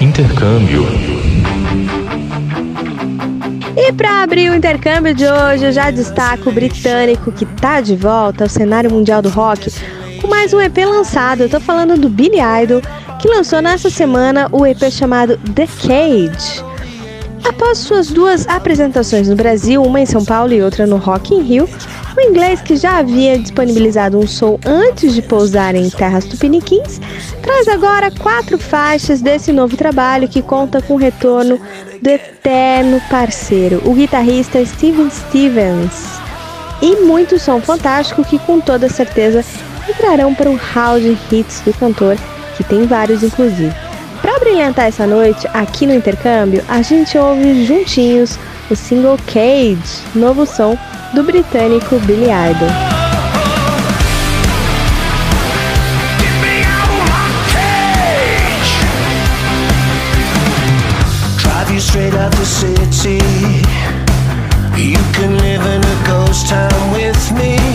Intercâmbio. 0.00 0.84
E 3.76 3.92
para 3.92 4.22
abrir 4.22 4.50
o 4.50 4.54
intercâmbio 4.54 5.14
de 5.14 5.24
hoje, 5.24 5.64
eu 5.64 5.72
já 5.72 5.90
destaco 5.90 6.50
o 6.50 6.52
britânico 6.52 7.30
que 7.30 7.46
tá 7.46 7.80
de 7.80 7.94
volta 7.94 8.44
ao 8.44 8.50
cenário 8.50 8.90
mundial 8.90 9.22
do 9.22 9.28
rock 9.28 9.70
com 10.20 10.28
mais 10.28 10.52
um 10.52 10.60
EP 10.60 10.76
lançado. 10.78 11.42
Eu 11.42 11.48
tô 11.48 11.58
falando 11.58 11.96
do 11.96 12.08
Billy 12.08 12.38
Idol, 12.62 12.82
que 13.18 13.28
lançou 13.28 13.62
nessa 13.62 13.88
semana 13.88 14.48
o 14.52 14.66
EP 14.66 14.90
chamado 14.90 15.38
The 15.54 15.66
Cage. 15.66 16.64
Após 17.42 17.78
suas 17.78 18.08
duas 18.08 18.46
apresentações 18.46 19.28
no 19.28 19.36
Brasil, 19.36 19.82
uma 19.82 20.00
em 20.00 20.06
São 20.06 20.24
Paulo 20.24 20.52
e 20.52 20.62
outra 20.62 20.86
no 20.86 20.98
Rock 20.98 21.34
in 21.34 21.40
Rio, 21.40 21.68
o 22.16 22.20
inglês, 22.20 22.60
que 22.60 22.76
já 22.76 22.98
havia 22.98 23.38
disponibilizado 23.38 24.18
um 24.18 24.26
som 24.26 24.58
antes 24.66 25.14
de 25.14 25.22
pousar 25.22 25.74
em 25.74 25.88
terras 25.88 26.26
tupiniquins, 26.26 27.00
traz 27.40 27.66
agora 27.66 28.10
quatro 28.10 28.58
faixas 28.58 29.22
desse 29.22 29.52
novo 29.52 29.76
trabalho 29.76 30.28
que 30.28 30.42
conta 30.42 30.82
com 30.82 30.94
o 30.94 30.98
retorno 30.98 31.58
do 32.02 32.10
eterno 32.10 33.00
parceiro, 33.08 33.80
o 33.86 33.94
guitarrista 33.94 34.64
Steven 34.64 35.08
Stevens. 35.08 36.20
E 36.82 36.96
muito 36.96 37.38
som 37.38 37.60
fantástico 37.60 38.24
que 38.24 38.38
com 38.38 38.60
toda 38.60 38.88
certeza 38.88 39.44
entrarão 39.90 40.34
para 40.34 40.50
o 40.50 40.56
hall 40.56 40.98
de 40.98 41.16
hits 41.30 41.60
do 41.60 41.72
cantor, 41.74 42.16
que 42.56 42.64
tem 42.64 42.86
vários 42.86 43.22
inclusive. 43.22 43.74
Para 44.22 44.38
brilhantar 44.38 44.86
essa 44.86 45.06
noite, 45.06 45.46
aqui 45.52 45.86
no 45.86 45.94
intercâmbio, 45.94 46.62
a 46.68 46.82
gente 46.82 47.16
ouve 47.18 47.64
juntinhos 47.64 48.38
o 48.70 48.76
single 48.76 49.18
Cage, 49.26 50.02
novo 50.14 50.46
som 50.46 50.76
do 51.14 51.22
britânico 51.22 51.98
Billy 52.00 52.26
Idol. 52.26 52.68
Straight 61.80 62.12
out 62.12 62.30
the 62.32 62.44
city. 62.44 63.16
You 64.78 64.98
can 65.14 65.38
live 65.38 65.62
in 65.62 65.82
a 65.82 66.06
ghost 66.06 66.46
town 66.48 66.92
with 66.92 67.32
me. 67.32 67.69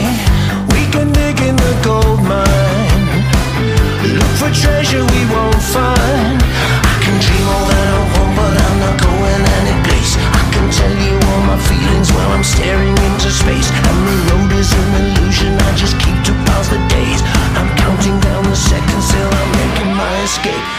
Treasure 4.61 5.03
we 5.03 5.21
won't 5.27 5.61
find. 5.61 6.39
I 6.39 6.95
can 7.03 7.15
dream 7.19 7.45
all 7.51 7.65
that 7.67 7.87
I 7.91 7.99
want, 8.15 8.31
but 8.39 8.53
I'm 8.55 8.77
not 8.79 8.95
going 9.03 9.41
any 9.59 9.75
place. 9.83 10.15
I 10.15 10.43
can 10.53 10.67
tell 10.71 10.95
you 10.95 11.15
all 11.29 11.43
my 11.43 11.59
feelings 11.59 12.11
while 12.13 12.31
I'm 12.31 12.43
staring 12.43 12.95
into 13.07 13.29
space. 13.31 13.69
And 13.71 13.97
the 14.07 14.17
road 14.31 14.51
is 14.55 14.71
an 14.71 14.89
illusion. 15.01 15.51
I 15.59 15.71
just 15.75 15.99
keep 15.99 16.17
to 16.29 16.33
pass 16.47 16.69
the 16.71 16.79
days. 16.87 17.21
I'm 17.59 17.69
counting 17.75 18.19
down 18.19 18.43
the 18.47 18.55
seconds 18.55 19.11
till 19.11 19.27
I'm 19.27 19.51
making 19.59 19.91
my 19.95 20.13
escape. 20.23 20.74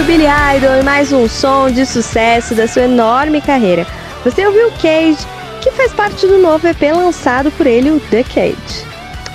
O 0.00 0.04
Billy 0.04 0.24
Idol 0.56 0.80
e 0.80 0.82
mais 0.82 1.12
um 1.12 1.28
som 1.28 1.70
de 1.70 1.84
sucesso 1.84 2.54
da 2.54 2.66
sua 2.66 2.84
enorme 2.84 3.38
carreira. 3.38 3.86
Você 4.24 4.46
ouviu 4.46 4.70
Cage, 4.80 5.26
que 5.60 5.70
faz 5.72 5.92
parte 5.92 6.26
do 6.26 6.38
novo 6.38 6.66
EP 6.66 6.80
lançado 6.94 7.50
por 7.50 7.66
ele, 7.66 7.90
o 7.90 8.00
The 8.00 8.22
Cage. 8.22 8.86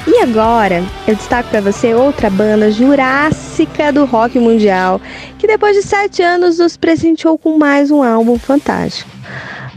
E 0.08 0.24
agora, 0.24 0.84
eu 1.08 1.16
destaco 1.16 1.50
para 1.50 1.62
você 1.62 1.94
outra 1.94 2.32
banda 2.32 2.72
jurássica 2.72 3.94
do 3.94 4.06
rock 4.06 4.40
mundial, 4.40 5.00
que 5.38 5.46
depois 5.46 5.76
de 5.76 5.84
sete 5.84 6.24
anos 6.24 6.58
nos 6.58 6.76
presenteou 6.76 7.38
com 7.38 7.60
mais 7.60 7.92
um 7.92 8.02
álbum 8.02 8.40
fantástico. 8.40 9.12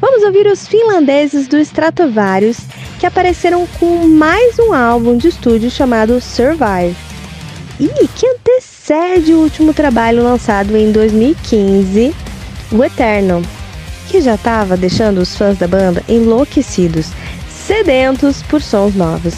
Vamos 0.00 0.22
ouvir 0.22 0.46
os 0.46 0.66
finlandeses 0.66 1.46
do 1.48 1.58
Stratovarius, 1.58 2.60
que 2.98 3.04
apareceram 3.04 3.66
com 3.78 4.06
mais 4.06 4.58
um 4.58 4.72
álbum 4.72 5.18
de 5.18 5.28
estúdio 5.28 5.70
chamado 5.70 6.18
Survive. 6.18 7.07
E 7.80 8.08
que 8.08 8.26
antecede 8.26 9.32
o 9.32 9.40
último 9.40 9.72
trabalho 9.72 10.22
lançado 10.22 10.76
em 10.76 10.90
2015, 10.90 12.14
o 12.72 12.84
Eternal, 12.84 13.42
que 14.08 14.20
já 14.20 14.34
estava 14.34 14.76
deixando 14.76 15.18
os 15.18 15.36
fãs 15.36 15.56
da 15.58 15.68
banda 15.68 16.02
enlouquecidos, 16.08 17.06
sedentos 17.48 18.42
por 18.42 18.60
sons 18.60 18.94
novos. 18.94 19.34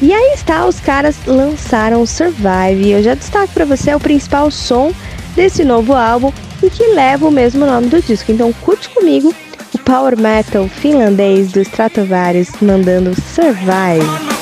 E 0.00 0.12
aí 0.12 0.34
está, 0.34 0.66
os 0.66 0.78
caras 0.78 1.16
lançaram 1.26 2.06
Survive, 2.06 2.90
eu 2.90 3.02
já 3.02 3.14
destaco 3.14 3.52
para 3.52 3.64
você 3.64 3.90
é 3.90 3.96
o 3.96 4.00
principal 4.00 4.50
som 4.50 4.92
desse 5.34 5.64
novo 5.64 5.94
álbum 5.94 6.32
e 6.62 6.70
que 6.70 6.94
leva 6.94 7.28
o 7.28 7.30
mesmo 7.30 7.66
nome 7.66 7.88
do 7.88 8.00
disco. 8.00 8.32
Então 8.32 8.52
curte 8.52 8.88
comigo 8.90 9.34
o 9.74 9.78
power 9.78 10.18
metal 10.18 10.68
finlandês 10.68 11.52
do 11.52 11.60
Stratovarius 11.60 12.50
mandando 12.60 13.14
Survive. 13.14 14.35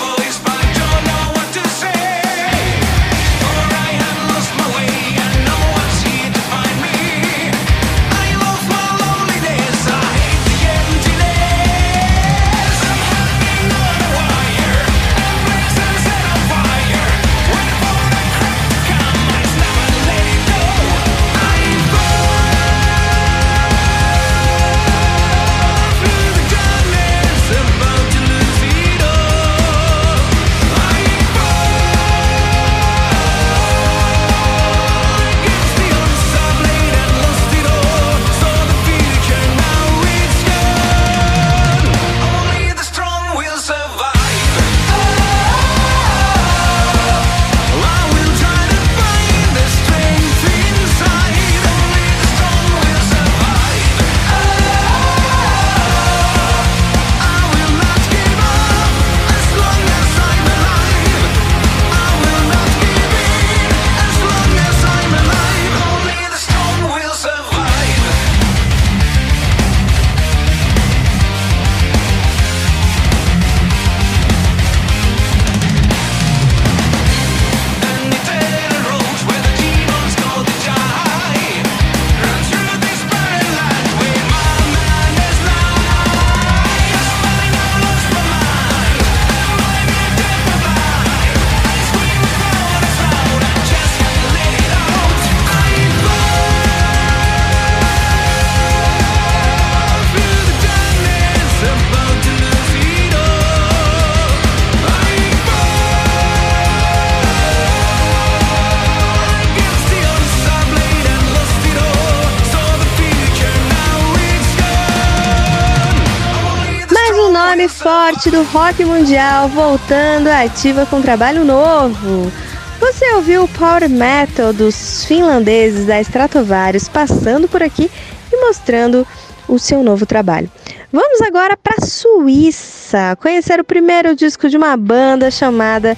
Forte 118.24 118.30
do 118.30 118.42
rock 118.44 118.84
mundial 118.84 119.48
voltando 119.48 120.28
ativa 120.28 120.86
com 120.86 121.02
trabalho 121.02 121.44
novo. 121.44 122.32
Você 122.80 123.12
ouviu 123.14 123.44
o 123.44 123.48
power 123.48 123.88
metal 123.88 124.52
dos 124.52 125.04
finlandeses 125.04 125.86
da 125.86 126.00
Stratovarius 126.00 126.88
passando 126.88 127.48
por 127.48 127.62
aqui 127.62 127.90
e 128.32 128.36
mostrando 128.46 129.06
o 129.46 129.58
seu 129.58 129.82
novo 129.82 130.06
trabalho. 130.06 130.50
Vamos 130.92 131.20
agora 131.20 131.56
para 131.56 131.76
a 131.78 131.86
Suíça, 131.86 133.16
conhecer 133.20 133.60
o 133.60 133.64
primeiro 133.64 134.14
disco 134.14 134.48
de 134.48 134.56
uma 134.56 134.76
banda 134.76 135.30
chamada 135.30 135.96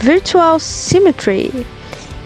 Virtual 0.00 0.58
Symmetry. 0.58 1.66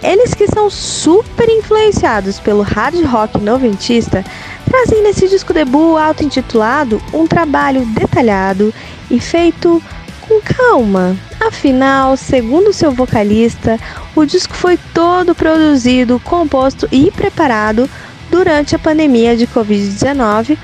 Eles 0.02 0.34
que 0.34 0.46
são 0.46 0.70
super 0.70 1.48
influenciados 1.48 2.40
pelo 2.40 2.62
hard 2.62 3.04
rock 3.04 3.38
noventista, 3.38 4.24
trazem 4.64 5.02
nesse 5.02 5.28
disco 5.28 5.52
debut 5.52 5.96
auto-intitulado 5.98 7.02
um 7.12 7.26
trabalho 7.26 7.84
detalhado 7.86 8.72
e 9.10 9.20
feito 9.20 9.82
com 10.20 10.40
calma. 10.40 11.16
Afinal, 11.40 12.16
segundo 12.16 12.72
seu 12.72 12.92
vocalista, 12.92 13.78
o 14.14 14.24
disco 14.24 14.54
foi 14.54 14.78
todo 14.94 15.34
produzido, 15.34 16.20
composto 16.20 16.88
e 16.90 17.10
preparado 17.10 17.88
durante 18.30 18.74
a 18.74 18.78
pandemia 18.78 19.36
de 19.36 19.46
Covid-19, 19.46 20.56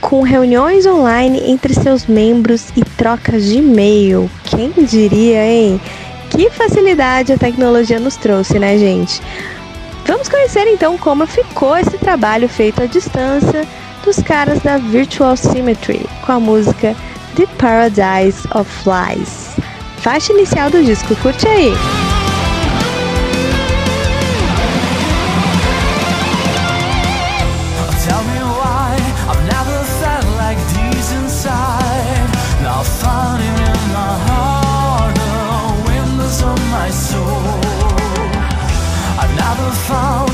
com 0.00 0.22
reuniões 0.22 0.84
online 0.84 1.50
entre 1.50 1.72
seus 1.72 2.06
membros 2.06 2.66
e 2.76 2.84
trocas 2.84 3.44
de 3.44 3.58
e-mail. 3.58 4.30
Quem 4.44 4.70
diria, 4.84 5.44
hein? 5.46 5.80
Que 6.30 6.50
facilidade 6.50 7.32
a 7.32 7.38
tecnologia 7.38 7.98
nos 7.98 8.16
trouxe, 8.16 8.58
né, 8.58 8.76
gente? 8.76 9.22
Vamos 10.06 10.28
conhecer 10.28 10.66
então 10.68 10.96
como 10.96 11.26
ficou 11.26 11.76
esse 11.76 11.98
trabalho 11.98 12.48
feito 12.48 12.82
à 12.82 12.86
distância 12.86 13.66
dos 14.04 14.18
caras 14.18 14.60
da 14.60 14.78
Virtual 14.78 15.36
Symmetry 15.36 16.06
com 16.24 16.32
a 16.32 16.40
música 16.40 16.94
The 17.34 17.46
Paradise 17.58 18.46
of 18.54 18.70
Flies. 18.70 19.56
Faixa 19.98 20.32
inicial 20.32 20.70
do 20.70 20.82
disco, 20.84 21.16
curte 21.16 21.48
aí! 21.48 22.05
fall. 39.86 40.25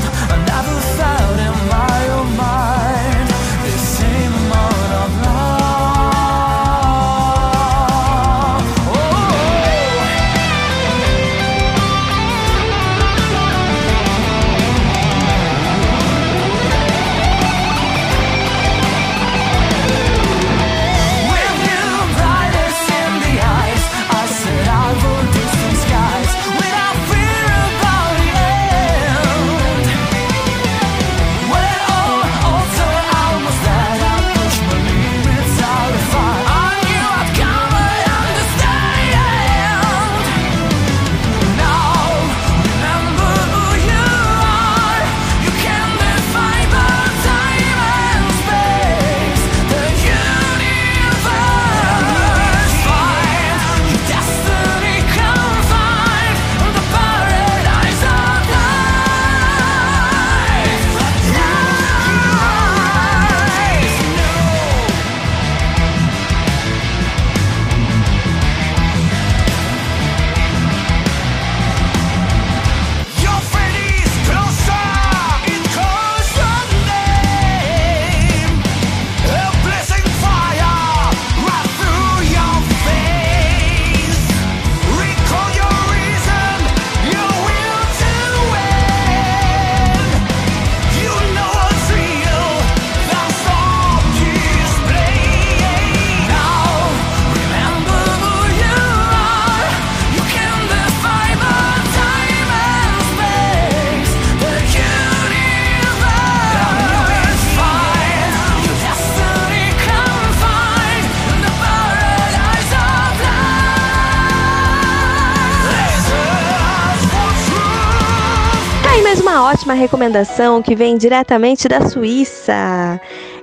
Recomendação 119.83 120.61
que 120.61 120.75
vem 120.75 120.97
diretamente 120.97 121.67
da 121.67 121.81
Suíça. 121.89 122.53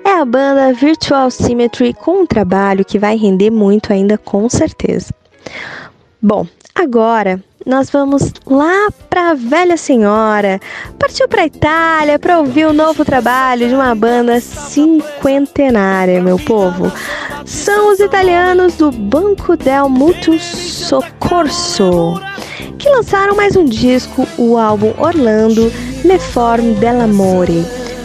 É 0.03 0.13
a 0.19 0.25
banda 0.25 0.73
Virtual 0.73 1.31
Symmetry 1.31 1.93
com 1.93 2.23
um 2.23 2.27
trabalho 2.27 2.83
que 2.83 2.99
vai 2.99 3.15
render 3.15 3.51
muito 3.51 3.93
ainda 3.93 4.17
com 4.17 4.49
certeza. 4.49 5.13
Bom, 6.21 6.47
agora 6.75 7.43
nós 7.67 7.91
vamos 7.91 8.33
lá 8.47 8.89
para 9.11 9.33
a 9.33 9.35
velha 9.35 9.77
senhora. 9.77 10.59
Partiu 10.99 11.29
para 11.29 11.45
Itália 11.45 12.19
para 12.19 12.39
ouvir 12.39 12.67
o 12.67 12.73
novo 12.73 13.05
trabalho 13.05 13.69
de 13.69 13.75
uma 13.75 13.95
banda 13.95 14.41
cinquentenária, 14.41 16.23
meu 16.23 16.39
povo. 16.39 16.91
São 17.45 17.93
os 17.93 18.01
italianos 18.01 18.77
do 18.77 18.91
Banco 18.91 19.59
del 19.59 19.91
Mutuo 19.91 20.39
Soccorso, 20.39 22.19
que 22.81 22.89
lançaram 22.89 23.37
mais 23.37 23.55
um 23.57 23.67
disco, 23.67 24.27
o 24.39 24.57
álbum 24.57 24.95
Orlando 24.97 25.71
Le 26.03 26.19
Forme 26.19 26.73
dell'Amore, 26.73 27.63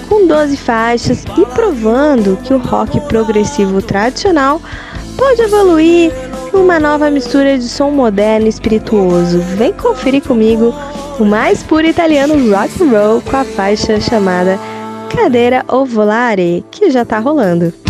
com 0.10 0.28
12 0.28 0.58
faixas 0.58 1.24
e 1.38 1.46
provando 1.46 2.38
que 2.44 2.54
o 2.54 2.58
rock 2.58 3.00
progressivo 3.08 3.82
tradicional 3.82 4.62
pode 5.18 5.42
evoluir 5.42 6.12
numa 6.52 6.78
nova 6.78 7.10
mistura 7.10 7.58
de 7.58 7.70
som 7.70 7.90
moderno 7.90 8.48
e 8.48 8.50
espirituoso. 8.50 9.40
Vem 9.56 9.72
conferir 9.72 10.22
comigo 10.22 10.74
o 11.18 11.24
mais 11.24 11.64
puro 11.64 11.88
italiano 11.88 12.34
rock 12.52 12.84
and 12.84 12.90
roll 12.90 13.22
com 13.22 13.38
a 13.38 13.46
faixa 13.46 14.02
chamada 14.02 14.60
Cadeira 15.10 15.64
Ovolare, 15.70 16.66
que 16.70 16.92
já 16.92 17.06
tá 17.06 17.18
rolando. 17.18 17.85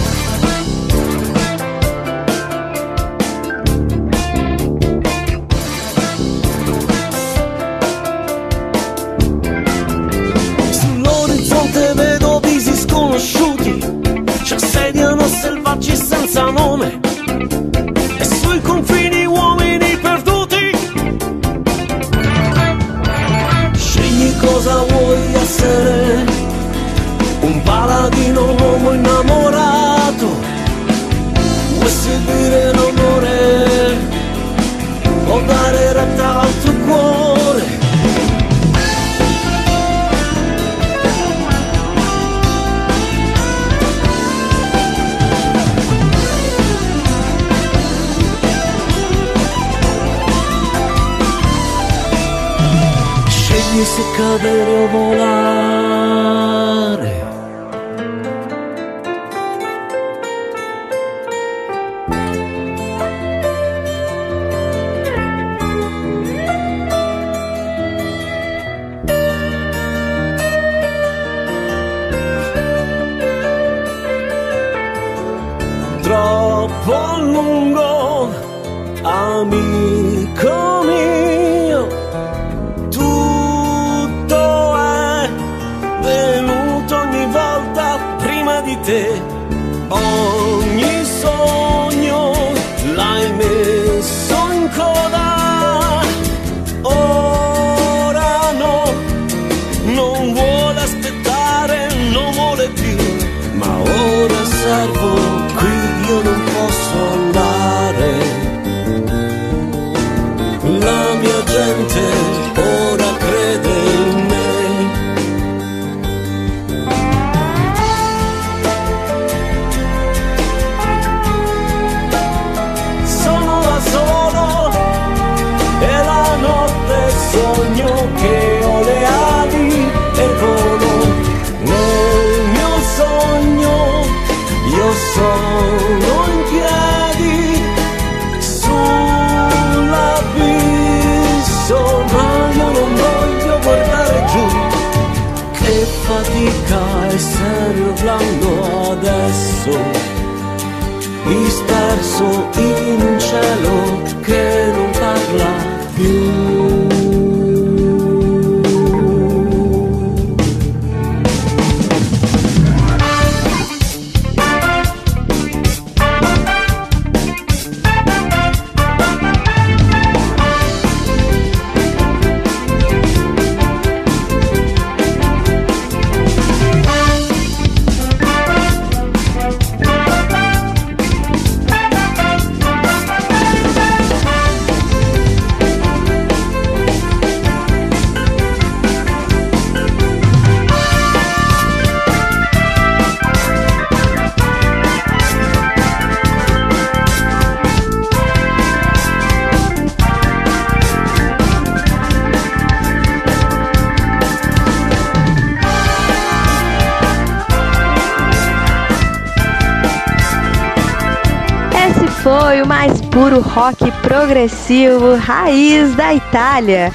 Foi 212.26 212.60
o 212.60 212.66
mais 212.66 213.00
puro 213.02 213.40
rock 213.40 213.92
progressivo 214.02 215.14
raiz 215.14 215.94
da 215.94 216.12
Itália, 216.12 216.92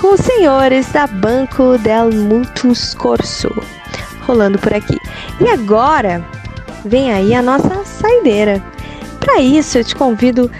com 0.00 0.14
os 0.14 0.20
senhores 0.20 0.90
da 0.90 1.06
Banco 1.06 1.76
del 1.76 2.10
Mutus 2.10 2.94
Corso, 2.94 3.50
rolando 4.26 4.58
por 4.58 4.72
aqui. 4.72 4.96
E 5.38 5.50
agora 5.50 6.24
vem 6.86 7.12
aí 7.12 7.34
a 7.34 7.42
nossa 7.42 7.84
saideira. 7.84 8.64
Para 9.20 9.42
isso, 9.42 9.76
eu 9.76 9.84
te 9.84 9.94
convido 9.94 10.50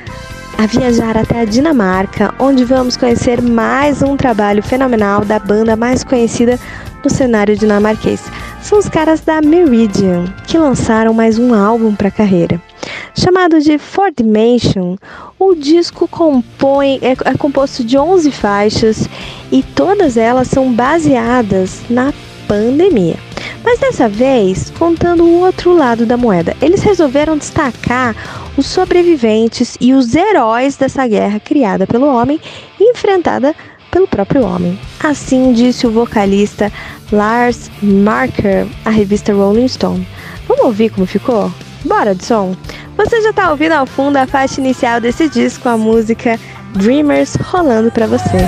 a 0.58 0.66
viajar 0.66 1.16
até 1.16 1.40
a 1.40 1.46
Dinamarca, 1.46 2.34
onde 2.38 2.62
vamos 2.62 2.98
conhecer 2.98 3.40
mais 3.40 4.02
um 4.02 4.18
trabalho 4.18 4.62
fenomenal 4.62 5.24
da 5.24 5.38
banda 5.38 5.76
mais 5.76 6.04
conhecida 6.04 6.58
no 7.02 7.08
cenário 7.08 7.56
dinamarquês. 7.56 8.22
São 8.60 8.78
os 8.78 8.86
caras 8.86 9.22
da 9.22 9.40
Meridian, 9.40 10.26
que 10.46 10.58
lançaram 10.58 11.14
mais 11.14 11.38
um 11.38 11.54
álbum 11.54 11.94
para 11.94 12.08
a 12.08 12.12
carreira. 12.12 12.60
Chamado 13.14 13.60
de 13.60 13.76
Four 13.78 14.12
Dimension, 14.16 14.96
o 15.38 15.54
disco 15.54 16.06
compõe, 16.06 16.98
é, 17.02 17.12
é 17.12 17.36
composto 17.36 17.82
de 17.84 17.98
11 17.98 18.30
faixas 18.30 19.08
e 19.50 19.62
todas 19.62 20.16
elas 20.16 20.48
são 20.48 20.72
baseadas 20.72 21.82
na 21.90 22.12
pandemia. 22.46 23.16
Mas 23.64 23.78
dessa 23.78 24.08
vez, 24.08 24.70
contando 24.78 25.24
o 25.24 25.40
outro 25.40 25.74
lado 25.74 26.06
da 26.06 26.16
moeda, 26.16 26.56
eles 26.62 26.82
resolveram 26.82 27.36
destacar 27.36 28.14
os 28.56 28.66
sobreviventes 28.66 29.76
e 29.80 29.92
os 29.92 30.14
heróis 30.14 30.76
dessa 30.76 31.06
guerra 31.06 31.40
criada 31.40 31.86
pelo 31.86 32.06
homem 32.06 32.40
e 32.78 32.90
enfrentada 32.90 33.54
pelo 33.90 34.08
próprio 34.08 34.44
homem. 34.44 34.78
Assim 35.02 35.52
disse 35.52 35.86
o 35.86 35.90
vocalista 35.90 36.72
Lars 37.10 37.70
Marker 37.82 38.66
à 38.84 38.90
revista 38.90 39.32
Rolling 39.32 39.68
Stone. 39.68 40.06
Vamos 40.46 40.64
ouvir 40.64 40.90
como 40.90 41.06
ficou? 41.06 41.50
Bora 41.84 42.14
de 42.14 42.24
som? 42.24 42.54
Você 42.96 43.22
já 43.22 43.30
está 43.30 43.50
ouvindo 43.50 43.72
ao 43.72 43.86
fundo 43.86 44.16
a 44.16 44.26
faixa 44.26 44.60
inicial 44.60 45.00
desse 45.00 45.28
disco, 45.28 45.68
a 45.68 45.76
música 45.76 46.38
Dreamers 46.74 47.36
rolando 47.36 47.90
para 47.90 48.06
você. 48.06 48.38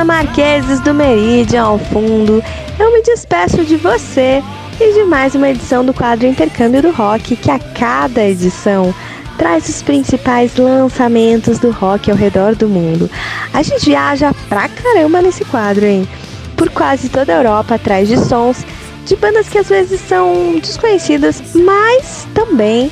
Dinamarqueses 0.00 0.80
do 0.80 0.94
Meridian 0.94 1.62
ao 1.62 1.78
fundo, 1.78 2.42
eu 2.78 2.90
me 2.90 3.02
despeço 3.02 3.62
de 3.66 3.76
você 3.76 4.42
e 4.80 4.94
de 4.94 5.04
mais 5.04 5.34
uma 5.34 5.50
edição 5.50 5.84
do 5.84 5.92
quadro 5.92 6.26
Intercâmbio 6.26 6.80
do 6.80 6.90
Rock, 6.90 7.36
que 7.36 7.50
a 7.50 7.58
cada 7.58 8.24
edição 8.24 8.94
traz 9.36 9.68
os 9.68 9.82
principais 9.82 10.56
lançamentos 10.56 11.58
do 11.58 11.70
rock 11.70 12.10
ao 12.10 12.16
redor 12.16 12.54
do 12.54 12.66
mundo. 12.66 13.10
A 13.52 13.62
gente 13.62 13.84
viaja 13.84 14.32
pra 14.48 14.70
caramba 14.70 15.20
nesse 15.20 15.44
quadro, 15.44 15.84
hein? 15.84 16.08
Por 16.56 16.70
quase 16.70 17.10
toda 17.10 17.34
a 17.34 17.36
Europa 17.36 17.74
atrás 17.74 18.08
de 18.08 18.16
sons 18.16 18.64
de 19.04 19.16
bandas 19.16 19.50
que 19.50 19.58
às 19.58 19.68
vezes 19.68 20.00
são 20.00 20.58
desconhecidas, 20.58 21.42
mas 21.54 22.26
também 22.32 22.90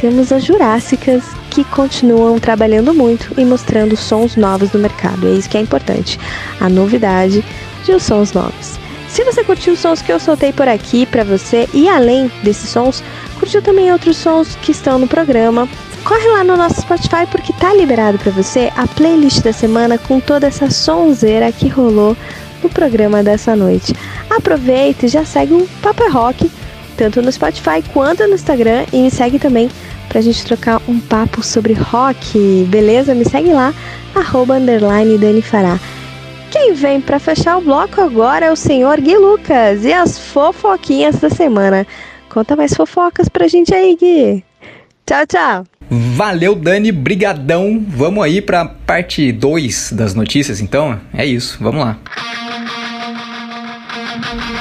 temos 0.00 0.32
as 0.32 0.44
jurássicas 0.44 1.24
que 1.58 1.64
continuam 1.64 2.38
trabalhando 2.38 2.94
muito 2.94 3.34
e 3.36 3.44
mostrando 3.44 3.96
sons 3.96 4.36
novos 4.36 4.70
no 4.72 4.78
mercado. 4.78 5.26
É 5.26 5.32
isso 5.32 5.50
que 5.50 5.58
é 5.58 5.60
importante, 5.60 6.16
a 6.60 6.68
novidade 6.68 7.44
de 7.84 7.92
os 7.92 8.04
sons 8.04 8.32
novos. 8.32 8.78
Se 9.08 9.24
você 9.24 9.42
curtiu 9.42 9.72
os 9.72 9.80
sons 9.80 10.00
que 10.00 10.12
eu 10.12 10.20
soltei 10.20 10.52
por 10.52 10.68
aqui 10.68 11.04
para 11.04 11.24
você 11.24 11.68
e 11.74 11.88
além 11.88 12.30
desses 12.44 12.70
sons, 12.70 13.02
curtiu 13.40 13.60
também 13.60 13.90
outros 13.90 14.18
sons 14.18 14.56
que 14.62 14.70
estão 14.70 15.00
no 15.00 15.08
programa, 15.08 15.68
corre 16.04 16.28
lá 16.28 16.44
no 16.44 16.56
nosso 16.56 16.80
Spotify 16.80 17.26
porque 17.28 17.52
tá 17.54 17.74
liberado 17.74 18.18
para 18.18 18.30
você 18.30 18.70
a 18.76 18.86
playlist 18.86 19.42
da 19.42 19.52
semana 19.52 19.98
com 19.98 20.20
toda 20.20 20.46
essa 20.46 20.70
sonzeira 20.70 21.50
que 21.50 21.66
rolou 21.66 22.16
no 22.62 22.70
programa 22.70 23.20
dessa 23.20 23.56
noite. 23.56 23.96
Aproveita 24.30 25.06
e 25.06 25.08
já 25.08 25.24
segue 25.24 25.54
o 25.54 25.68
Papo 25.82 26.04
é 26.04 26.08
Rock, 26.08 26.48
tanto 26.96 27.20
no 27.20 27.32
Spotify 27.32 27.82
quanto 27.92 28.24
no 28.28 28.34
Instagram, 28.34 28.84
e 28.92 29.02
me 29.02 29.10
segue 29.10 29.40
também 29.40 29.68
pra 30.08 30.20
gente 30.20 30.44
trocar 30.44 30.80
um 30.88 30.98
papo 30.98 31.42
sobre 31.42 31.74
rock, 31.74 32.66
beleza? 32.68 33.14
Me 33.14 33.24
segue 33.24 33.52
lá, 33.52 33.74
arroba 34.14 34.54
underline 34.56 35.18
Dani 35.18 35.42
Fará. 35.42 35.78
Quem 36.50 36.72
vem 36.72 37.00
para 37.00 37.18
fechar 37.18 37.58
o 37.58 37.60
bloco 37.60 38.00
agora 38.00 38.46
é 38.46 38.50
o 38.50 38.56
senhor 38.56 39.00
Gui 39.00 39.16
Lucas 39.16 39.84
e 39.84 39.92
as 39.92 40.18
fofoquinhas 40.18 41.16
da 41.16 41.28
semana. 41.28 41.86
Conta 42.30 42.56
mais 42.56 42.72
fofocas 42.74 43.28
pra 43.28 43.48
gente 43.48 43.74
aí, 43.74 43.96
Gui. 43.96 44.44
Tchau, 45.06 45.26
tchau. 45.26 45.64
Valeu, 45.90 46.54
Dani, 46.54 46.92
brigadão. 46.92 47.84
Vamos 47.88 48.24
aí 48.24 48.40
pra 48.40 48.64
parte 48.64 49.30
2 49.32 49.92
das 49.92 50.14
notícias, 50.14 50.60
então? 50.60 51.00
É 51.14 51.24
isso, 51.24 51.58
vamos 51.60 51.80
lá. 51.80 51.98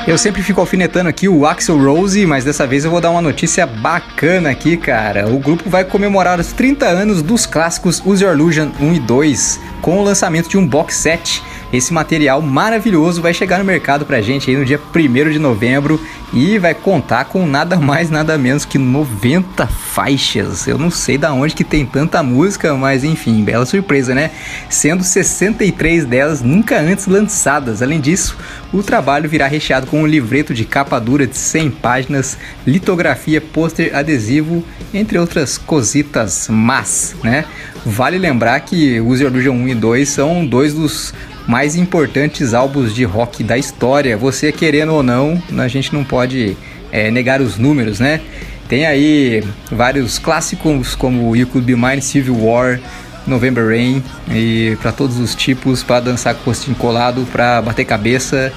Eu 0.08 0.18
sempre 0.18 0.42
fico 0.42 0.62
alfinetando 0.62 1.10
aqui 1.10 1.28
o 1.28 1.46
Axel 1.46 1.78
Rose, 1.78 2.26
mas 2.26 2.46
dessa 2.46 2.66
vez 2.66 2.86
eu 2.86 2.90
vou 2.90 3.02
dar 3.02 3.12
uma 3.12 3.22
notícia 3.22 3.68
bacana 3.68 4.50
aqui, 4.50 4.78
cara. 4.78 5.28
O 5.28 5.38
grupo 5.38 5.70
vai 5.70 5.84
comemorar 5.84 6.40
os 6.40 6.54
30 6.54 6.86
anos 6.86 7.22
dos 7.22 7.46
clássicos 7.46 8.02
Use 8.06 8.24
Your 8.24 8.34
Illusion 8.34 8.70
1 8.80 8.94
e 8.94 9.00
2 9.02 9.60
com 9.82 10.00
o 10.00 10.04
lançamento 10.04 10.48
de 10.48 10.58
um 10.58 10.66
box 10.66 10.96
set 10.96 11.44
esse 11.72 11.94
material 11.94 12.42
maravilhoso 12.42 13.22
vai 13.22 13.34
chegar 13.34 13.60
no 13.60 13.66
mercado 13.66 14.06
pra 14.06 14.22
gente 14.22 14.50
aí 14.50 14.58
no 14.58 14.66
dia 14.66 14.80
1 14.80 15.32
de 15.32 15.40
novembro 15.40 16.00
e 16.34 16.58
vai 16.58 16.74
contar 16.74 17.26
com 17.26 17.46
nada 17.46 17.78
mais, 17.78 18.10
nada 18.10 18.38
menos 18.38 18.66
que 18.66 18.78
90 18.78 19.68
faixas. 19.68 20.68
Eu 20.68 20.78
não 20.78 20.90
sei 20.90 21.18
da 21.18 21.34
onde 21.34 21.56
que 21.56 21.64
tem 21.64 21.86
tanta 21.86 22.22
música, 22.24 22.74
mas 22.76 23.04
enfim, 23.04 23.44
bela 23.44 23.66
surpresa, 23.66 24.14
né? 24.14 24.32
Sendo 24.70 25.04
63 25.04 26.06
delas 26.06 26.42
nunca 26.42 26.80
antes 26.80 27.08
lançadas. 27.08 27.82
Além 27.82 28.00
disso, 28.00 28.38
o 28.74 28.84
trabalho 28.84 29.30
virá 29.30 29.48
recheado 29.48 29.88
com 29.88 30.02
um 30.02 30.08
livreto 30.08 30.54
de 30.54 30.66
capa 30.66 31.00
dura 31.00 31.26
de 31.26 31.38
100 31.38 31.72
páginas, 31.72 32.38
litografia, 32.66 33.40
pôster, 33.40 33.96
adesivo, 33.96 34.64
entre 34.94 35.18
outras 35.18 35.58
cositas 35.58 36.48
mas, 36.50 37.16
né? 37.24 37.46
Vale 37.86 38.18
lembrar 38.18 38.60
que 38.62 39.00
Use 39.00 39.24
Illusion 39.24 39.54
1 39.54 39.68
e 39.70 39.76
2 39.76 40.10
são 40.10 40.46
dois 40.46 40.74
dos 40.74 41.14
mais 41.48 41.76
importantes 41.76 42.54
álbuns 42.54 42.94
de 42.94 43.06
rock 43.06 43.44
da 43.44 43.58
história. 43.58 44.18
Você 44.18 44.52
querendo 44.52 44.94
ou 44.94 45.02
não, 45.02 45.42
a 45.58 45.68
gente 45.68 45.94
não 45.94 46.04
pode 46.04 46.58
é, 46.92 47.10
negar 47.10 47.42
os 47.42 47.58
números, 47.58 48.00
né? 48.00 48.20
Tem 48.68 48.86
aí 48.86 49.44
vários 49.72 50.20
clássicos 50.20 50.94
como 50.94 51.36
You 51.36 51.48
Could 51.48 51.66
Be 51.66 51.76
Mine, 51.76 52.02
Civil 52.02 52.38
War, 52.38 52.80
November 53.26 53.66
Rain 53.66 54.04
e 54.30 54.78
para 54.82 54.92
todos 54.92 55.18
os 55.20 55.34
tipos, 55.34 55.84
para 55.84 56.02
dançar 56.02 56.36
com 56.36 56.44
postinho 56.44 56.76
colado, 56.76 57.26
para 57.32 57.62
bater 57.62 57.86
cabeça. 57.86 58.52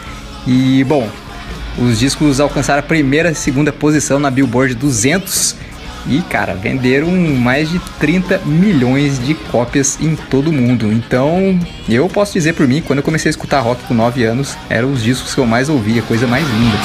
E 0.44 0.82
bom, 0.84 1.08
os 1.78 1.98
discos 1.98 2.40
alcançaram 2.40 2.80
a 2.80 2.82
primeira 2.82 3.30
e 3.30 3.34
segunda 3.36 3.72
posição 3.72 4.18
na 4.18 4.30
Billboard 4.30 4.74
200 4.74 5.54
e, 6.06 6.20
cara, 6.22 6.54
venderam 6.54 7.10
mais 7.10 7.70
de 7.70 7.78
30 7.98 8.38
milhões 8.44 9.18
de 9.24 9.34
cópias 9.34 9.98
em 10.00 10.16
todo 10.16 10.48
o 10.48 10.52
mundo. 10.52 10.92
Então, 10.92 11.58
eu 11.88 12.08
posso 12.08 12.32
dizer 12.32 12.54
por 12.54 12.66
mim, 12.66 12.80
quando 12.80 12.98
eu 12.98 13.02
comecei 13.04 13.28
a 13.28 13.30
escutar 13.30 13.60
rock 13.60 13.82
com 13.84 13.94
9 13.94 14.24
anos, 14.24 14.56
eram 14.68 14.92
os 14.92 15.02
discos 15.02 15.34
que 15.34 15.40
eu 15.40 15.46
mais 15.46 15.68
ouvia, 15.68 16.02
coisa 16.02 16.26
mais 16.26 16.46
linda. 16.48 16.76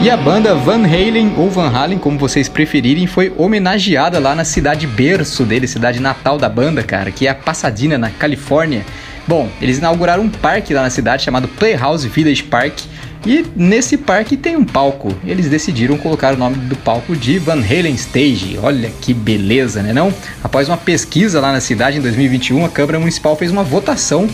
E 0.00 0.08
a 0.08 0.16
banda 0.16 0.54
Van 0.54 0.84
Halen, 0.84 1.34
ou 1.36 1.50
Van 1.50 1.68
Halen, 1.68 1.98
como 1.98 2.16
vocês 2.16 2.48
preferirem, 2.48 3.08
foi 3.08 3.32
homenageada 3.36 4.20
lá 4.20 4.32
na 4.32 4.44
cidade 4.44 4.86
berço 4.86 5.44
dele, 5.44 5.66
cidade 5.66 5.98
natal 5.98 6.38
da 6.38 6.48
banda, 6.48 6.84
cara, 6.84 7.10
que 7.10 7.26
é 7.26 7.30
a 7.30 7.34
Pasadena, 7.34 7.98
na 7.98 8.08
Califórnia. 8.08 8.86
Bom, 9.28 9.46
eles 9.60 9.76
inauguraram 9.76 10.22
um 10.22 10.30
parque 10.30 10.72
lá 10.72 10.80
na 10.80 10.88
cidade 10.88 11.22
chamado 11.22 11.46
Playhouse 11.46 12.08
Village 12.08 12.42
Park. 12.44 12.80
E 13.26 13.44
nesse 13.54 13.98
parque 13.98 14.38
tem 14.38 14.56
um 14.56 14.64
palco. 14.64 15.14
Eles 15.22 15.50
decidiram 15.50 15.98
colocar 15.98 16.32
o 16.32 16.38
nome 16.38 16.56
do 16.56 16.74
palco 16.76 17.14
de 17.14 17.38
Van 17.38 17.60
Halen 17.60 17.94
Stage. 17.94 18.58
Olha 18.62 18.90
que 19.02 19.12
beleza, 19.12 19.82
né 19.82 19.92
não? 19.92 20.14
Após 20.42 20.66
uma 20.66 20.78
pesquisa 20.78 21.40
lá 21.40 21.52
na 21.52 21.60
cidade 21.60 21.98
em 21.98 22.00
2021, 22.00 22.64
a 22.64 22.70
Câmara 22.70 22.98
Municipal 22.98 23.36
fez 23.36 23.50
uma 23.50 23.62
votação 23.62 24.26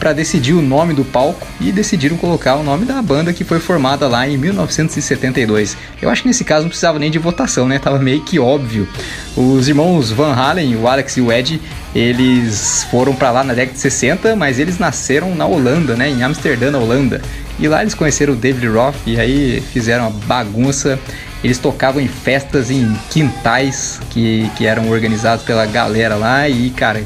para 0.00 0.14
decidir 0.14 0.54
o 0.54 0.62
nome 0.62 0.94
do 0.94 1.04
palco 1.04 1.46
e 1.60 1.70
decidiram 1.70 2.16
colocar 2.16 2.56
o 2.56 2.64
nome 2.64 2.86
da 2.86 3.00
banda 3.02 3.34
que 3.34 3.44
foi 3.44 3.60
formada 3.60 4.08
lá 4.08 4.26
em 4.26 4.38
1972. 4.38 5.76
Eu 6.00 6.08
acho 6.08 6.22
que 6.22 6.28
nesse 6.28 6.42
caso 6.42 6.62
não 6.62 6.70
precisava 6.70 6.98
nem 6.98 7.10
de 7.10 7.18
votação, 7.18 7.68
né? 7.68 7.78
Tava 7.78 7.98
meio 7.98 8.22
que 8.22 8.38
óbvio. 8.38 8.88
Os 9.36 9.68
irmãos 9.68 10.10
Van 10.10 10.32
Halen, 10.32 10.74
o 10.76 10.88
Alex 10.88 11.18
e 11.18 11.20
o 11.20 11.30
Ed, 11.30 11.60
eles 11.94 12.86
foram 12.90 13.14
para 13.14 13.30
lá 13.30 13.44
na 13.44 13.52
década 13.52 13.74
de 13.74 13.80
60, 13.80 14.34
mas 14.34 14.58
eles 14.58 14.78
nasceram 14.78 15.34
na 15.34 15.44
Holanda, 15.44 15.94
né? 15.94 16.08
Em 16.08 16.22
Amsterdã, 16.22 16.70
na 16.70 16.78
Holanda. 16.78 17.20
E 17.58 17.68
lá 17.68 17.82
eles 17.82 17.94
conheceram 17.94 18.32
o 18.32 18.36
David 18.36 18.66
Roth 18.68 18.96
e 19.06 19.20
aí 19.20 19.62
fizeram 19.72 20.08
uma 20.08 20.26
bagunça. 20.26 20.98
Eles 21.44 21.58
tocavam 21.58 22.00
em 22.00 22.08
festas 22.08 22.70
em 22.70 22.96
quintais 23.10 24.00
que, 24.08 24.50
que 24.56 24.66
eram 24.66 24.88
organizados 24.88 25.44
pela 25.44 25.66
galera 25.66 26.14
lá 26.14 26.48
e, 26.48 26.70
cara, 26.70 27.02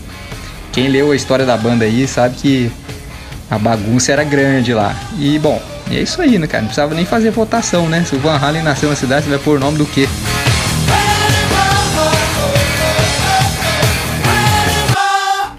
quem 0.72 0.88
leu 0.88 1.10
a 1.10 1.16
história 1.16 1.44
da 1.44 1.56
banda 1.56 1.84
aí 1.84 2.06
sabe 2.06 2.36
que 2.36 2.72
a 3.54 3.58
bagunça 3.58 4.10
era 4.10 4.24
grande 4.24 4.74
lá. 4.74 4.96
E 5.16 5.38
bom, 5.38 5.62
é 5.88 6.00
isso 6.00 6.20
aí, 6.20 6.38
né, 6.38 6.46
cara? 6.46 6.62
Não 6.62 6.68
precisava 6.68 6.92
nem 6.94 7.04
fazer 7.04 7.30
votação, 7.30 7.88
né? 7.88 8.04
Se 8.04 8.16
o 8.16 8.18
Van 8.18 8.36
Halen 8.36 8.62
nasceu 8.64 8.88
na 8.88 8.96
cidade, 8.96 9.24
você 9.24 9.30
vai 9.30 9.38
pôr 9.38 9.58
o 9.58 9.60
nome 9.60 9.78
do 9.78 9.86
quê? 9.86 10.08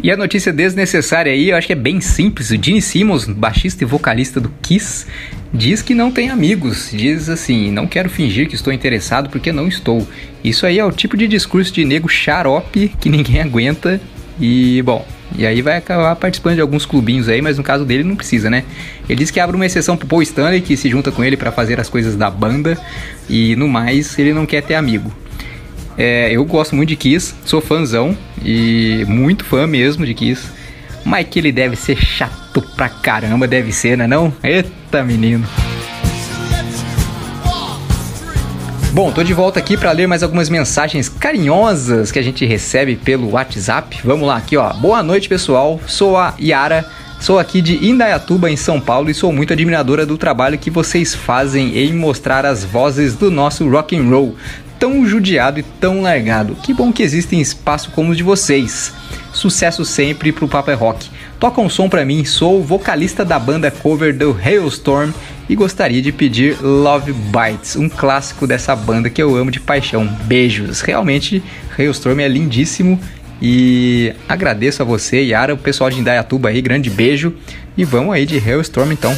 E 0.04 0.12
a 0.12 0.18
notícia 0.18 0.52
desnecessária 0.54 1.32
aí, 1.32 1.50
eu 1.50 1.58
acho 1.58 1.66
que 1.66 1.74
é 1.74 1.76
bem 1.76 2.00
simples. 2.02 2.52
O 2.52 2.62
Gene 2.62 2.82
Simmons, 2.82 3.26
baixista 3.26 3.84
e 3.84 3.88
vocalista 3.88 4.40
do 4.40 4.52
Kiss, 4.62 5.08
diz 5.52 5.82
que 5.82 5.96
não 5.96 6.12
tem 6.12 6.30
amigos. 6.30 6.92
Diz 6.92 7.30
assim: 7.30 7.72
não 7.72 7.88
quero 7.88 8.10
fingir 8.10 8.48
que 8.48 8.56
estou 8.56 8.74
interessado 8.74 9.30
porque 9.30 9.52
não 9.52 9.68
estou. 9.68 10.06
Isso 10.44 10.66
aí 10.66 10.78
é 10.78 10.86
o 10.86 10.92
tipo 10.92 11.16
de 11.18 11.28
discurso 11.28 11.74
de 11.74 11.86
nego 11.86 12.10
xarope 12.10 12.90
que 13.00 13.10
ninguém 13.10 13.40
aguenta. 13.42 14.00
E 14.40 14.82
bom, 14.82 15.06
e 15.38 15.46
aí 15.46 15.62
vai 15.62 15.78
acabar 15.78 16.16
participando 16.16 16.56
de 16.56 16.62
alguns 16.62 16.86
clubinhos 16.86 17.30
aí, 17.30 17.42
mas 17.42 17.58
no 17.58 17.64
caso 17.64 17.86
dele 17.86 18.04
não 18.04 18.16
precisa, 18.16 18.50
né? 18.50 18.64
Ele 19.08 19.20
diz 19.20 19.32
que 19.32 19.40
abre 19.40 19.56
uma 19.56 19.66
exceção 19.66 19.96
pro 19.96 20.08
Paul 20.08 20.22
Stanley, 20.22 20.62
que 20.62 20.76
se 20.76 20.90
junta 20.90 21.12
com 21.12 21.24
ele 21.24 21.38
para 21.38 21.52
fazer 21.52 21.80
as 21.80 21.90
coisas 21.90 22.16
da 22.16 22.30
banda, 22.30 22.78
e 23.30 23.56
no 23.56 23.68
mais 23.68 24.18
ele 24.20 24.34
não 24.34 24.46
quer 24.46 24.62
ter 24.62 24.76
amigo. 24.76 25.12
É, 25.98 26.30
eu 26.32 26.44
gosto 26.44 26.76
muito 26.76 26.90
de 26.90 26.96
Kiss, 26.96 27.34
sou 27.46 27.62
fãzão 27.62 28.18
e 28.44 29.06
muito 29.08 29.46
fã 29.46 29.66
mesmo 29.66 30.06
de 30.06 30.14
Kiss. 30.14 30.50
Mas 31.06 31.28
que 31.30 31.40
ele 31.40 31.52
deve 31.52 31.76
ser 31.76 31.98
chato 31.98 32.62
pra 32.76 32.90
caramba, 32.90 33.48
deve 33.48 33.72
ser, 33.72 33.98
né 33.98 34.08
não? 34.08 34.34
Eita 34.44 35.04
menino. 35.04 35.48
Bom, 38.96 39.12
tô 39.12 39.24
de 39.24 39.34
volta 39.34 39.60
aqui 39.60 39.76
para 39.76 39.92
ler 39.92 40.08
mais 40.08 40.24
algumas 40.24 40.48
mensagens 40.48 41.10
carinhosas 41.10 42.14
que 42.14 42.18
a 42.18 42.22
gente 42.22 42.46
recebe 42.46 42.96
pelo 42.96 43.32
WhatsApp. 43.32 44.00
Vamos 44.06 44.26
lá 44.26 44.38
aqui, 44.38 44.56
ó. 44.56 44.72
Boa 44.72 45.04
noite, 45.04 45.28
pessoal. 45.28 45.82
Sou 45.86 46.16
a 46.16 46.34
Yara. 46.40 46.90
Sou 47.20 47.38
aqui 47.38 47.62
de 47.62 47.86
Indaiatuba, 47.86 48.50
em 48.50 48.56
São 48.56 48.80
Paulo, 48.80 49.10
e 49.10 49.14
sou 49.14 49.34
muito 49.34 49.52
admiradora 49.52 50.06
do 50.06 50.18
trabalho 50.18 50.58
que 50.58 50.70
vocês 50.70 51.14
fazem 51.14 51.78
em 51.78 51.92
mostrar 51.92 52.46
as 52.46 52.64
vozes 52.64 53.16
do 53.16 53.30
nosso 53.30 53.70
rock 53.70 53.98
and 53.98 54.10
roll 54.10 54.34
tão 54.80 55.06
judiado 55.06 55.60
e 55.60 55.64
tão 55.64 56.02
largado. 56.02 56.56
Que 56.64 56.74
bom 56.74 56.94
que 56.94 57.04
existem 57.04 57.42
espaço 57.42 57.92
como 57.92 58.12
os 58.12 58.18
de 58.18 58.24
vocês. 58.24 58.94
Sucesso 59.34 59.84
sempre 59.84 60.32
pro 60.32 60.48
Papa 60.48 60.74
Rock. 60.74 61.10
Toca 61.38 61.60
um 61.60 61.70
som 61.70 61.90
pra 61.90 62.06
mim, 62.06 62.24
sou 62.24 62.64
vocalista 62.64 63.26
da 63.26 63.38
banda 63.38 63.70
cover 63.70 64.18
do 64.18 64.38
Hailstorm 64.42 65.12
e 65.48 65.56
gostaria 65.56 66.02
de 66.02 66.12
pedir 66.12 66.58
Love 66.62 67.14
Bites, 67.14 67.76
um 67.76 67.88
clássico 67.88 68.48
dessa 68.48 68.76
banda 68.76 69.10
que 69.10 69.22
eu 69.22 69.36
amo 69.36 69.52
de 69.52 69.60
paixão. 69.60 70.08
Beijos. 70.24 70.82
Realmente, 70.82 71.44
Hailstorm 71.78 72.20
é 72.20 72.28
lindíssimo 72.28 73.00
e 73.42 74.14
agradeço 74.28 74.82
a 74.82 74.86
você, 74.86 75.22
Yara, 75.22 75.54
o 75.54 75.58
pessoal 75.58 75.90
de 75.90 76.00
Indaiatuba 76.00 76.50
aí, 76.50 76.62
grande 76.62 76.90
beijo 76.90 77.34
e 77.78 77.84
vamos 77.84 78.14
aí 78.14 78.26
de 78.26 78.38
Hailstorm 78.38 78.92
então. 78.92 79.16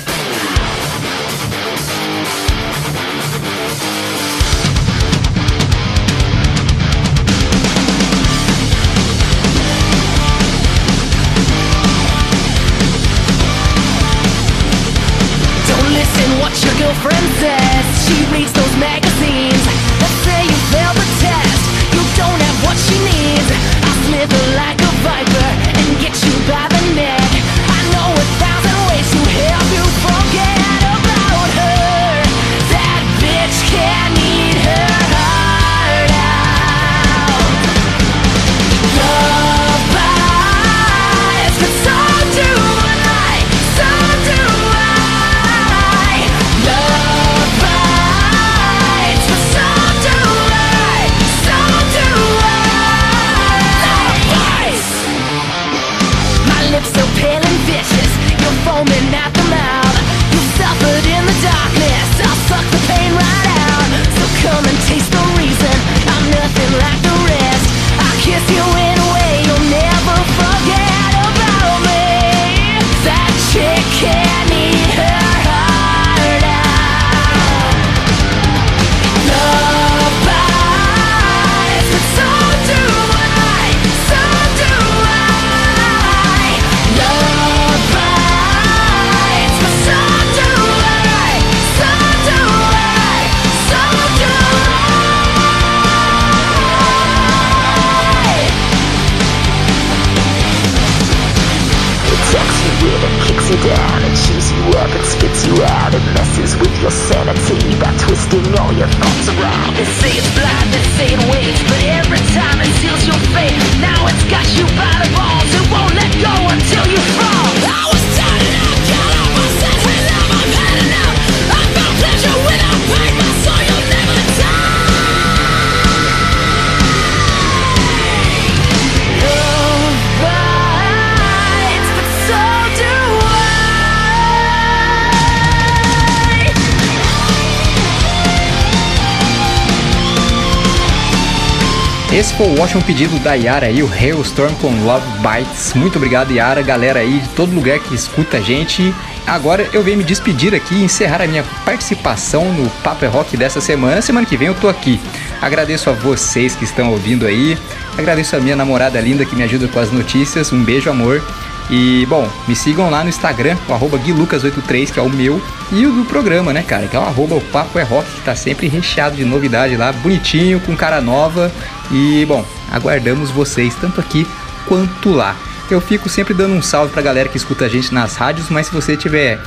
O 142.39 142.61
ótimo 142.61 142.83
pedido 142.83 143.17
da 143.17 143.33
Yara 143.33 143.65
aí, 143.65 143.81
o 143.81 143.91
Hailstorm 143.91 144.53
com 144.61 144.69
Love 144.83 145.07
Bites. 145.21 145.73
Muito 145.73 145.95
obrigado, 145.95 146.31
Yara, 146.31 146.61
galera 146.61 146.99
aí 146.99 147.19
de 147.19 147.29
todo 147.29 147.51
lugar 147.51 147.79
que 147.79 147.95
escuta 147.95 148.37
a 148.37 148.39
gente. 148.39 148.93
Agora 149.25 149.67
eu 149.73 149.81
venho 149.81 149.97
me 149.97 150.03
despedir 150.03 150.53
aqui 150.53 150.75
e 150.75 150.83
encerrar 150.83 151.23
a 151.23 151.27
minha 151.27 151.43
participação 151.65 152.53
no 152.53 152.69
Papo 152.83 153.03
é 153.03 153.07
Rock 153.07 153.35
dessa 153.35 153.59
semana. 153.59 154.03
Semana 154.03 154.27
que 154.27 154.37
vem 154.37 154.49
eu 154.49 154.53
tô 154.53 154.69
aqui. 154.69 154.99
Agradeço 155.41 155.89
a 155.89 155.93
vocês 155.93 156.55
que 156.55 156.63
estão 156.63 156.91
ouvindo 156.91 157.25
aí. 157.25 157.57
Agradeço 157.97 158.35
a 158.35 158.39
minha 158.39 158.55
namorada 158.55 159.01
linda 159.01 159.25
que 159.25 159.35
me 159.35 159.41
ajuda 159.41 159.67
com 159.67 159.79
as 159.79 159.91
notícias. 159.91 160.53
Um 160.53 160.63
beijo, 160.63 160.91
amor. 160.91 161.23
E, 161.69 162.05
bom, 162.07 162.29
me 162.47 162.55
sigam 162.55 162.89
lá 162.89 163.03
no 163.03 163.09
Instagram, 163.09 163.57
o 163.67 163.73
arroba 163.73 163.99
guilucas83, 163.99 164.91
que 164.91 164.99
é 164.99 165.01
o 165.01 165.09
meu, 165.09 165.41
e 165.71 165.85
o 165.85 165.91
do 165.91 166.05
programa, 166.05 166.53
né, 166.53 166.63
cara, 166.65 166.87
que 166.87 166.95
é 166.95 166.99
o 166.99 167.03
arroba 167.03 167.35
o 167.35 167.41
Papo 167.41 167.77
é 167.77 167.83
Rock, 167.83 168.09
que 168.09 168.21
tá 168.21 168.35
sempre 168.35 168.67
recheado 168.67 169.17
de 169.17 169.25
novidade 169.25 169.75
lá, 169.75 169.91
bonitinho, 169.91 170.59
com 170.61 170.75
cara 170.77 171.01
nova. 171.01 171.51
E, 171.91 172.25
bom, 172.25 172.45
aguardamos 172.71 173.29
vocês, 173.31 173.75
tanto 173.75 173.99
aqui 173.99 174.25
quanto 174.65 175.09
lá. 175.11 175.35
Eu 175.69 175.81
fico 175.81 176.07
sempre 176.07 176.33
dando 176.33 176.53
um 176.53 176.61
salve 176.61 176.93
pra 176.93 177.01
galera 177.01 177.27
que 177.27 177.35
escuta 177.35 177.65
a 177.65 177.69
gente 177.69 177.93
nas 177.93 178.15
rádios, 178.15 178.49
mas 178.49 178.67
se 178.67 178.73
você 178.73 178.93
estiver 178.93 179.37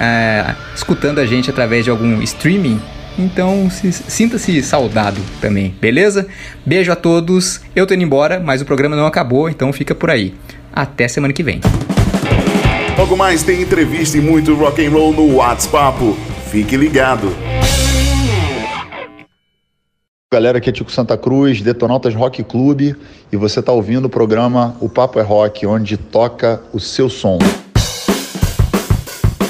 é, 0.00 0.54
escutando 0.74 1.20
a 1.20 1.26
gente 1.26 1.48
através 1.48 1.84
de 1.84 1.90
algum 1.90 2.20
streaming, 2.22 2.80
então 3.16 3.70
se- 3.70 3.92
sinta-se 3.92 4.60
saudado 4.64 5.20
também, 5.40 5.74
beleza? 5.80 6.26
Beijo 6.66 6.90
a 6.90 6.96
todos, 6.96 7.60
eu 7.76 7.86
tô 7.86 7.94
indo 7.94 8.02
embora, 8.02 8.40
mas 8.44 8.60
o 8.60 8.64
programa 8.64 8.96
não 8.96 9.06
acabou, 9.06 9.48
então 9.48 9.72
fica 9.72 9.94
por 9.94 10.10
aí. 10.10 10.34
Até 10.72 11.08
semana 11.08 11.32
que 11.32 11.42
vem. 11.42 11.60
Logo 12.98 13.16
mais 13.16 13.42
tem 13.42 13.62
entrevista 13.62 14.18
e 14.18 14.20
muito 14.20 14.54
rock 14.54 14.84
and 14.84 14.90
roll 14.90 15.12
no 15.12 15.36
WhatsApp. 15.36 15.98
Fique 16.50 16.76
ligado. 16.76 17.34
Galera, 20.30 20.58
aqui 20.58 20.68
é 20.68 20.72
Tico 20.72 20.90
Santa 20.90 21.16
Cruz, 21.16 21.62
Detonautas 21.62 22.14
Rock 22.14 22.44
Clube, 22.44 22.94
e 23.32 23.36
você 23.36 23.60
está 23.60 23.72
ouvindo 23.72 24.04
o 24.04 24.10
programa 24.10 24.76
O 24.78 24.88
Papo 24.88 25.18
é 25.18 25.22
Rock, 25.22 25.66
onde 25.66 25.96
toca 25.96 26.60
o 26.70 26.78
seu 26.78 27.08
som. 27.08 27.38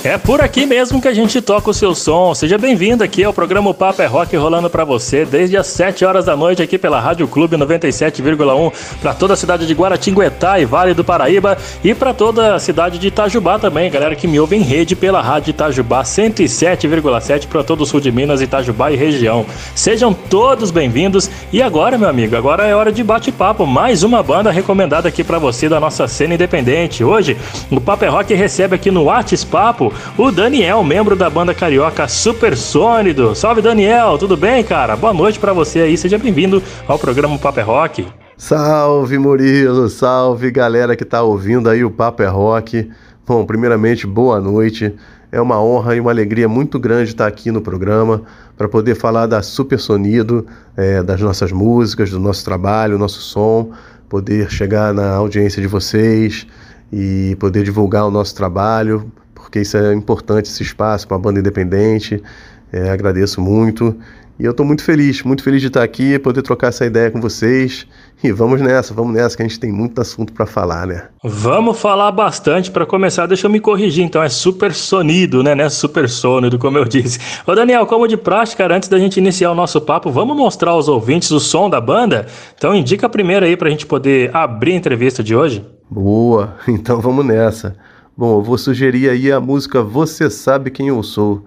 É 0.08 0.16
por 0.16 0.40
aqui 0.40 0.64
mesmo 0.64 1.02
que 1.02 1.08
a 1.08 1.12
gente 1.12 1.38
toca 1.42 1.68
o 1.68 1.74
seu 1.74 1.94
som. 1.94 2.34
Seja 2.34 2.56
bem-vindo 2.56 3.04
aqui 3.04 3.22
ao 3.22 3.30
programa 3.30 3.74
Papo 3.74 4.00
é 4.00 4.06
Rock 4.06 4.34
rolando 4.38 4.70
pra 4.70 4.82
você 4.82 5.26
desde 5.26 5.54
as 5.54 5.66
7 5.66 6.02
horas 6.02 6.24
da 6.24 6.34
noite 6.34 6.62
aqui 6.62 6.78
pela 6.78 6.98
Rádio 6.98 7.28
Clube 7.28 7.58
97,1 7.58 8.72
para 9.02 9.12
toda 9.12 9.34
a 9.34 9.36
cidade 9.36 9.66
de 9.66 9.74
Guaratinguetá 9.74 10.58
e 10.58 10.64
Vale 10.64 10.94
do 10.94 11.04
Paraíba 11.04 11.58
e 11.84 11.94
para 11.94 12.14
toda 12.14 12.54
a 12.54 12.58
cidade 12.58 12.98
de 12.98 13.08
Itajubá 13.08 13.58
também, 13.58 13.90
galera 13.90 14.16
que 14.16 14.26
me 14.26 14.40
ouve 14.40 14.56
em 14.56 14.62
rede 14.62 14.96
pela 14.96 15.20
Rádio 15.20 15.50
Itajubá 15.50 16.02
107,7 16.02 17.46
para 17.46 17.62
todo 17.62 17.82
o 17.82 17.86
sul 17.86 18.00
de 18.00 18.10
Minas, 18.10 18.40
Itajubá 18.40 18.90
e 18.90 18.96
região. 18.96 19.44
Sejam 19.74 20.14
todos 20.14 20.70
bem-vindos. 20.70 21.30
E 21.52 21.60
agora, 21.60 21.98
meu 21.98 22.08
amigo, 22.08 22.34
agora 22.34 22.66
é 22.66 22.74
hora 22.74 22.90
de 22.90 23.04
bate-papo, 23.04 23.66
mais 23.66 24.02
uma 24.02 24.22
banda 24.22 24.50
recomendada 24.50 25.06
aqui 25.06 25.22
pra 25.22 25.38
você 25.38 25.68
da 25.68 25.78
nossa 25.78 26.08
cena 26.08 26.32
independente. 26.32 27.04
Hoje, 27.04 27.36
o 27.70 27.78
Papo 27.78 28.06
é 28.06 28.08
Rock 28.08 28.32
recebe 28.32 28.74
aqui 28.74 28.90
no 28.90 29.04
WhatsApp 29.04 29.97
o 30.16 30.30
Daniel, 30.30 30.82
membro 30.82 31.16
da 31.16 31.28
banda 31.28 31.54
carioca 31.54 32.06
Super 32.08 32.56
Sônido. 32.56 33.34
Salve 33.34 33.62
Daniel, 33.62 34.18
tudo 34.18 34.36
bem, 34.36 34.62
cara? 34.64 34.96
Boa 34.96 35.14
noite 35.14 35.38
pra 35.38 35.52
você 35.52 35.80
aí, 35.80 35.96
seja 35.96 36.18
bem-vindo 36.18 36.62
ao 36.86 36.98
programa 36.98 37.38
Papo 37.38 37.60
é 37.60 37.62
Rock. 37.62 38.06
Salve 38.36 39.18
Murilo, 39.18 39.88
salve 39.88 40.50
galera 40.50 40.94
que 40.94 41.04
tá 41.04 41.22
ouvindo 41.22 41.68
aí 41.68 41.84
o 41.84 41.90
Papo 41.90 42.22
é 42.22 42.26
Rock. 42.26 42.90
Bom, 43.26 43.44
primeiramente, 43.44 44.06
boa 44.06 44.40
noite. 44.40 44.94
É 45.30 45.40
uma 45.40 45.62
honra 45.62 45.94
e 45.94 46.00
uma 46.00 46.10
alegria 46.10 46.48
muito 46.48 46.78
grande 46.78 47.10
estar 47.10 47.26
aqui 47.26 47.50
no 47.50 47.60
programa 47.60 48.22
para 48.56 48.68
poder 48.68 48.94
falar 48.94 49.26
da 49.26 49.42
Super 49.42 49.78
Sonido, 49.78 50.46
é, 50.76 51.02
das 51.02 51.20
nossas 51.20 51.52
músicas, 51.52 52.10
do 52.10 52.18
nosso 52.18 52.44
trabalho, 52.44 52.96
nosso 52.96 53.20
som, 53.20 53.72
poder 54.08 54.50
chegar 54.50 54.94
na 54.94 55.10
audiência 55.16 55.60
de 55.60 55.68
vocês 55.68 56.46
e 56.92 57.36
poder 57.38 57.62
divulgar 57.62 58.06
o 58.06 58.10
nosso 58.10 58.34
trabalho, 58.34 59.12
porque 59.48 59.60
isso 59.60 59.78
é 59.78 59.94
importante, 59.94 60.44
esse 60.44 60.62
espaço 60.62 61.08
para 61.08 61.16
a 61.16 61.20
banda 61.20 61.40
independente. 61.40 62.22
É, 62.70 62.90
agradeço 62.90 63.40
muito 63.40 63.96
E 64.38 64.44
eu 64.44 64.50
estou 64.50 64.64
muito 64.64 64.84
feliz, 64.84 65.22
muito 65.22 65.42
feliz 65.42 65.62
de 65.62 65.68
estar 65.68 65.82
aqui, 65.82 66.18
poder 66.18 66.42
trocar 66.42 66.68
essa 66.68 66.84
ideia 66.84 67.10
com 67.10 67.18
vocês. 67.18 67.86
E 68.22 68.30
vamos 68.30 68.60
nessa, 68.60 68.92
vamos 68.92 69.14
nessa, 69.14 69.34
que 69.34 69.42
a 69.42 69.48
gente 69.48 69.58
tem 69.58 69.72
muito 69.72 70.00
assunto 70.00 70.34
para 70.34 70.44
falar, 70.44 70.86
né? 70.86 71.08
Vamos 71.24 71.80
falar 71.80 72.12
bastante. 72.12 72.70
Para 72.70 72.84
começar, 72.84 73.26
deixa 73.26 73.46
eu 73.46 73.50
me 73.50 73.58
corrigir. 73.58 74.04
Então, 74.04 74.22
é 74.22 74.28
super 74.28 74.74
sonido, 74.74 75.42
né? 75.42 75.54
Não 75.54 75.64
é 75.64 75.70
super 75.70 76.08
sônido, 76.08 76.58
como 76.58 76.76
eu 76.76 76.84
disse. 76.84 77.18
Ô, 77.46 77.54
Daniel, 77.54 77.86
como 77.86 78.06
de 78.06 78.18
prática, 78.18 78.70
antes 78.70 78.88
da 78.88 78.98
gente 78.98 79.16
iniciar 79.16 79.50
o 79.50 79.54
nosso 79.54 79.80
papo, 79.80 80.10
vamos 80.10 80.36
mostrar 80.36 80.72
aos 80.72 80.88
ouvintes 80.88 81.30
o 81.30 81.40
som 81.40 81.70
da 81.70 81.80
banda? 81.80 82.26
Então, 82.54 82.74
indica 82.74 83.08
primeiro 83.08 83.46
aí 83.46 83.56
para 83.56 83.68
a 83.68 83.70
gente 83.70 83.86
poder 83.86 84.30
abrir 84.36 84.72
a 84.72 84.76
entrevista 84.76 85.22
de 85.22 85.34
hoje. 85.34 85.64
Boa, 85.90 86.54
então 86.68 87.00
vamos 87.00 87.24
nessa. 87.24 87.74
Bom, 88.18 88.38
eu 88.38 88.42
vou 88.42 88.58
sugerir 88.58 89.08
aí 89.08 89.30
a 89.30 89.38
música 89.38 89.80
Você 89.80 90.28
Sabe 90.28 90.72
Quem 90.72 90.88
Eu 90.88 91.04
Sou 91.04 91.44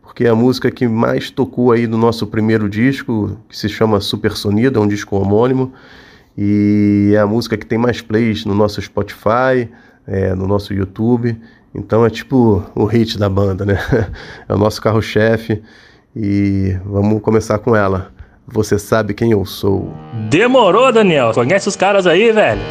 porque 0.00 0.24
é 0.24 0.28
a 0.28 0.34
música 0.34 0.70
que 0.70 0.86
mais 0.86 1.28
tocou 1.28 1.72
aí 1.72 1.86
no 1.86 1.98
nosso 1.98 2.26
primeiro 2.26 2.66
disco, 2.68 3.36
que 3.48 3.58
se 3.58 3.68
chama 3.68 4.00
Super 4.00 4.32
Sonido, 4.32 4.78
é 4.78 4.82
um 4.82 4.86
disco 4.86 5.16
homônimo, 5.16 5.72
e 6.38 7.12
é 7.14 7.18
a 7.18 7.26
música 7.26 7.56
que 7.56 7.66
tem 7.66 7.76
mais 7.76 8.00
plays 8.00 8.44
no 8.44 8.54
nosso 8.54 8.80
Spotify, 8.80 9.68
é, 10.06 10.34
no 10.34 10.46
nosso 10.46 10.72
YouTube. 10.72 11.36
Então 11.74 12.06
é 12.06 12.10
tipo 12.10 12.64
o 12.76 12.84
hit 12.84 13.18
da 13.18 13.28
banda, 13.28 13.64
né? 13.64 13.76
É 14.48 14.54
o 14.54 14.58
nosso 14.58 14.80
carro-chefe 14.80 15.60
e 16.14 16.76
vamos 16.86 17.20
começar 17.20 17.58
com 17.58 17.74
ela. 17.74 18.12
Você 18.46 18.78
sabe 18.78 19.14
quem 19.14 19.32
eu 19.32 19.44
sou. 19.44 19.92
Demorou, 20.30 20.92
Daniel. 20.92 21.32
Conhece 21.34 21.68
os 21.68 21.74
caras 21.74 22.06
aí, 22.06 22.30
velho? 22.30 22.62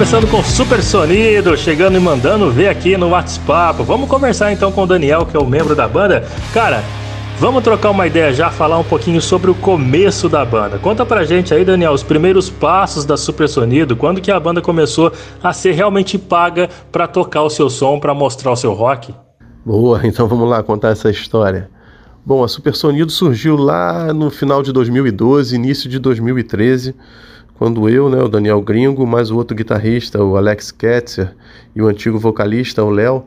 Começando 0.00 0.30
com 0.30 0.42
super 0.42 0.82
sonido, 0.82 1.54
chegando 1.58 1.94
e 1.94 2.00
mandando 2.00 2.50
ver 2.50 2.68
aqui 2.68 2.96
no 2.96 3.10
WhatsApp. 3.10 3.82
Vamos 3.82 4.08
conversar 4.08 4.50
então 4.50 4.72
com 4.72 4.84
o 4.84 4.86
Daniel, 4.86 5.26
que 5.26 5.36
é 5.36 5.38
o 5.38 5.44
membro 5.44 5.76
da 5.76 5.86
banda. 5.86 6.24
Cara, 6.54 6.82
vamos 7.38 7.62
trocar 7.62 7.90
uma 7.90 8.06
ideia 8.06 8.32
já, 8.32 8.50
falar 8.50 8.78
um 8.78 8.82
pouquinho 8.82 9.20
sobre 9.20 9.50
o 9.50 9.54
começo 9.54 10.26
da 10.26 10.42
banda. 10.42 10.78
Conta 10.78 11.04
pra 11.04 11.22
gente 11.24 11.52
aí, 11.52 11.66
Daniel, 11.66 11.92
os 11.92 12.02
primeiros 12.02 12.48
passos 12.48 13.04
da 13.04 13.14
Super 13.14 13.46
Sonido, 13.46 13.94
quando 13.94 14.22
que 14.22 14.30
a 14.30 14.40
banda 14.40 14.62
começou 14.62 15.12
a 15.42 15.52
ser 15.52 15.72
realmente 15.72 16.16
paga 16.16 16.70
para 16.90 17.06
tocar 17.06 17.42
o 17.42 17.50
seu 17.50 17.68
som, 17.68 18.00
para 18.00 18.14
mostrar 18.14 18.52
o 18.52 18.56
seu 18.56 18.72
rock? 18.72 19.14
Boa, 19.66 20.00
então 20.08 20.26
vamos 20.26 20.48
lá 20.48 20.62
contar 20.62 20.92
essa 20.92 21.10
história. 21.10 21.68
Bom, 22.24 22.42
a 22.42 22.48
Super 22.48 22.74
Sonido 22.74 23.12
surgiu 23.12 23.54
lá 23.54 24.14
no 24.14 24.30
final 24.30 24.62
de 24.62 24.72
2012, 24.72 25.54
início 25.54 25.90
de 25.90 25.98
2013 25.98 26.94
quando 27.60 27.90
eu, 27.90 28.08
né, 28.08 28.16
o 28.22 28.26
Daniel 28.26 28.62
Gringo, 28.62 29.06
mais 29.06 29.30
o 29.30 29.36
outro 29.36 29.54
guitarrista, 29.54 30.24
o 30.24 30.34
Alex 30.34 30.70
Ketzer, 30.72 31.34
e 31.76 31.82
o 31.82 31.88
antigo 31.88 32.18
vocalista, 32.18 32.82
o 32.82 32.88
Léo, 32.88 33.22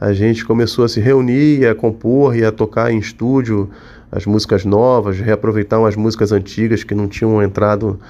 a 0.00 0.12
gente 0.12 0.44
começou 0.44 0.84
a 0.84 0.88
se 0.88 0.98
reunir, 0.98 1.64
a 1.68 1.72
compor 1.72 2.36
e 2.36 2.44
a 2.44 2.50
tocar 2.50 2.90
em 2.90 2.98
estúdio 2.98 3.70
as 4.10 4.26
músicas 4.26 4.64
novas, 4.64 5.20
reaproveitar 5.20 5.78
umas 5.78 5.94
músicas 5.94 6.32
antigas 6.32 6.82
que 6.82 6.96
não 6.96 7.06
tinham 7.06 7.40
entrado 7.40 8.00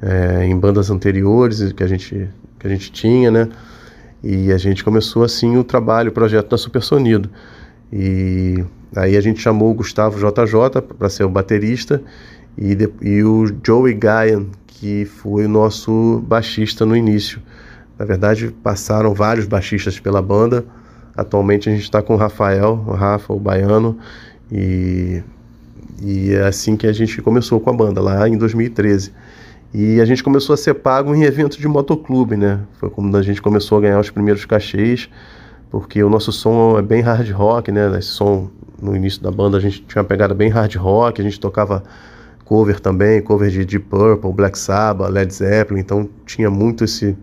é, 0.00 0.46
em 0.46 0.58
bandas 0.58 0.90
anteriores 0.90 1.70
que 1.70 1.82
a 1.82 1.86
gente 1.86 2.30
que 2.58 2.66
a 2.66 2.70
gente 2.70 2.90
tinha, 2.90 3.30
né? 3.30 3.46
E 4.24 4.50
a 4.50 4.56
gente 4.56 4.82
começou 4.82 5.22
assim 5.22 5.58
o 5.58 5.62
trabalho, 5.62 6.08
o 6.08 6.14
projeto 6.14 6.48
da 6.48 6.56
Super 6.56 6.80
Sonido. 6.80 7.28
E 7.92 8.64
aí 8.96 9.14
a 9.14 9.20
gente 9.20 9.42
chamou 9.42 9.70
o 9.70 9.74
Gustavo 9.74 10.16
JJ 10.18 10.80
para 10.96 11.10
ser 11.10 11.24
o 11.24 11.28
baterista 11.28 12.02
e, 12.56 12.74
de, 12.74 12.88
e 13.02 13.22
o 13.22 13.44
Joey 13.62 13.92
Guyan, 13.92 14.46
que 14.78 15.06
foi 15.06 15.46
o 15.46 15.48
nosso 15.48 16.22
baixista 16.26 16.84
no 16.84 16.94
início. 16.94 17.40
Na 17.98 18.04
verdade, 18.04 18.54
passaram 18.62 19.14
vários 19.14 19.46
baixistas 19.46 19.98
pela 19.98 20.20
banda. 20.20 20.66
Atualmente 21.16 21.70
a 21.70 21.72
gente 21.72 21.84
está 21.84 22.02
com 22.02 22.12
o 22.12 22.16
Rafael, 22.16 22.84
o 22.86 22.92
Rafa, 22.92 23.32
o 23.32 23.40
baiano, 23.40 23.96
e, 24.52 25.22
e 26.02 26.34
é 26.34 26.46
assim 26.46 26.76
que 26.76 26.86
a 26.86 26.92
gente 26.92 27.22
começou 27.22 27.58
com 27.58 27.70
a 27.70 27.72
banda, 27.72 28.02
lá 28.02 28.28
em 28.28 28.36
2013. 28.36 29.14
E 29.72 29.98
a 29.98 30.04
gente 30.04 30.22
começou 30.22 30.52
a 30.52 30.56
ser 30.58 30.74
pago 30.74 31.14
em 31.14 31.22
eventos 31.22 31.56
de 31.56 31.66
motoclube, 31.66 32.36
né? 32.36 32.60
Foi 32.74 32.90
quando 32.90 33.16
a 33.16 33.22
gente 33.22 33.40
começou 33.40 33.78
a 33.78 33.80
ganhar 33.80 33.98
os 33.98 34.10
primeiros 34.10 34.44
cachês, 34.44 35.08
porque 35.70 36.02
o 36.02 36.10
nosso 36.10 36.30
som 36.32 36.78
é 36.78 36.82
bem 36.82 37.00
hard 37.00 37.30
rock, 37.30 37.72
né? 37.72 37.98
Esse 37.98 38.08
som, 38.08 38.50
no 38.80 38.94
início 38.94 39.22
da 39.22 39.30
banda, 39.30 39.56
a 39.56 39.60
gente 39.60 39.82
tinha 39.82 40.02
uma 40.02 40.08
pegada 40.08 40.34
bem 40.34 40.50
hard 40.50 40.74
rock, 40.76 41.18
a 41.18 41.24
gente 41.24 41.40
tocava 41.40 41.82
cover 42.46 42.80
também, 42.80 43.20
cover 43.20 43.50
de 43.50 43.64
Deep 43.64 43.86
Purple, 43.86 44.32
Black 44.32 44.56
Sabbath, 44.56 45.10
Led 45.10 45.34
Zeppelin, 45.34 45.80
então 45.80 46.08
tinha 46.24 46.48
muito 46.48 46.84
esse 46.84 47.16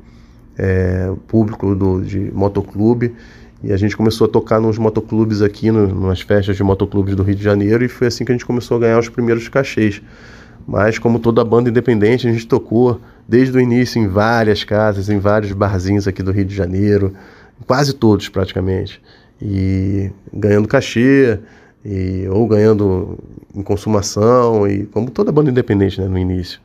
é, 0.58 1.12
público 1.28 1.74
do, 1.74 2.02
de 2.02 2.30
motoclube 2.32 3.16
e 3.64 3.72
a 3.72 3.78
gente 3.78 3.96
começou 3.96 4.28
a 4.28 4.30
tocar 4.30 4.60
nos 4.60 4.78
motoclubes 4.78 5.42
aqui, 5.42 5.72
no, 5.72 6.08
nas 6.08 6.20
festas 6.20 6.58
de 6.58 6.64
motoclubes 6.64 7.16
do 7.16 7.24
Rio 7.24 7.36
de 7.36 7.44
Janeiro 7.44 7.86
e 7.86 7.88
foi 7.88 8.08
assim 8.08 8.26
que 8.26 8.34
a 8.34 8.36
gente 8.36 8.46
começou 8.46 8.76
a 8.76 8.80
ganhar 8.82 9.00
os 9.00 9.08
primeiros 9.08 9.48
cachês. 9.48 10.02
Mas 10.68 11.00
como 11.00 11.18
toda 11.18 11.44
banda 11.44 11.70
independente, 11.70 12.28
a 12.28 12.32
gente 12.32 12.46
tocou 12.46 13.00
desde 13.28 13.58
o 13.58 13.62
início 13.62 14.02
em 14.02 14.08
várias 14.08 14.66
casas, 14.66 15.10
em 15.10 15.20
vários 15.20 15.54
barzinhos 15.54 16.06
aqui 16.06 16.22
do 16.22 16.32
Rio 16.32 16.46
de 16.46 16.54
Janeiro, 16.54 17.14
quase 17.66 17.94
todos 17.94 18.28
praticamente, 18.28 19.02
e 19.42 20.12
ganhando 20.34 20.68
cachê, 20.68 21.40
e, 21.84 22.28
ou 22.30 22.48
ganhando 22.48 23.18
em 23.54 23.62
consumação, 23.62 24.68
e 24.68 24.86
como 24.88 25.10
toda 25.10 25.32
banda 25.32 25.50
independente 25.50 26.00
né, 26.00 26.08
no 26.08 26.18
início. 26.18 26.60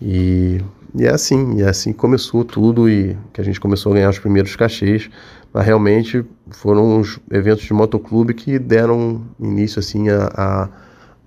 E, 0.00 0.60
e 0.94 1.04
é 1.04 1.10
assim, 1.10 1.58
e 1.58 1.62
é 1.62 1.68
assim 1.68 1.92
que 1.92 1.98
começou 1.98 2.44
tudo 2.44 2.88
e 2.88 3.16
que 3.32 3.40
a 3.40 3.44
gente 3.44 3.60
começou 3.60 3.92
a 3.92 3.94
ganhar 3.96 4.10
os 4.10 4.18
primeiros 4.18 4.54
cachês. 4.56 5.10
Mas 5.52 5.66
realmente 5.66 6.24
foram 6.50 6.98
os 6.98 7.18
eventos 7.30 7.64
de 7.64 7.74
motoclube 7.74 8.32
que 8.32 8.58
deram 8.58 9.22
início 9.38 9.78
assim 9.80 10.08
a, 10.08 10.30
a 10.34 10.68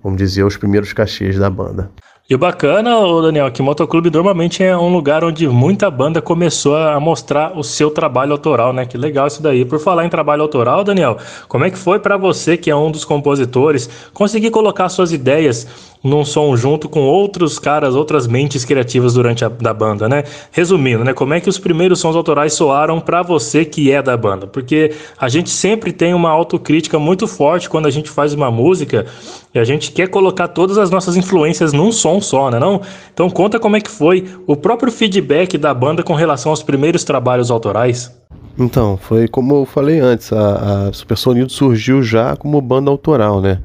vamos 0.02 0.18
dizer, 0.18 0.44
os 0.44 0.56
primeiros 0.56 0.92
cachês 0.92 1.36
da 1.38 1.50
banda. 1.50 1.90
E 2.28 2.34
o 2.34 2.38
bacana, 2.38 2.90
Daniel, 3.22 3.52
que 3.52 3.62
motoclube 3.62 4.10
normalmente 4.10 4.60
é 4.60 4.76
um 4.76 4.92
lugar 4.92 5.22
onde 5.22 5.46
muita 5.46 5.88
banda 5.88 6.20
começou 6.20 6.76
a 6.76 6.98
mostrar 6.98 7.56
o 7.56 7.62
seu 7.62 7.88
trabalho 7.88 8.32
autoral, 8.32 8.72
né? 8.72 8.84
Que 8.84 8.98
legal 8.98 9.28
isso 9.28 9.40
daí. 9.40 9.64
Por 9.64 9.78
falar 9.78 10.04
em 10.04 10.08
trabalho 10.08 10.42
autoral, 10.42 10.82
Daniel, 10.82 11.18
como 11.46 11.64
é 11.64 11.70
que 11.70 11.78
foi 11.78 12.00
para 12.00 12.16
você, 12.16 12.56
que 12.56 12.68
é 12.68 12.74
um 12.74 12.90
dos 12.90 13.04
compositores, 13.04 13.88
conseguir 14.12 14.50
colocar 14.50 14.88
suas 14.88 15.12
ideias 15.12 15.68
num 16.06 16.24
som 16.24 16.56
junto 16.56 16.88
com 16.88 17.00
outros 17.00 17.58
caras, 17.58 17.94
outras 17.94 18.26
mentes 18.26 18.64
criativas 18.64 19.14
durante 19.14 19.44
a 19.44 19.48
da 19.48 19.74
banda, 19.74 20.08
né? 20.08 20.24
Resumindo, 20.52 21.04
né? 21.04 21.12
Como 21.12 21.34
é 21.34 21.40
que 21.40 21.48
os 21.48 21.58
primeiros 21.58 21.98
sons 22.00 22.14
autorais 22.14 22.52
soaram 22.52 23.00
para 23.00 23.22
você 23.22 23.64
que 23.64 23.90
é 23.90 24.00
da 24.00 24.16
banda? 24.16 24.46
Porque 24.46 24.92
a 25.18 25.28
gente 25.28 25.50
sempre 25.50 25.92
tem 25.92 26.14
uma 26.14 26.30
autocrítica 26.30 26.98
muito 26.98 27.26
forte 27.26 27.68
quando 27.68 27.86
a 27.86 27.90
gente 27.90 28.08
faz 28.10 28.32
uma 28.32 28.50
música 28.50 29.06
e 29.54 29.58
a 29.58 29.64
gente 29.64 29.90
quer 29.92 30.08
colocar 30.08 30.48
todas 30.48 30.78
as 30.78 30.90
nossas 30.90 31.16
influências 31.16 31.72
num 31.72 31.90
som 31.90 32.20
só, 32.20 32.50
né? 32.50 32.58
Não? 32.58 32.80
Então 33.12 33.28
conta 33.28 33.58
como 33.58 33.76
é 33.76 33.80
que 33.80 33.90
foi 33.90 34.24
o 34.46 34.56
próprio 34.56 34.92
feedback 34.92 35.58
da 35.58 35.74
banda 35.74 36.02
com 36.02 36.14
relação 36.14 36.50
aos 36.50 36.62
primeiros 36.62 37.04
trabalhos 37.04 37.50
autorais. 37.50 38.14
Então, 38.58 38.96
foi 38.96 39.28
como 39.28 39.54
eu 39.54 39.64
falei 39.66 40.00
antes, 40.00 40.32
a, 40.32 40.88
a 40.88 40.92
Super 40.92 41.16
Sonido 41.16 41.52
surgiu 41.52 42.02
já 42.02 42.34
como 42.36 42.58
banda 42.60 42.90
autoral, 42.90 43.40
né? 43.40 43.60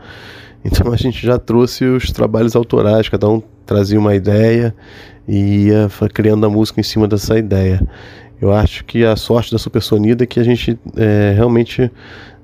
Então 0.64 0.92
a 0.94 0.96
gente 0.96 1.26
já 1.26 1.38
trouxe 1.40 1.86
os 1.86 2.12
trabalhos 2.12 2.56
autorais, 2.56 3.10
cada 3.10 3.28
um 3.30 3.42
trazia 3.66 4.00
uma 4.00 4.16
ideia 4.16 4.76
e 5.28 5.68
ia 5.68 5.90
criando 6.14 6.46
a 6.46 6.50
música 6.50 6.80
em 6.80 6.84
cima 6.84 7.08
dessa 7.08 7.38
ideia. 7.38 7.82
Eu 8.42 8.52
acho 8.52 8.84
que 8.86 9.06
a 9.06 9.16
sorte 9.16 9.52
da 9.52 9.60
Super 9.60 9.82
Sonida 9.82 10.24
é 10.24 10.28
que 10.28 10.40
a 10.40 10.44
gente 10.44 10.78
é, 10.98 11.34
realmente 11.36 11.92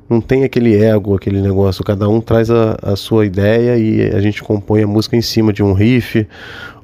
não 0.10 0.22
tem 0.22 0.44
aquele 0.44 0.76
ego, 0.82 1.16
aquele 1.16 1.42
negócio. 1.42 1.84
Cada 1.84 2.08
um 2.08 2.22
traz 2.22 2.50
a, 2.50 2.78
a, 2.82 2.96
sua 2.96 3.26
ideia 3.26 3.78
e 3.78 4.16
a 4.16 4.22
gente 4.22 4.42
compõe 4.44 4.84
a 4.84 4.88
música 4.88 5.16
em 5.16 5.22
cima 5.22 5.52
de 5.52 5.64
um 5.64 5.74
riff 5.74 6.26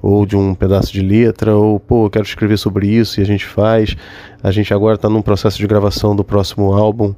ou 0.01 0.25
de 0.25 0.35
um 0.35 0.53
pedaço 0.53 0.91
de 0.91 1.01
letra, 1.01 1.55
ou 1.55 1.79
pô, 1.79 2.07
eu 2.07 2.09
quero 2.09 2.25
escrever 2.25 2.57
sobre 2.57 2.87
isso 2.87 3.19
e 3.19 3.23
a 3.23 3.25
gente 3.25 3.45
faz. 3.45 3.95
A 4.41 4.51
gente 4.51 4.73
agora 4.73 4.95
está 4.95 5.07
num 5.07 5.21
processo 5.21 5.57
de 5.57 5.67
gravação 5.67 6.15
do 6.15 6.23
próximo 6.23 6.73
álbum 6.73 7.13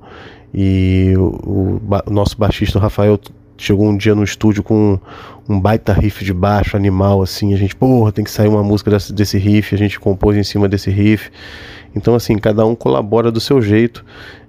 e 0.54 1.14
o, 1.18 1.22
o, 1.22 1.82
o 2.06 2.12
nosso 2.12 2.38
baixista 2.38 2.78
Rafael 2.78 3.20
chegou 3.58 3.88
um 3.88 3.96
dia 3.96 4.16
no 4.16 4.24
estúdio 4.24 4.64
com 4.64 5.00
um 5.48 5.60
baita 5.60 5.94
riff 5.94 6.24
de 6.26 6.34
baixo 6.34 6.76
animal, 6.76 7.22
assim, 7.22 7.54
a 7.54 7.58
gente, 7.58 7.76
porra, 7.76 8.12
tem 8.12 8.24
que 8.24 8.32
sair 8.32 8.48
uma 8.48 8.64
música 8.64 8.92
desse, 8.92 9.14
desse 9.14 9.38
riff, 9.38 9.74
a 9.74 9.78
gente 9.78 10.00
compôs 10.00 10.36
em 10.36 10.44
cima 10.44 10.68
desse 10.68 10.90
riff. 10.90 11.30
Então, 11.96 12.16
assim, 12.16 12.38
cada 12.38 12.66
um 12.66 12.76
colabora 12.76 13.32
do 13.32 13.40
seu 13.40 13.62
jeito 13.62 14.04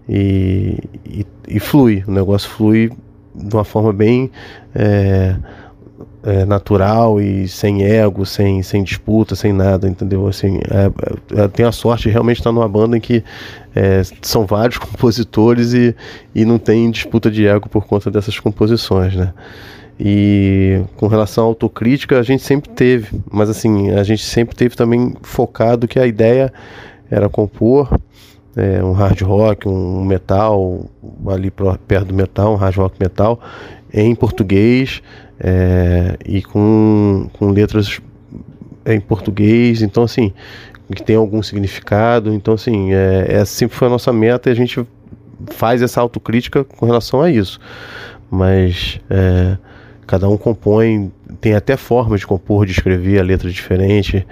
e, 0.08 0.78
e, 1.04 1.26
e 1.48 1.60
flui, 1.60 2.02
o 2.06 2.10
negócio 2.10 2.48
flui 2.48 2.90
de 3.34 3.54
uma 3.54 3.64
forma 3.64 3.92
bem 3.92 4.30
é, 4.74 5.36
é, 6.26 6.44
natural 6.44 7.20
e 7.20 7.46
sem 7.46 7.84
ego, 7.84 8.26
sem, 8.26 8.60
sem 8.60 8.82
disputa, 8.82 9.36
sem 9.36 9.52
nada, 9.52 9.88
entendeu? 9.88 10.26
Assim, 10.26 10.58
é, 10.58 11.40
é, 11.40 11.48
tenho 11.48 11.68
a 11.68 11.72
sorte 11.72 12.04
de 12.04 12.10
realmente 12.10 12.38
estar 12.38 12.50
numa 12.50 12.68
banda 12.68 12.96
em 12.96 13.00
que 13.00 13.22
é, 13.76 14.02
são 14.20 14.44
vários 14.44 14.76
compositores 14.76 15.72
e, 15.72 15.94
e 16.34 16.44
não 16.44 16.58
tem 16.58 16.90
disputa 16.90 17.30
de 17.30 17.46
ego 17.46 17.68
por 17.68 17.86
conta 17.86 18.10
dessas 18.10 18.40
composições, 18.40 19.14
né? 19.14 19.32
E 19.98 20.82
com 20.96 21.06
relação 21.06 21.44
à 21.44 21.46
autocrítica, 21.46 22.18
a 22.18 22.22
gente 22.22 22.42
sempre 22.42 22.70
teve, 22.70 23.18
mas 23.30 23.48
assim, 23.48 23.92
a 23.92 24.02
gente 24.02 24.24
sempre 24.24 24.56
teve 24.56 24.74
também 24.74 25.14
focado 25.22 25.86
que 25.86 25.98
a 25.98 26.06
ideia 26.06 26.52
era 27.08 27.28
compor 27.28 27.88
é, 28.56 28.82
um 28.82 28.92
hard 28.92 29.20
rock, 29.20 29.68
um 29.68 30.02
metal, 30.04 30.86
ali 31.28 31.52
perto 31.86 32.08
do 32.08 32.14
metal, 32.14 32.54
um 32.54 32.56
hard 32.56 32.76
rock 32.76 32.96
metal, 32.98 33.38
em 34.02 34.14
português, 34.14 35.02
é, 35.40 36.16
e 36.24 36.42
com, 36.42 37.28
com 37.32 37.50
letras 37.50 38.00
em 38.84 39.00
português, 39.00 39.82
então 39.82 40.04
assim, 40.04 40.32
que 40.94 41.02
tem 41.02 41.16
algum 41.16 41.42
significado, 41.42 42.32
então 42.32 42.54
assim, 42.54 42.92
é, 42.92 43.26
essa 43.28 43.52
sempre 43.52 43.76
foi 43.76 43.88
a 43.88 43.90
nossa 43.90 44.12
meta 44.12 44.48
e 44.48 44.52
a 44.52 44.56
gente 44.56 44.86
faz 45.50 45.82
essa 45.82 46.00
autocrítica 46.00 46.64
com 46.64 46.86
relação 46.86 47.20
a 47.20 47.30
isso, 47.30 47.58
mas 48.30 49.00
é, 49.10 49.56
cada 50.06 50.28
um 50.28 50.36
compõe, 50.36 51.10
tem 51.40 51.54
até 51.54 51.76
formas 51.76 52.20
de 52.20 52.26
compor, 52.26 52.64
de 52.64 52.72
escrever 52.72 53.18
a 53.18 53.22
letra 53.22 53.50
diferente, 53.50 54.26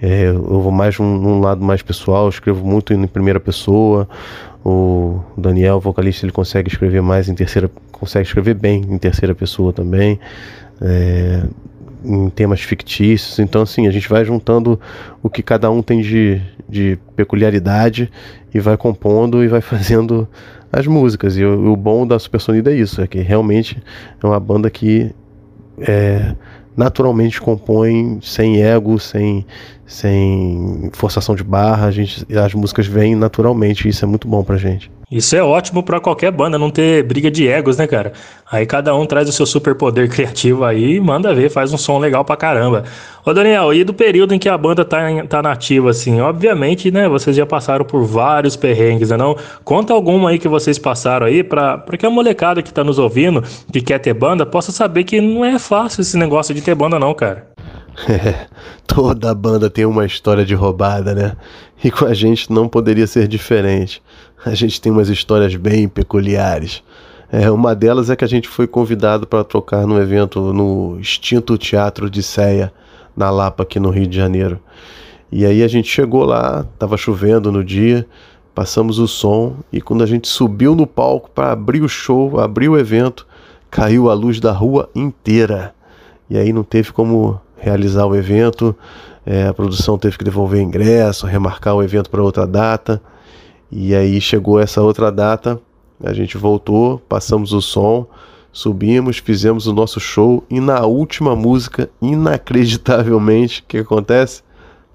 é, 0.00 0.26
eu 0.26 0.60
vou 0.60 0.72
mais 0.72 0.98
num, 0.98 1.18
num 1.18 1.40
lado 1.40 1.62
mais 1.62 1.82
pessoal, 1.82 2.28
escrevo 2.28 2.64
muito 2.64 2.94
em 2.94 3.06
primeira 3.06 3.40
pessoa, 3.40 4.08
o 4.64 5.20
Daniel, 5.36 5.80
vocalista, 5.80 6.24
ele 6.24 6.32
consegue 6.32 6.68
escrever 6.68 7.00
mais 7.00 7.28
em 7.28 7.34
terceira, 7.34 7.70
consegue 7.92 8.26
escrever 8.26 8.54
bem 8.54 8.82
em 8.88 8.98
terceira 8.98 9.34
pessoa 9.34 9.72
também, 9.72 10.18
é, 10.80 11.44
em 12.04 12.28
temas 12.30 12.60
fictícios. 12.60 13.38
Então, 13.38 13.62
assim, 13.62 13.86
a 13.86 13.90
gente 13.90 14.08
vai 14.08 14.24
juntando 14.24 14.78
o 15.22 15.30
que 15.30 15.42
cada 15.42 15.70
um 15.70 15.82
tem 15.82 16.00
de, 16.00 16.40
de 16.68 16.98
peculiaridade 17.16 18.10
e 18.52 18.60
vai 18.60 18.76
compondo 18.76 19.42
e 19.42 19.48
vai 19.48 19.60
fazendo 19.62 20.28
as 20.72 20.86
músicas. 20.86 21.36
E 21.36 21.44
o, 21.44 21.72
o 21.72 21.76
bom 21.76 22.06
da 22.06 22.18
Supersonida 22.18 22.72
é 22.72 22.76
isso, 22.76 23.00
é 23.00 23.06
que 23.06 23.20
realmente 23.20 23.80
é 24.22 24.26
uma 24.26 24.40
banda 24.40 24.68
que 24.70 25.14
é, 25.80 26.34
naturalmente 26.76 27.40
compõem 27.40 28.20
sem 28.22 28.62
ego, 28.62 28.98
sem, 28.98 29.44
sem 29.88 30.90
forçação 30.92 31.34
de 31.34 31.42
barra, 31.42 31.86
a 31.86 31.90
gente, 31.90 32.26
as 32.36 32.52
músicas 32.52 32.86
vêm 32.86 33.16
naturalmente, 33.16 33.88
isso 33.88 34.04
é 34.04 34.08
muito 34.08 34.28
bom 34.28 34.44
pra 34.44 34.58
gente. 34.58 34.90
Isso 35.10 35.34
é 35.34 35.42
ótimo 35.42 35.82
pra 35.82 35.98
qualquer 35.98 36.30
banda, 36.30 36.58
não 36.58 36.70
ter 36.70 37.02
briga 37.02 37.30
de 37.30 37.48
egos, 37.48 37.78
né, 37.78 37.86
cara? 37.86 38.12
Aí 38.52 38.66
cada 38.66 38.94
um 38.94 39.06
traz 39.06 39.26
o 39.26 39.32
seu 39.32 39.46
superpoder 39.46 40.06
criativo 40.12 40.62
aí 40.62 40.96
e 40.96 41.00
manda 41.00 41.34
ver, 41.34 41.48
faz 41.48 41.72
um 41.72 41.78
som 41.78 41.98
legal 41.98 42.22
pra 42.22 42.36
caramba. 42.36 42.84
Ô 43.24 43.32
Daniel, 43.32 43.72
e 43.72 43.82
do 43.82 43.94
período 43.94 44.34
em 44.34 44.38
que 44.38 44.50
a 44.50 44.58
banda 44.58 44.84
tá, 44.84 44.98
tá 45.26 45.40
nativa, 45.40 45.88
assim, 45.88 46.20
obviamente, 46.20 46.90
né, 46.90 47.08
vocês 47.08 47.34
já 47.34 47.46
passaram 47.46 47.86
por 47.86 48.04
vários 48.04 48.56
perrengues, 48.56 49.08
né 49.08 49.16
não? 49.16 49.34
Conta 49.64 49.94
alguma 49.94 50.28
aí 50.28 50.38
que 50.38 50.48
vocês 50.48 50.78
passaram 50.78 51.26
aí 51.26 51.42
pra, 51.42 51.78
pra 51.78 51.96
que 51.96 52.04
a 52.04 52.10
molecada 52.10 52.62
que 52.62 52.72
tá 52.72 52.84
nos 52.84 52.98
ouvindo, 52.98 53.42
que 53.72 53.80
quer 53.80 53.98
ter 53.98 54.12
banda, 54.12 54.44
possa 54.44 54.70
saber 54.70 55.04
que 55.04 55.18
não 55.18 55.42
é 55.42 55.58
fácil 55.58 56.02
esse 56.02 56.18
negócio 56.18 56.54
de 56.54 56.60
ter 56.60 56.74
banda 56.74 56.98
não, 56.98 57.14
cara. 57.14 57.48
Toda 58.86 59.34
banda 59.34 59.68
tem 59.68 59.84
uma 59.84 60.04
história 60.04 60.44
de 60.44 60.54
roubada, 60.54 61.14
né? 61.14 61.36
E 61.82 61.90
com 61.90 62.04
a 62.04 62.14
gente 62.14 62.52
não 62.52 62.68
poderia 62.68 63.06
ser 63.06 63.28
diferente. 63.28 64.02
A 64.44 64.54
gente 64.54 64.80
tem 64.80 64.90
umas 64.92 65.08
histórias 65.08 65.54
bem 65.56 65.88
peculiares. 65.88 66.82
É, 67.30 67.50
uma 67.50 67.74
delas 67.74 68.08
é 68.08 68.16
que 68.16 68.24
a 68.24 68.28
gente 68.28 68.48
foi 68.48 68.66
convidado 68.66 69.26
para 69.26 69.44
tocar 69.44 69.86
num 69.86 69.98
evento 69.98 70.52
no 70.52 70.98
extinto 70.98 71.58
Teatro 71.58 72.08
de 72.08 72.22
Ceia, 72.22 72.72
na 73.16 73.30
Lapa, 73.30 73.64
aqui 73.64 73.78
no 73.78 73.90
Rio 73.90 74.06
de 74.06 74.16
Janeiro. 74.16 74.58
E 75.30 75.44
aí 75.44 75.62
a 75.62 75.68
gente 75.68 75.88
chegou 75.88 76.24
lá, 76.24 76.64
tava 76.78 76.96
chovendo 76.96 77.52
no 77.52 77.62
dia, 77.62 78.06
passamos 78.54 78.98
o 78.98 79.06
som 79.06 79.56
e 79.70 79.80
quando 79.80 80.02
a 80.02 80.06
gente 80.06 80.26
subiu 80.26 80.74
no 80.74 80.86
palco 80.86 81.30
para 81.30 81.52
abrir 81.52 81.82
o 81.82 81.88
show, 81.88 82.40
abrir 82.40 82.68
o 82.68 82.78
evento, 82.78 83.26
caiu 83.70 84.08
a 84.08 84.14
luz 84.14 84.40
da 84.40 84.52
rua 84.52 84.88
inteira. 84.94 85.74
E 86.30 86.38
aí 86.38 86.50
não 86.50 86.62
teve 86.62 86.92
como 86.92 87.38
realizar 87.58 88.06
o 88.06 88.16
evento, 88.16 88.74
é, 89.26 89.46
a 89.46 89.52
produção 89.52 89.98
teve 89.98 90.16
que 90.16 90.24
devolver 90.24 90.60
ingresso, 90.60 91.26
remarcar 91.26 91.74
o 91.74 91.82
evento 91.82 92.08
para 92.08 92.22
outra 92.22 92.46
data. 92.46 93.00
E 93.70 93.94
aí 93.94 94.20
chegou 94.20 94.58
essa 94.58 94.80
outra 94.80 95.12
data, 95.12 95.60
a 96.02 96.14
gente 96.14 96.38
voltou, 96.38 96.98
passamos 97.08 97.52
o 97.52 97.60
som, 97.60 98.06
subimos, 98.50 99.18
fizemos 99.18 99.66
o 99.66 99.72
nosso 99.72 100.00
show 100.00 100.42
e 100.48 100.60
na 100.60 100.86
última 100.86 101.36
música, 101.36 101.90
inacreditavelmente, 102.00 103.60
o 103.60 103.64
que 103.68 103.78
acontece? 103.78 104.42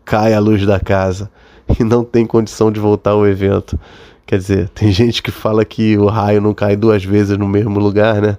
Cai 0.03 0.33
a 0.33 0.39
luz 0.39 0.65
da 0.65 0.79
casa 0.79 1.29
e 1.79 1.83
não 1.83 2.03
tem 2.03 2.25
condição 2.25 2.71
de 2.71 2.79
voltar 2.79 3.11
ao 3.11 3.27
evento. 3.27 3.79
Quer 4.25 4.37
dizer, 4.37 4.69
tem 4.69 4.91
gente 4.91 5.21
que 5.21 5.31
fala 5.31 5.63
que 5.65 5.97
o 5.97 6.07
raio 6.07 6.41
não 6.41 6.53
cai 6.53 6.75
duas 6.75 7.03
vezes 7.03 7.37
no 7.37 7.47
mesmo 7.47 7.79
lugar, 7.79 8.21
né? 8.21 8.37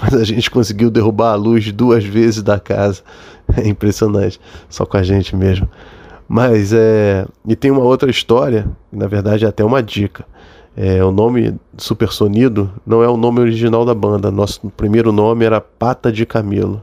Mas 0.00 0.14
a 0.14 0.24
gente 0.24 0.50
conseguiu 0.50 0.90
derrubar 0.90 1.32
a 1.32 1.36
luz 1.36 1.70
duas 1.70 2.04
vezes 2.04 2.42
da 2.42 2.58
casa. 2.58 3.02
É 3.56 3.66
impressionante, 3.68 4.40
só 4.68 4.84
com 4.84 4.96
a 4.96 5.02
gente 5.02 5.34
mesmo. 5.34 5.68
Mas 6.28 6.72
é. 6.72 7.26
E 7.46 7.54
tem 7.54 7.70
uma 7.70 7.82
outra 7.82 8.10
história, 8.10 8.66
na 8.92 9.06
verdade 9.06 9.44
é 9.44 9.48
até 9.48 9.64
uma 9.64 9.82
dica. 9.82 10.24
É, 10.76 11.02
o 11.02 11.10
nome 11.10 11.54
Supersonido 11.78 12.70
não 12.86 13.02
é 13.02 13.08
o 13.08 13.16
nome 13.16 13.40
original 13.40 13.84
da 13.84 13.94
banda. 13.94 14.30
Nosso 14.30 14.68
primeiro 14.76 15.10
nome 15.10 15.44
era 15.44 15.60
Pata 15.60 16.12
de 16.12 16.26
Camelo. 16.26 16.82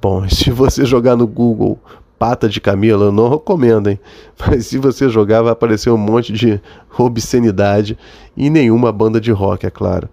Bom, 0.00 0.26
se 0.28 0.50
você 0.50 0.84
jogar 0.84 1.16
no 1.16 1.26
Google 1.26 1.78
Pata 2.18 2.48
de 2.48 2.60
Camelo, 2.60 3.04
eu 3.04 3.12
não 3.12 3.30
recomendo, 3.30 3.88
hein? 3.88 3.98
Mas 4.38 4.66
se 4.66 4.78
você 4.78 5.08
jogar, 5.08 5.42
vai 5.42 5.52
aparecer 5.52 5.90
um 5.90 5.96
monte 5.96 6.32
de 6.32 6.60
obscenidade 6.98 7.96
e 8.36 8.50
nenhuma 8.50 8.92
banda 8.92 9.20
de 9.20 9.32
rock, 9.32 9.64
é 9.64 9.70
claro. 9.70 10.08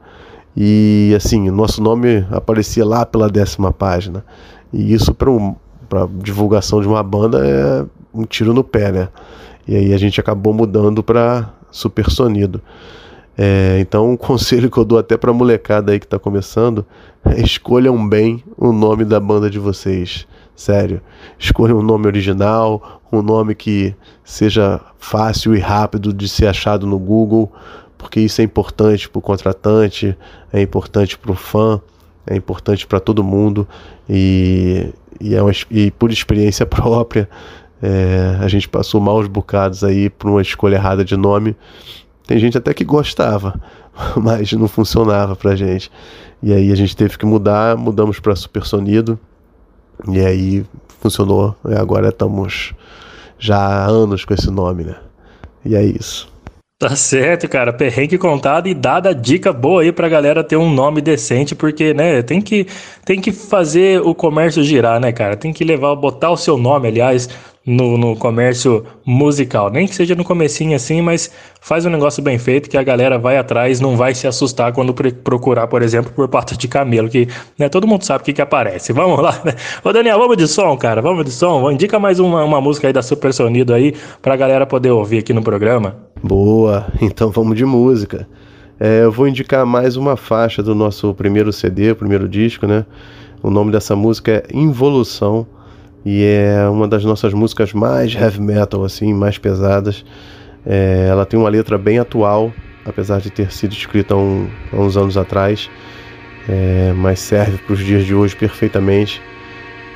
E 0.56 1.14
assim, 1.16 1.50
nosso 1.52 1.82
nome 1.82 2.26
aparecia 2.32 2.86
lá 2.86 3.06
pela 3.06 3.30
décima 3.30 3.74
página. 3.74 4.24
E 4.72 4.94
isso 4.94 5.14
para 5.14 5.30
um, 5.30 5.56
divulgação 6.22 6.82
de 6.82 6.88
uma 6.88 7.04
banda 7.04 7.46
é 7.46 7.86
um 8.14 8.24
tiro 8.26 8.54
no 8.54 8.64
pé, 8.64 8.92
né? 8.92 9.10
E 9.68 9.76
aí 9.76 9.94
a 9.94 9.98
gente 9.98 10.20
acabou 10.20 10.54
mudando 10.54 11.04
para 11.04 11.54
Supersonido. 11.72 12.62
É, 13.38 13.78
então, 13.80 14.12
um 14.12 14.18
conselho 14.18 14.70
que 14.70 14.78
eu 14.78 14.84
dou 14.84 14.98
até 14.98 15.16
para 15.16 15.32
molecada 15.32 15.92
aí 15.92 16.00
que 16.00 16.06
está 16.06 16.20
começando 16.20 16.86
é 17.24 17.40
escolham 17.42 18.08
bem 18.08 18.44
o 18.58 18.72
nome 18.72 19.06
da 19.06 19.20
banda 19.20 19.50
de 19.50 19.60
vocês. 19.60 20.28
Sério, 20.56 21.02
escolham 21.38 21.80
um 21.80 21.82
nome 21.82 22.08
original, 22.08 23.02
um 23.12 23.22
nome 23.22 23.56
que 23.56 23.96
seja 24.26 24.82
fácil 24.98 25.56
e 25.56 25.60
rápido 25.60 26.14
de 26.14 26.28
ser 26.28 26.48
achado 26.48 26.86
no 26.86 27.00
Google, 27.00 27.50
porque 27.98 28.20
isso 28.20 28.42
é 28.42 28.44
importante 28.44 29.10
para 29.10 29.20
o 29.20 29.22
contratante, 29.22 30.18
é 30.52 30.62
importante 30.62 31.18
para 31.18 31.32
o 31.32 31.36
fã, 31.36 31.82
é 32.30 32.36
importante 32.36 32.86
para 32.86 33.00
todo 33.00 33.24
mundo 33.24 33.68
e, 34.08 34.94
e, 35.20 35.36
é 35.36 35.42
uma, 35.42 35.52
e 35.72 35.90
por 35.92 36.12
experiência 36.12 36.66
própria 36.68 37.28
é, 37.82 38.38
a 38.40 38.48
gente 38.48 38.68
passou 38.68 39.00
maus 39.02 39.28
bocados 39.28 39.84
aí 39.84 40.10
por 40.10 40.30
uma 40.30 40.42
escolha 40.42 40.76
errada 40.76 41.04
de 41.04 41.16
nome. 41.16 41.56
Tem 42.28 42.38
gente 42.38 42.58
até 42.58 42.74
que 42.74 42.84
gostava, 42.84 43.60
mas 44.16 44.52
não 44.54 44.68
funcionava 44.68 45.36
pra 45.36 45.56
gente. 45.56 45.92
E 46.44 46.54
aí 46.54 46.72
a 46.72 46.76
gente 46.76 46.96
teve 46.96 47.18
que 47.18 47.26
mudar, 47.26 47.76
mudamos 47.76 48.20
para 48.20 48.36
Supersonido. 48.36 49.20
E 50.08 50.20
aí 50.20 50.66
funcionou. 51.02 51.56
E 51.68 51.74
agora 51.74 52.10
estamos 52.10 52.74
já 53.38 53.58
há 53.58 53.86
anos 53.86 54.26
com 54.26 54.34
esse 54.34 54.52
nome, 54.52 54.84
né? 54.84 54.96
E 55.66 55.76
é 55.76 55.84
isso. 55.84 56.32
Tá 56.80 56.96
certo, 56.96 57.50
cara. 57.50 57.74
Perrengue 57.74 58.18
contado 58.18 58.68
e 58.70 58.74
dada 58.74 59.14
dica 59.14 59.52
boa 59.52 59.82
aí 59.82 59.92
pra 59.92 60.08
galera 60.08 60.42
ter 60.46 60.56
um 60.56 60.74
nome 60.74 61.02
decente, 61.02 61.54
porque, 61.54 61.94
né, 61.94 62.22
tem 62.22 62.42
que, 62.42 62.68
tem 63.04 63.20
que 63.20 63.34
fazer 63.34 64.02
o 64.02 64.16
comércio 64.16 64.64
girar, 64.64 64.98
né, 64.98 65.12
cara? 65.12 65.36
Tem 65.36 65.52
que 65.52 65.66
levar, 65.66 65.94
botar 65.96 66.32
o 66.32 66.38
seu 66.38 66.58
nome, 66.58 66.88
aliás, 66.88 67.28
no, 67.70 67.98
no 67.98 68.16
comércio 68.16 68.84
musical. 69.06 69.70
Nem 69.70 69.88
que 69.88 69.94
seja 69.94 70.16
no 70.16 70.24
comecinho 70.24 70.76
assim, 70.76 71.02
mas 71.02 71.32
faz 71.62 71.86
um 71.86 71.90
negócio 71.90 72.24
bem 72.24 72.40
feito 72.40 72.68
que 72.68 72.78
a 72.78 72.82
galera 72.82 73.20
vai 73.20 73.38
atrás, 73.38 73.80
não 73.80 73.96
vai 73.96 74.16
se 74.16 74.26
assustar 74.26 74.74
quando 74.74 74.94
procurar, 74.94 75.68
por 75.68 75.84
exemplo, 75.84 76.12
por 76.12 76.28
pata 76.28 76.58
de 76.58 76.68
camelo, 76.68 77.08
que 77.08 77.28
né, 77.58 77.70
todo 77.70 77.86
mundo 77.86 78.04
sabe 78.04 78.22
o 78.22 78.26
que, 78.26 78.34
que 78.34 78.42
aparece. 78.42 78.92
Vamos 78.92 79.20
lá, 79.20 79.40
né? 79.46 79.54
Ô 79.84 79.94
Daniel, 79.94 80.18
vamos 80.18 80.36
de 80.36 80.48
som, 80.48 80.76
cara, 80.78 81.00
vamos 81.02 81.24
de 81.24 81.32
som. 81.32 81.70
Indica 81.70 82.00
mais 82.00 82.20
uma, 82.20 82.44
uma 82.44 82.60
música 82.60 82.88
aí 82.88 82.94
da 82.94 83.04
Super 83.04 83.32
Sonido 83.32 83.74
aí 83.74 83.94
pra 84.22 84.36
galera 84.36 84.66
poder 84.66 84.90
ouvir 84.90 85.20
aqui 85.20 85.32
no 85.32 85.44
programa. 85.44 85.96
Boa, 86.24 86.88
então 87.00 87.30
vamos 87.30 87.56
de 87.56 87.66
música. 87.66 88.28
É, 88.80 89.04
eu 89.04 89.12
vou 89.12 89.28
indicar 89.28 89.66
mais 89.66 89.96
uma 89.96 90.18
faixa 90.18 90.64
do 90.64 90.74
nosso 90.74 91.14
primeiro 91.14 91.54
CD, 91.54 91.94
primeiro 91.94 92.28
disco, 92.28 92.66
né? 92.66 92.86
O 93.44 93.52
nome 93.52 93.72
dessa 93.72 93.96
música 93.96 94.32
é 94.32 94.44
Involução 94.54 95.46
e 96.06 96.24
é 96.24 96.68
uma 96.70 96.88
das 96.88 97.04
nossas 97.04 97.34
músicas 97.34 97.74
mais 97.74 98.14
heavy 98.14 98.42
metal, 98.42 98.84
assim, 98.84 99.14
mais 99.14 99.38
pesadas. 99.38 100.06
É, 100.66 101.08
ela 101.10 101.26
tem 101.26 101.40
uma 101.40 101.50
letra 101.50 101.78
bem 101.78 102.00
atual, 102.00 102.54
apesar 102.86 103.20
de 103.20 103.30
ter 103.30 103.52
sido 103.52 103.74
escrita 103.74 104.16
um, 104.16 104.48
há 104.72 104.78
uns 104.78 104.98
anos 104.98 105.18
atrás, 105.18 105.70
é, 106.48 106.94
mas 106.96 107.20
serve 107.20 107.58
para 107.58 107.74
os 107.74 107.80
dias 107.80 108.06
de 108.06 108.16
hoje 108.16 108.36
perfeitamente. 108.36 109.22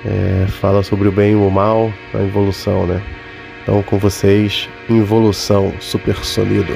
É, 0.06 0.48
fala 0.48 0.84
sobre 0.84 1.08
o 1.08 1.12
bem 1.12 1.32
e 1.32 1.36
o 1.36 1.50
mal, 1.50 1.92
a 2.14 2.22
evolução, 2.22 2.86
né? 2.86 3.02
Então, 3.64 3.82
com 3.84 3.98
vocês, 3.98 4.68
Involução 4.90 5.72
Super 5.80 6.18
Sonido. 6.18 6.76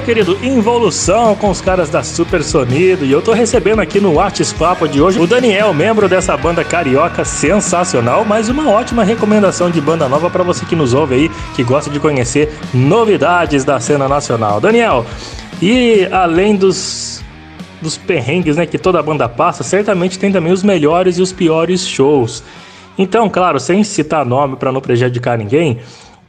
Meu 0.00 0.06
querido, 0.06 0.38
Involução 0.42 1.36
com 1.36 1.50
os 1.50 1.60
caras 1.60 1.90
da 1.90 2.02
Super 2.02 2.42
Sonido. 2.42 3.04
E 3.04 3.12
eu 3.12 3.20
tô 3.20 3.32
recebendo 3.32 3.80
aqui 3.80 4.00
no 4.00 4.14
Papo 4.58 4.88
de 4.88 5.02
hoje 5.02 5.20
o 5.20 5.26
Daniel, 5.26 5.74
membro 5.74 6.08
dessa 6.08 6.34
banda 6.38 6.64
carioca 6.64 7.22
sensacional, 7.22 8.24
mas 8.24 8.48
uma 8.48 8.70
ótima 8.70 9.04
recomendação 9.04 9.70
de 9.70 9.78
banda 9.78 10.08
nova 10.08 10.30
para 10.30 10.42
você 10.42 10.64
que 10.64 10.74
nos 10.74 10.94
ouve 10.94 11.14
aí, 11.14 11.30
que 11.54 11.62
gosta 11.62 11.90
de 11.90 12.00
conhecer 12.00 12.50
novidades 12.72 13.62
da 13.62 13.78
cena 13.78 14.08
nacional. 14.08 14.58
Daniel, 14.58 15.04
e 15.60 16.08
além 16.10 16.56
dos 16.56 17.22
dos 17.82 17.96
perrengues, 17.96 18.56
né, 18.56 18.66
que 18.66 18.78
toda 18.78 19.02
banda 19.02 19.26
passa, 19.28 19.62
certamente 19.62 20.18
tem 20.18 20.30
também 20.30 20.52
os 20.52 20.62
melhores 20.62 21.18
e 21.18 21.22
os 21.22 21.32
piores 21.32 21.86
shows. 21.86 22.42
Então, 22.98 23.28
claro, 23.28 23.58
sem 23.58 23.82
citar 23.82 24.24
nome 24.24 24.56
para 24.56 24.70
não 24.70 24.82
prejudicar 24.82 25.38
ninguém, 25.38 25.78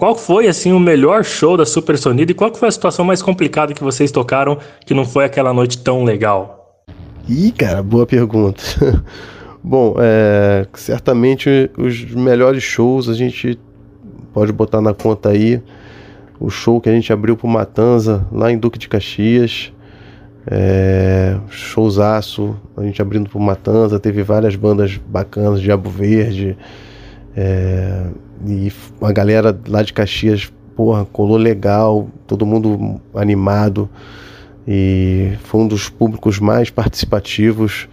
qual 0.01 0.15
foi 0.15 0.47
assim 0.47 0.71
o 0.71 0.79
melhor 0.79 1.23
show 1.23 1.55
da 1.55 1.63
Super 1.63 1.95
Sonido 1.95 2.31
e 2.31 2.33
qual 2.33 2.51
foi 2.55 2.69
a 2.69 2.71
situação 2.71 3.05
mais 3.05 3.21
complicada 3.21 3.71
que 3.71 3.83
vocês 3.83 4.09
tocaram 4.09 4.57
que 4.83 4.95
não 4.95 5.05
foi 5.05 5.25
aquela 5.25 5.53
noite 5.53 5.77
tão 5.77 6.03
legal? 6.03 6.83
Ih, 7.29 7.51
cara, 7.51 7.83
boa 7.83 8.07
pergunta. 8.07 8.63
Bom, 9.63 9.93
é, 9.99 10.65
certamente 10.73 11.69
os 11.77 12.03
melhores 12.15 12.63
shows 12.63 13.09
a 13.09 13.13
gente 13.13 13.59
pode 14.33 14.51
botar 14.51 14.81
na 14.81 14.91
conta 14.91 15.29
aí 15.29 15.61
o 16.39 16.49
show 16.49 16.81
que 16.81 16.89
a 16.89 16.93
gente 16.93 17.13
abriu 17.13 17.37
pro 17.37 17.47
Matanza 17.47 18.25
lá 18.31 18.51
em 18.51 18.57
Duque 18.57 18.79
de 18.79 18.89
Caxias. 18.89 19.71
É, 20.47 21.37
showzaço, 21.51 22.59
a 22.75 22.81
gente 22.81 22.99
abrindo 23.03 23.29
pro 23.29 23.39
Matanza, 23.39 23.99
teve 23.99 24.23
várias 24.23 24.55
bandas 24.55 24.97
bacanas, 24.97 25.61
Diabo 25.61 25.91
Verde, 25.91 26.57
é, 27.37 28.07
e 28.45 28.71
a 29.01 29.11
galera 29.11 29.57
lá 29.67 29.83
de 29.83 29.93
Caxias, 29.93 30.51
porra, 30.75 31.05
colou 31.05 31.37
legal, 31.37 32.07
todo 32.25 32.45
mundo 32.45 32.99
animado. 33.13 33.89
E 34.67 35.33
foi 35.43 35.61
um 35.61 35.67
dos 35.67 35.89
públicos 35.89 36.39
mais 36.39 36.69
participativos. 36.69 37.87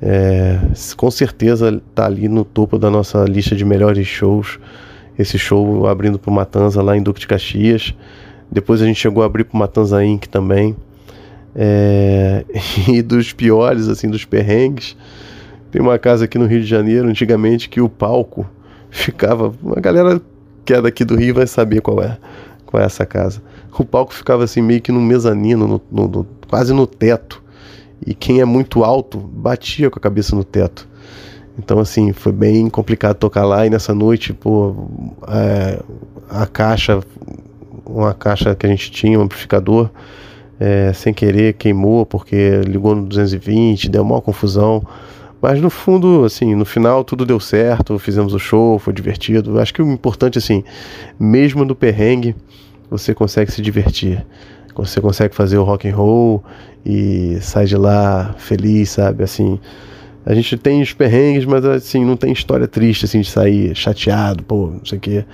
É, 0.00 0.58
com 0.96 1.10
certeza 1.10 1.82
tá 1.94 2.06
ali 2.06 2.28
no 2.28 2.44
topo 2.44 2.78
da 2.78 2.90
nossa 2.90 3.24
lista 3.24 3.54
de 3.54 3.64
melhores 3.64 4.06
shows. 4.06 4.58
Esse 5.18 5.38
show 5.38 5.86
abrindo 5.86 6.18
pro 6.18 6.30
Matanza 6.30 6.80
lá 6.82 6.96
em 6.96 7.02
Duque 7.02 7.20
de 7.20 7.26
Caxias. 7.26 7.94
Depois 8.50 8.80
a 8.80 8.86
gente 8.86 9.00
chegou 9.00 9.22
a 9.22 9.26
abrir 9.26 9.44
pro 9.44 9.58
Matanza 9.58 10.04
Inc. 10.04 10.26
também. 10.26 10.76
É, 11.54 12.44
e 12.88 13.02
dos 13.02 13.32
piores, 13.32 13.88
assim, 13.88 14.08
dos 14.08 14.24
perrengues. 14.24 14.96
Tem 15.70 15.82
uma 15.82 15.98
casa 15.98 16.24
aqui 16.24 16.38
no 16.38 16.46
Rio 16.46 16.60
de 16.60 16.66
Janeiro, 16.66 17.08
antigamente, 17.08 17.68
que 17.68 17.80
o 17.80 17.88
palco 17.88 18.46
ficava. 18.90 19.52
A 19.76 19.80
galera 19.80 20.20
que 20.64 20.74
é 20.74 20.82
daqui 20.82 21.04
do 21.04 21.16
Rio 21.16 21.34
vai 21.34 21.46
saber 21.46 21.80
qual 21.80 22.02
é, 22.02 22.18
qual 22.66 22.82
é 22.82 22.86
essa 22.86 23.06
casa. 23.06 23.42
O 23.78 23.84
palco 23.84 24.12
ficava 24.12 24.44
assim 24.44 24.60
meio 24.60 24.80
que 24.80 24.92
no 24.92 25.00
mezanino, 25.00 25.66
no, 25.66 25.80
no, 25.90 26.08
no, 26.08 26.26
quase 26.48 26.72
no 26.72 26.86
teto. 26.86 27.42
E 28.06 28.14
quem 28.14 28.40
é 28.40 28.44
muito 28.44 28.84
alto 28.84 29.18
batia 29.18 29.90
com 29.90 29.98
a 29.98 30.02
cabeça 30.02 30.34
no 30.34 30.44
teto. 30.44 30.88
Então, 31.58 31.80
assim, 31.80 32.12
foi 32.12 32.32
bem 32.32 32.68
complicado 32.68 33.16
tocar 33.16 33.44
lá. 33.44 33.66
E 33.66 33.70
nessa 33.70 33.94
noite, 33.94 34.32
pô, 34.32 34.88
é, 35.26 35.80
a 36.28 36.46
caixa, 36.46 37.00
uma 37.84 38.14
caixa 38.14 38.54
que 38.54 38.66
a 38.66 38.68
gente 38.68 38.90
tinha, 38.92 39.18
um 39.18 39.22
amplificador, 39.22 39.90
é, 40.60 40.92
sem 40.92 41.14
querer 41.14 41.54
queimou 41.54 42.04
porque 42.04 42.60
ligou 42.66 42.94
no 42.94 43.06
220, 43.06 43.88
deu 43.88 44.02
uma 44.02 44.20
confusão. 44.20 44.82
Mas 45.40 45.60
no 45.60 45.70
fundo, 45.70 46.24
assim, 46.24 46.54
no 46.54 46.64
final 46.64 47.04
tudo 47.04 47.24
deu 47.24 47.38
certo, 47.38 47.98
fizemos 47.98 48.34
o 48.34 48.38
show, 48.38 48.78
foi 48.78 48.92
divertido. 48.92 49.58
Acho 49.60 49.72
que 49.72 49.82
o 49.82 49.92
importante, 49.92 50.38
assim, 50.38 50.64
mesmo 51.18 51.64
no 51.64 51.74
perrengue, 51.74 52.34
você 52.90 53.14
consegue 53.14 53.52
se 53.52 53.62
divertir. 53.62 54.24
Você 54.74 55.00
consegue 55.00 55.34
fazer 55.34 55.58
o 55.58 55.64
rock 55.64 55.88
and 55.88 55.96
roll 55.96 56.44
e 56.86 57.38
sai 57.40 57.66
de 57.66 57.76
lá 57.76 58.34
feliz, 58.38 58.90
sabe? 58.90 59.24
Assim, 59.24 59.58
a 60.24 60.34
gente 60.34 60.56
tem 60.56 60.80
os 60.80 60.92
perrengues, 60.92 61.44
mas 61.44 61.64
assim, 61.64 62.04
não 62.04 62.16
tem 62.16 62.32
história 62.32 62.68
triste, 62.68 63.04
assim, 63.04 63.20
de 63.20 63.28
sair 63.28 63.74
chateado, 63.74 64.44
pô, 64.44 64.68
não 64.68 64.84
sei 64.84 64.98
o 64.98 65.00
quê. 65.00 65.24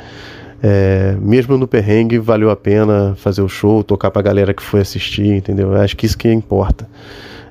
É, 0.62 1.14
mesmo 1.20 1.58
no 1.58 1.68
perrengue, 1.68 2.18
valeu 2.18 2.50
a 2.50 2.56
pena 2.56 3.14
fazer 3.16 3.42
o 3.42 3.48
show, 3.48 3.84
tocar 3.84 4.10
pra 4.10 4.22
galera 4.22 4.54
que 4.54 4.62
foi 4.62 4.80
assistir, 4.80 5.26
entendeu? 5.26 5.74
Acho 5.76 5.94
que 5.96 6.06
isso 6.06 6.16
que 6.16 6.32
importa. 6.32 6.88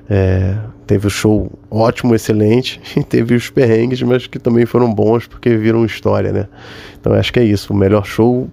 É, 0.08 0.56
teve 0.86 1.06
o 1.06 1.10
show 1.10 1.50
ótimo, 1.70 2.14
excelente, 2.14 2.80
e 2.96 3.02
teve 3.02 3.34
os 3.34 3.50
perrengues, 3.50 4.02
mas 4.02 4.26
que 4.26 4.38
também 4.38 4.66
foram 4.66 4.92
bons 4.92 5.26
porque 5.26 5.56
viram 5.56 5.84
história, 5.84 6.32
né? 6.32 6.48
Então 7.00 7.12
acho 7.12 7.32
que 7.32 7.40
é 7.40 7.44
isso. 7.44 7.72
O 7.72 7.76
melhor 7.76 8.04
show, 8.04 8.48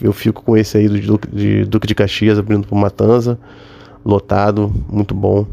eu 0.00 0.12
fico 0.12 0.42
com 0.42 0.56
esse 0.56 0.78
aí 0.78 0.88
do 0.88 1.00
Duque 1.00 1.28
de, 1.28 1.64
Duque 1.64 1.86
de 1.86 1.94
Caxias 1.94 2.38
abrindo 2.38 2.66
pro 2.66 2.76
Matanza, 2.76 3.38
lotado, 4.04 4.72
muito 4.88 5.14
bom. 5.14 5.46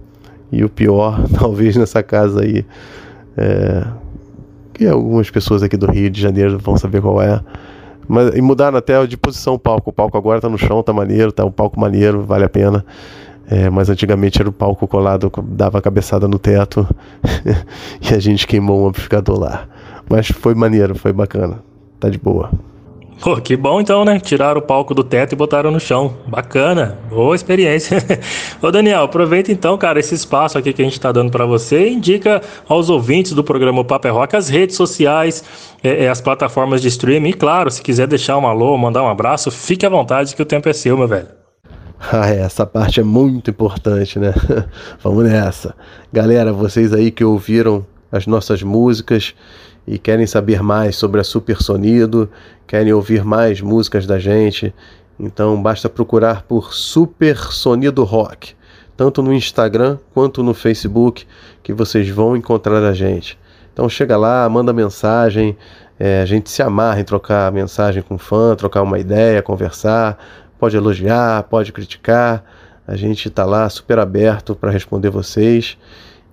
E 0.51 0.63
o 0.63 0.69
pior, 0.69 1.27
talvez 1.37 1.75
nessa 1.75 2.01
casa 2.01 2.41
aí, 2.41 2.65
é, 3.37 3.85
que 4.73 4.87
algumas 4.87 5.29
pessoas 5.29 5.61
aqui 5.61 5.77
do 5.77 5.91
Rio 5.91 6.09
de 6.09 6.21
Janeiro 6.21 6.57
vão 6.57 6.77
saber 6.77 7.01
qual 7.01 7.21
é. 7.21 7.39
Mas, 8.07 8.35
e 8.35 8.41
mudaram 8.41 8.75
até 8.75 9.05
de 9.05 9.15
posição 9.15 9.53
o 9.53 9.59
palco. 9.59 9.91
O 9.91 9.93
palco 9.93 10.17
agora 10.17 10.41
tá 10.41 10.49
no 10.49 10.57
chão, 10.57 10.81
tá 10.81 10.91
maneiro, 10.91 11.31
tá 11.31 11.45
um 11.45 11.51
palco 11.51 11.79
maneiro, 11.79 12.23
vale 12.23 12.43
a 12.43 12.49
pena. 12.49 12.83
É, 13.51 13.67
mas 13.67 13.89
antigamente 13.89 14.39
era 14.39 14.47
o 14.47 14.53
palco 14.53 14.87
colado, 14.87 15.31
dava 15.43 15.79
a 15.79 15.81
cabeçada 15.81 16.27
no 16.27 16.37
teto 16.37 16.87
e 17.99 18.13
a 18.13 18.19
gente 18.19 18.45
queimou 18.45 18.83
um 18.83 18.87
amplificador 18.87 19.39
lá. 19.39 19.67
Mas 20.07 20.27
foi 20.27 20.53
maneiro, 20.53 20.93
foi 20.93 21.11
bacana. 21.11 21.63
Tá 21.99 22.09
de 22.09 22.19
boa. 22.19 22.51
Pô, 23.21 23.35
que 23.35 23.57
bom 23.57 23.81
então, 23.81 24.05
né? 24.05 24.17
Tiraram 24.17 24.59
o 24.59 24.63
palco 24.63 24.93
do 24.93 25.03
teto 25.03 25.33
e 25.33 25.35
botaram 25.35 25.71
no 25.71 25.79
chão. 25.79 26.13
Bacana, 26.27 26.97
boa 27.09 27.35
experiência. 27.35 27.97
Ô 28.61 28.71
Daniel, 28.71 29.03
aproveita 29.03 29.51
então, 29.51 29.77
cara, 29.77 29.99
esse 29.99 30.15
espaço 30.15 30.57
aqui 30.57 30.71
que 30.71 30.81
a 30.81 30.85
gente 30.85 30.99
tá 30.99 31.11
dando 31.11 31.29
para 31.29 31.45
você 31.45 31.89
e 31.89 31.93
indica 31.93 32.41
aos 32.67 32.89
ouvintes 32.89 33.33
do 33.33 33.43
programa 33.43 33.83
Paper 33.83 34.11
é 34.11 34.13
Rock 34.13 34.35
as 34.37 34.47
redes 34.47 34.77
sociais, 34.77 35.43
é, 35.83 36.05
é, 36.05 36.09
as 36.09 36.21
plataformas 36.21 36.81
de 36.81 36.87
streaming. 36.87 37.29
E 37.29 37.33
claro, 37.33 37.69
se 37.69 37.81
quiser 37.81 38.07
deixar 38.07 38.37
um 38.37 38.47
alô, 38.47 38.77
mandar 38.77 39.03
um 39.03 39.09
abraço, 39.09 39.51
fique 39.51 39.85
à 39.85 39.89
vontade 39.89 40.33
que 40.33 40.41
o 40.41 40.45
tempo 40.45 40.69
é 40.69 40.73
seu, 40.73 40.97
meu 40.97 41.07
velho. 41.07 41.38
Ah, 42.11 42.29
é, 42.29 42.39
essa 42.39 42.65
parte 42.65 43.01
é 43.01 43.03
muito 43.03 43.51
importante, 43.51 44.17
né? 44.17 44.33
Vamos 45.03 45.25
nessa. 45.25 45.75
Galera, 46.11 46.53
vocês 46.53 46.93
aí 46.93 47.11
que 47.11 47.23
ouviram 47.25 47.85
as 48.11 48.25
nossas 48.25 48.63
músicas 48.63 49.35
e 49.85 49.99
querem 49.99 50.25
saber 50.25 50.63
mais 50.63 50.95
sobre 50.95 51.19
a 51.19 51.23
Super 51.23 51.61
Sonido, 51.61 52.29
querem 52.65 52.93
ouvir 52.93 53.23
mais 53.23 53.59
músicas 53.59 54.07
da 54.07 54.17
gente, 54.17 54.73
então 55.19 55.61
basta 55.61 55.89
procurar 55.89 56.43
por 56.43 56.73
Super 56.73 57.37
Sonido 57.37 58.03
Rock, 58.03 58.55
tanto 58.95 59.21
no 59.21 59.33
Instagram 59.33 59.97
quanto 60.13 60.41
no 60.41 60.53
Facebook, 60.53 61.27
que 61.61 61.73
vocês 61.73 62.07
vão 62.09 62.35
encontrar 62.35 62.83
a 62.83 62.93
gente. 62.93 63.37
Então 63.73 63.89
chega 63.89 64.15
lá, 64.15 64.47
manda 64.47 64.71
mensagem, 64.71 65.57
é, 65.99 66.21
a 66.21 66.25
gente 66.25 66.49
se 66.49 66.61
amarra 66.61 67.01
em 67.01 67.03
trocar 67.03 67.51
mensagem 67.51 68.01
com 68.01 68.17
fã, 68.17 68.55
trocar 68.55 68.81
uma 68.83 68.97
ideia, 68.99 69.41
conversar, 69.41 70.17
Pode 70.59 70.75
elogiar, 70.75 71.43
pode 71.43 71.71
criticar. 71.71 72.43
A 72.85 72.95
gente 72.95 73.27
está 73.27 73.45
lá 73.45 73.69
super 73.69 73.97
aberto 73.97 74.55
para 74.55 74.69
responder 74.69 75.09
vocês. 75.09 75.77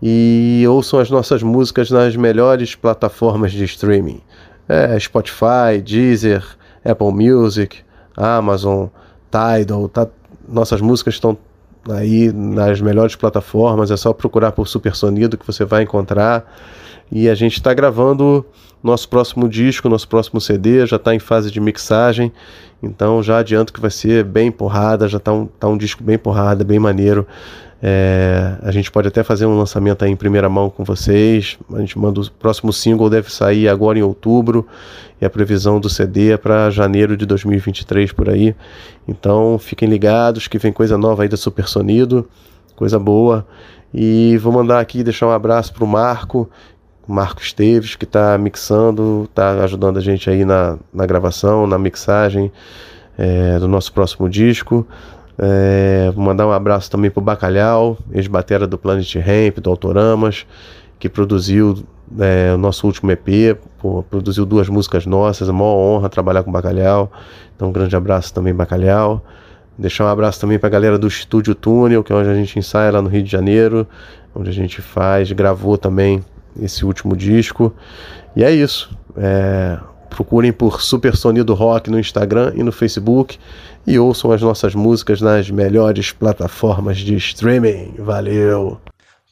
E 0.03 0.65
ouçam 0.69 0.98
as 0.98 1.09
nossas 1.11 1.43
músicas 1.43 1.90
nas 1.90 2.16
melhores 2.16 2.74
plataformas 2.74 3.53
de 3.53 3.65
streaming: 3.65 4.20
é, 4.69 4.98
Spotify, 4.98 5.81
Deezer, 5.82 6.44
Apple 6.85 7.12
Music, 7.12 7.78
Amazon, 8.16 8.86
Tidal. 9.31 9.89
Tá, 9.89 10.07
nossas 10.48 10.81
músicas 10.81 11.15
estão 11.15 11.39
aí 11.89 12.32
nas 12.32 12.81
melhores 12.81 13.16
plataformas. 13.16 13.90
É 13.90 13.97
só 13.97 14.12
procurar 14.12 14.53
por 14.53 14.66
Super 14.66 14.94
Sonido 14.94 15.39
que 15.39 15.47
você 15.47 15.65
vai 15.65 15.85
encontrar. 15.85 16.44
E 17.11 17.28
a 17.28 17.35
gente 17.35 17.55
está 17.55 17.73
gravando 17.73 18.45
nosso 18.83 19.09
próximo 19.09 19.49
disco, 19.49 19.89
nosso 19.89 20.09
próximo 20.09 20.41
CD, 20.41 20.87
já 20.87 20.97
está 20.97 21.15
em 21.15 21.19
fase 21.19 21.51
de 21.51 21.61
mixagem. 21.61 22.33
Então 22.83 23.23
já 23.23 23.39
adianto 23.39 23.73
que 23.73 23.81
vai 23.81 23.91
ser 23.91 24.24
bem 24.24 24.51
porrada, 24.51 25.09
já 25.09 25.19
está 25.19 25.33
um, 25.33 25.47
tá 25.47 25.69
um 25.69 25.77
disco 25.77 26.03
bem 26.03 26.19
porrada, 26.19 26.65
bem 26.65 26.78
maneiro. 26.78 27.27
É, 27.83 28.57
a 28.62 28.70
gente 28.70 28.91
pode 28.91 29.07
até 29.07 29.23
fazer 29.23 29.45
um 29.45 29.59
lançamento 29.59 30.05
aí 30.05 30.11
em 30.11 30.16
primeira 30.16 30.49
mão 30.49 30.70
com 30.70 30.83
vocês. 30.83 31.59
A 31.73 31.81
gente 31.81 31.99
manda 31.99 32.20
o 32.20 32.31
próximo 32.31 32.73
single, 32.73 33.11
deve 33.11 33.31
sair 33.33 33.69
agora 33.69 33.99
em 33.99 34.03
outubro. 34.03 34.66
E 35.20 35.24
a 35.24 35.31
previsão 35.31 35.78
do 35.81 35.89
CD 35.89 36.33
é 36.33 36.37
para 36.37 36.70
janeiro 36.70 37.16
de 37.16 37.27
2023 37.27 38.12
por 38.12 38.28
aí. 38.28 38.55
Então 39.07 39.59
fiquem 39.59 39.89
ligados 39.89 40.49
que 40.49 40.59
vem 40.59 40.73
coisa 40.73 40.97
nova 40.97 41.23
aí 41.23 41.28
da 41.28 41.37
Super 41.37 41.69
Sonido, 41.69 42.28
coisa 42.74 42.99
boa. 42.99 43.47
E 43.93 44.37
vou 44.39 44.53
mandar 44.53 44.81
aqui 44.81 45.03
deixar 45.03 45.27
um 45.27 45.31
abraço 45.31 45.73
para 45.73 45.85
o 45.85 45.87
Marco, 45.87 46.51
Marco 47.07 47.41
Esteves, 47.41 47.95
que 47.95 48.05
está 48.05 48.37
mixando, 48.37 49.24
está 49.31 49.65
ajudando 49.65 49.99
a 49.99 50.01
gente 50.01 50.28
aí 50.28 50.45
na, 50.45 50.78
na 50.93 51.07
gravação, 51.07 51.66
na 51.66 51.78
mixagem 51.78 52.51
é, 53.16 53.59
do 53.59 53.69
nosso 53.69 53.93
próximo 53.93 54.28
disco. 54.28 54.87
É, 55.39 56.11
vou 56.15 56.24
mandar 56.24 56.47
um 56.47 56.53
abraço 56.53 56.91
também 56.91 57.11
para 57.11 57.20
o 57.20 57.24
Bacalhau, 57.24 57.99
ex-batera 58.12 58.66
do 58.66 58.78
Planet 58.78 59.15
Ramp, 59.16 59.59
do 59.59 59.70
Autoramas, 59.70 60.47
que 60.99 61.09
produziu 61.09 61.85
é, 62.19 62.53
o 62.55 62.59
nosso 62.59 62.87
último 62.87 63.11
EP, 63.11 63.59
pô, 63.78 64.03
produziu 64.03 64.47
duas 64.47 64.69
músicas 64.69 65.07
nossas, 65.07 65.49
é 65.49 65.53
uma 65.53 65.65
honra 65.65 66.09
trabalhar 66.09 66.43
com 66.43 66.51
o 66.51 66.53
Bacalhau. 66.53 67.11
Então, 67.55 67.69
um 67.69 67.73
grande 67.73 67.95
abraço 67.95 68.33
também, 68.33 68.55
Bacalhau. 68.55 69.24
Deixar 69.78 70.05
um 70.05 70.09
abraço 70.09 70.41
também 70.41 70.59
para 70.59 70.69
a 70.69 70.70
galera 70.70 70.99
do 70.99 71.07
Estúdio 71.07 71.55
Túnel, 71.55 72.03
que 72.03 72.12
é 72.12 72.16
onde 72.16 72.31
a 72.31 72.35
gente 72.35 72.59
ensaia 72.59 72.91
lá 72.91 73.03
no 73.03 73.09
Rio 73.09 73.23
de 73.23 73.31
Janeiro, 73.31 73.87
onde 74.35 74.49
a 74.49 74.53
gente 74.53 74.81
faz, 74.81 75.31
gravou 75.33 75.77
também 75.77 76.24
esse 76.61 76.85
último 76.85 77.16
disco. 77.16 77.74
E 78.35 78.45
é 78.45 78.51
isso. 78.51 78.91
É, 79.16 79.78
procurem 80.11 80.53
por 80.53 80.81
Super 80.81 81.16
Sonido 81.16 81.55
Rock 81.55 81.91
no 81.91 81.99
Instagram 81.99 82.53
e 82.55 82.62
no 82.62 82.73
Facebook 82.73 83.39
e 83.87 83.99
ouçam 83.99 84.33
as 84.33 84.43
nossas 84.43 84.74
músicas 84.74 85.20
nas 85.20 85.51
melhores 85.51 86.12
plataformas 86.12 86.99
de 86.99 87.15
streaming. 87.16 87.95
Valeu! 87.99 88.81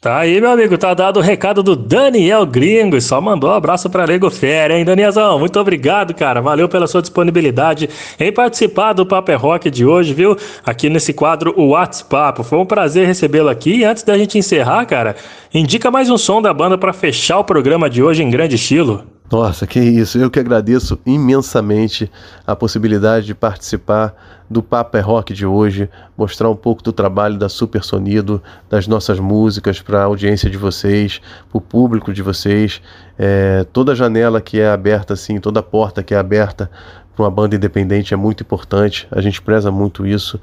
Tá 0.05 0.19
aí, 0.19 0.39
meu 0.39 0.51
amigo, 0.51 0.77
tá 0.77 0.93
dado 0.93 1.17
o 1.17 1.23
recado 1.23 1.63
do 1.63 1.75
Daniel 1.75 2.45
Gringo 2.45 2.95
e 2.95 3.01
só 3.01 3.23
mandou 3.23 3.49
um 3.49 3.55
abraço 3.55 3.89
pra 3.89 4.05
Lego 4.05 4.29
Fera, 4.29 4.77
hein, 4.77 4.85
Danielzão? 4.85 5.39
Muito 5.39 5.59
obrigado, 5.59 6.13
cara. 6.13 6.43
Valeu 6.43 6.69
pela 6.69 6.87
sua 6.87 7.01
disponibilidade 7.01 7.89
em 8.21 8.31
participar 8.31 8.93
do 8.93 9.07
Paper 9.07 9.35
é 9.35 9.39
Rock 9.39 9.71
de 9.71 9.87
hoje, 9.87 10.13
viu? 10.13 10.37
Aqui 10.63 10.91
nesse 10.91 11.15
quadro, 11.15 11.55
o 11.57 11.69
WhatsApp. 11.69 12.45
Foi 12.45 12.59
um 12.59 12.67
prazer 12.67 13.07
recebê-lo 13.07 13.49
aqui. 13.49 13.77
E 13.77 13.85
antes 13.87 14.03
da 14.03 14.19
gente 14.19 14.37
encerrar, 14.37 14.85
cara, 14.85 15.17
indica 15.55 15.91
mais 15.91 16.11
um 16.11 16.19
som 16.19 16.43
da 16.43 16.53
banda 16.53 16.77
para 16.77 16.93
fechar 16.93 17.39
o 17.39 17.45
programa 17.45 17.89
de 17.89 18.03
hoje 18.03 18.23
em 18.23 18.29
grande 18.29 18.57
estilo. 18.57 19.14
Nossa, 19.31 19.67
que 19.67 19.81
isso. 19.81 20.19
Eu 20.19 20.31
que 20.31 20.39
agradeço 20.39 20.99
imensamente 21.05 22.11
a 22.47 22.55
possibilidade 22.55 23.27
de 23.27 23.35
participar 23.35 24.15
do 24.51 24.63
Papa 24.63 24.99
é 24.99 25.01
Rock 25.01 25.33
de 25.33 25.47
hoje, 25.47 25.89
mostrar 26.17 26.51
um 26.51 26.55
pouco 26.55 26.83
do 26.83 26.93
trabalho 26.93 27.39
da 27.39 27.49
Super 27.49 27.83
Sonido, 27.83 28.43
das 28.69 28.87
nossas 28.87 29.19
músicas 29.19 29.81
para 29.81 30.03
a 30.03 30.05
audiência 30.05 30.51
de 30.51 30.59
vocês, 30.59 31.21
para 31.51 31.59
o 31.59 31.61
público 31.61 32.13
de 32.13 32.23
vocês. 32.23 32.83
É, 33.19 33.65
toda 33.73 33.95
janela 33.95 34.41
que 34.41 34.61
é 34.61 34.69
aberta, 34.69 35.15
assim, 35.15 35.41
toda 35.41 35.63
porta 35.63 36.03
que 36.03 36.15
é 36.15 36.19
aberta 36.19 36.71
para 37.17 37.25
uma 37.25 37.31
banda 37.31 37.57
independente 37.57 38.13
é 38.13 38.17
muito 38.17 38.43
importante. 38.43 39.09
A 39.11 39.21
gente 39.21 39.41
preza 39.41 39.71
muito 39.71 40.07
isso 40.07 40.39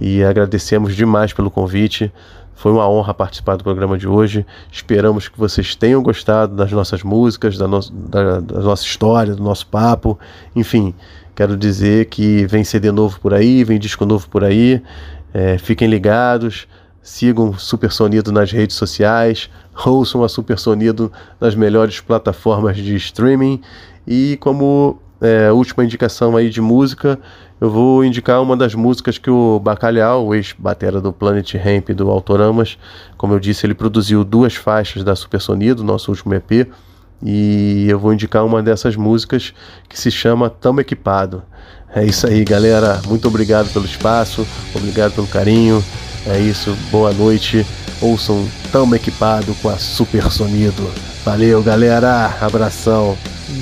e 0.00 0.24
agradecemos 0.24 0.96
demais 0.96 1.32
pelo 1.32 1.50
convite. 1.50 2.12
Foi 2.54 2.72
uma 2.72 2.88
honra 2.88 3.12
participar 3.12 3.56
do 3.56 3.64
programa 3.64 3.98
de 3.98 4.06
hoje. 4.06 4.46
Esperamos 4.70 5.28
que 5.28 5.38
vocês 5.38 5.74
tenham 5.74 6.02
gostado 6.02 6.54
das 6.54 6.70
nossas 6.72 7.02
músicas, 7.02 7.58
da, 7.58 7.66
no 7.66 7.80
da, 7.80 8.40
da 8.40 8.60
nossa 8.60 8.84
história, 8.84 9.34
do 9.34 9.42
nosso 9.42 9.66
papo. 9.66 10.18
Enfim, 10.54 10.94
quero 11.34 11.56
dizer 11.56 12.06
que 12.06 12.46
vem 12.46 12.64
CD 12.64 12.90
novo 12.90 13.20
por 13.20 13.34
aí, 13.34 13.64
vem 13.64 13.78
disco 13.78 14.06
novo 14.06 14.28
por 14.28 14.44
aí. 14.44 14.82
É, 15.32 15.58
fiquem 15.58 15.88
ligados, 15.88 16.68
sigam 17.02 17.58
Super 17.58 17.90
Sonido 17.90 18.30
nas 18.30 18.52
redes 18.52 18.76
sociais, 18.76 19.50
ouçam 19.84 20.22
a 20.22 20.28
Super 20.28 20.58
Sonido 20.58 21.12
nas 21.40 21.54
melhores 21.54 22.00
plataformas 22.00 22.76
de 22.76 22.94
streaming. 22.94 23.60
E 24.06 24.38
como 24.40 24.98
é, 25.20 25.50
última 25.50 25.84
indicação 25.84 26.36
aí 26.36 26.50
de 26.50 26.60
música, 26.60 27.18
eu 27.64 27.70
vou 27.70 28.04
indicar 28.04 28.42
uma 28.42 28.54
das 28.54 28.74
músicas 28.74 29.16
que 29.16 29.30
o 29.30 29.58
Bacalhau, 29.58 30.26
o 30.26 30.34
ex-batera 30.34 31.00
do 31.00 31.10
Planet 31.10 31.54
Ramp 31.54 31.88
do 31.90 32.10
Autoramas, 32.10 32.76
como 33.16 33.32
eu 33.32 33.40
disse, 33.40 33.64
ele 33.64 33.72
produziu 33.72 34.22
duas 34.22 34.54
faixas 34.54 35.02
da 35.02 35.16
Super 35.16 35.40
Sonido, 35.40 35.82
nosso 35.82 36.10
último 36.10 36.34
EP, 36.34 36.68
e 37.22 37.86
eu 37.88 37.98
vou 37.98 38.12
indicar 38.12 38.44
uma 38.44 38.62
dessas 38.62 38.96
músicas 38.96 39.54
que 39.88 39.98
se 39.98 40.10
chama 40.10 40.50
Tamo 40.50 40.82
Equipado. 40.82 41.42
É 41.94 42.04
isso 42.04 42.26
aí, 42.26 42.44
galera. 42.44 43.00
Muito 43.06 43.26
obrigado 43.28 43.72
pelo 43.72 43.86
espaço, 43.86 44.46
obrigado 44.74 45.14
pelo 45.14 45.26
carinho. 45.26 45.82
É 46.26 46.38
isso, 46.38 46.76
boa 46.90 47.14
noite. 47.14 47.64
Ouçam 47.98 48.46
Tamo 48.74 48.96
Equipado 48.96 49.54
com 49.62 49.68
a 49.68 49.78
Super 49.78 50.32
Sonido. 50.32 50.90
Valeu, 51.24 51.62
galera. 51.62 52.36
Abração. 52.40 53.16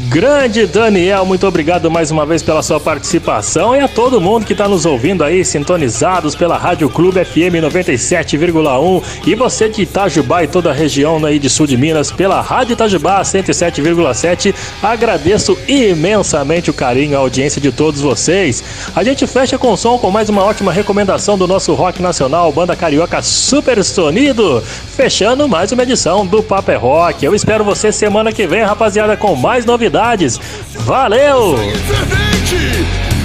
Grande 0.09 0.66
Daniel, 0.66 1.24
muito 1.26 1.47
obrigado 1.47 1.90
mais 1.90 2.10
uma 2.10 2.24
vez 2.24 2.43
pela 2.43 2.62
sua 2.62 2.78
participação 2.78 3.74
e 3.74 3.80
a 3.80 3.89
todo 3.89 4.20
mundo 4.20 4.47
que 4.47 4.52
está 4.52 4.68
nos 4.68 4.86
ouvindo 4.86 5.24
aí, 5.24 5.44
sintonizados 5.44 6.36
pela 6.36 6.56
Rádio 6.56 6.89
Clube 6.89 7.24
FM 7.24 7.59
97,1 7.60 9.02
e 9.26 9.34
você 9.34 9.68
de 9.68 9.82
Itajubá 9.82 10.44
e 10.44 10.47
toda 10.47 10.70
a 10.70 10.72
região 10.72 11.24
aí 11.24 11.39
de 11.39 11.51
sul 11.51 11.66
de 11.66 11.76
Minas 11.76 12.12
pela 12.12 12.40
Rádio 12.40 12.74
Itajubá 12.74 13.22
107,7. 13.22 14.55
Agradeço 14.82 15.59
imensamente 15.66 16.70
o 16.70 16.74
carinho 16.74 17.16
a 17.16 17.20
audiência 17.20 17.60
de 17.60 17.72
todos 17.72 18.01
vocês. 18.01 18.62
A 18.94 19.02
gente 19.02 19.26
fecha 19.26 19.59
com 19.59 19.76
som 19.76 19.98
com 19.98 20.10
mais 20.10 20.28
uma 20.28 20.44
ótima 20.44 20.72
recomendação 20.72 21.36
do 21.36 21.48
nosso 21.48 21.74
rock 21.74 22.01
nacional, 22.01 22.52
banda 22.52 22.76
carioca 22.76 23.20
Super 23.20 23.82
Sonido, 23.82 24.62
fechando 25.02 25.48
mais 25.48 25.72
uma 25.72 25.82
edição 25.82 26.24
do 26.24 26.40
Paper 26.44 26.76
é 26.76 26.78
Rock. 26.78 27.24
Eu 27.24 27.34
espero 27.34 27.64
você 27.64 27.90
semana 27.90 28.30
que 28.30 28.46
vem, 28.46 28.62
rapaziada, 28.62 29.16
com 29.16 29.34
mais 29.34 29.64
novidades. 29.64 30.38
Valeu! 30.76 31.56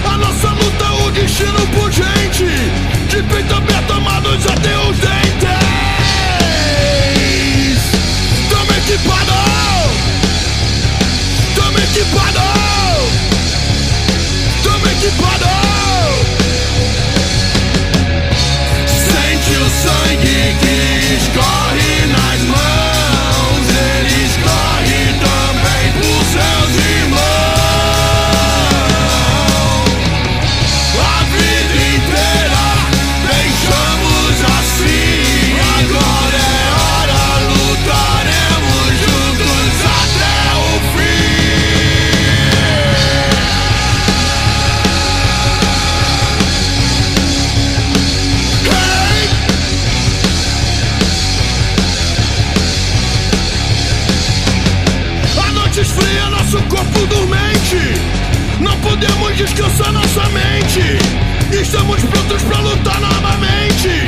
A 0.04 0.18
nossa 0.18 0.48
luta, 0.54 0.92
o 1.06 1.12
destino 1.12 1.68
por 1.76 1.92
gente. 1.92 2.46
De 3.10 3.22
peito 3.22 3.54
aberto, 3.54 3.94
amados 3.94 4.48
até 4.48 4.76
os 4.90 4.98
dentes 4.98 5.28
Tamo 8.50 8.72
equipado 8.72 9.34
Tamo 11.56 11.78
equipado 11.78 12.40
Tamo 14.64 14.88
equipado 14.88 15.47
Estamos 61.52 62.02
prontos 62.02 62.42
pra 62.44 62.60
lutar 62.60 63.00
novamente. 63.00 64.08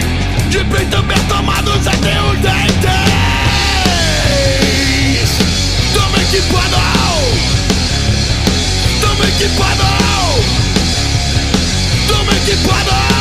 De 0.49 0.63
peito 0.65 0.97
aberto, 0.97 1.33
amados 1.33 1.87
até 1.87 2.21
os 2.21 2.39
dentes. 2.39 2.89
Tamo 5.93 6.17
equipado. 6.17 6.77
Tamo 9.01 9.23
equipado. 9.23 9.83
Tamo 12.07 12.31
equipado. 12.31 13.18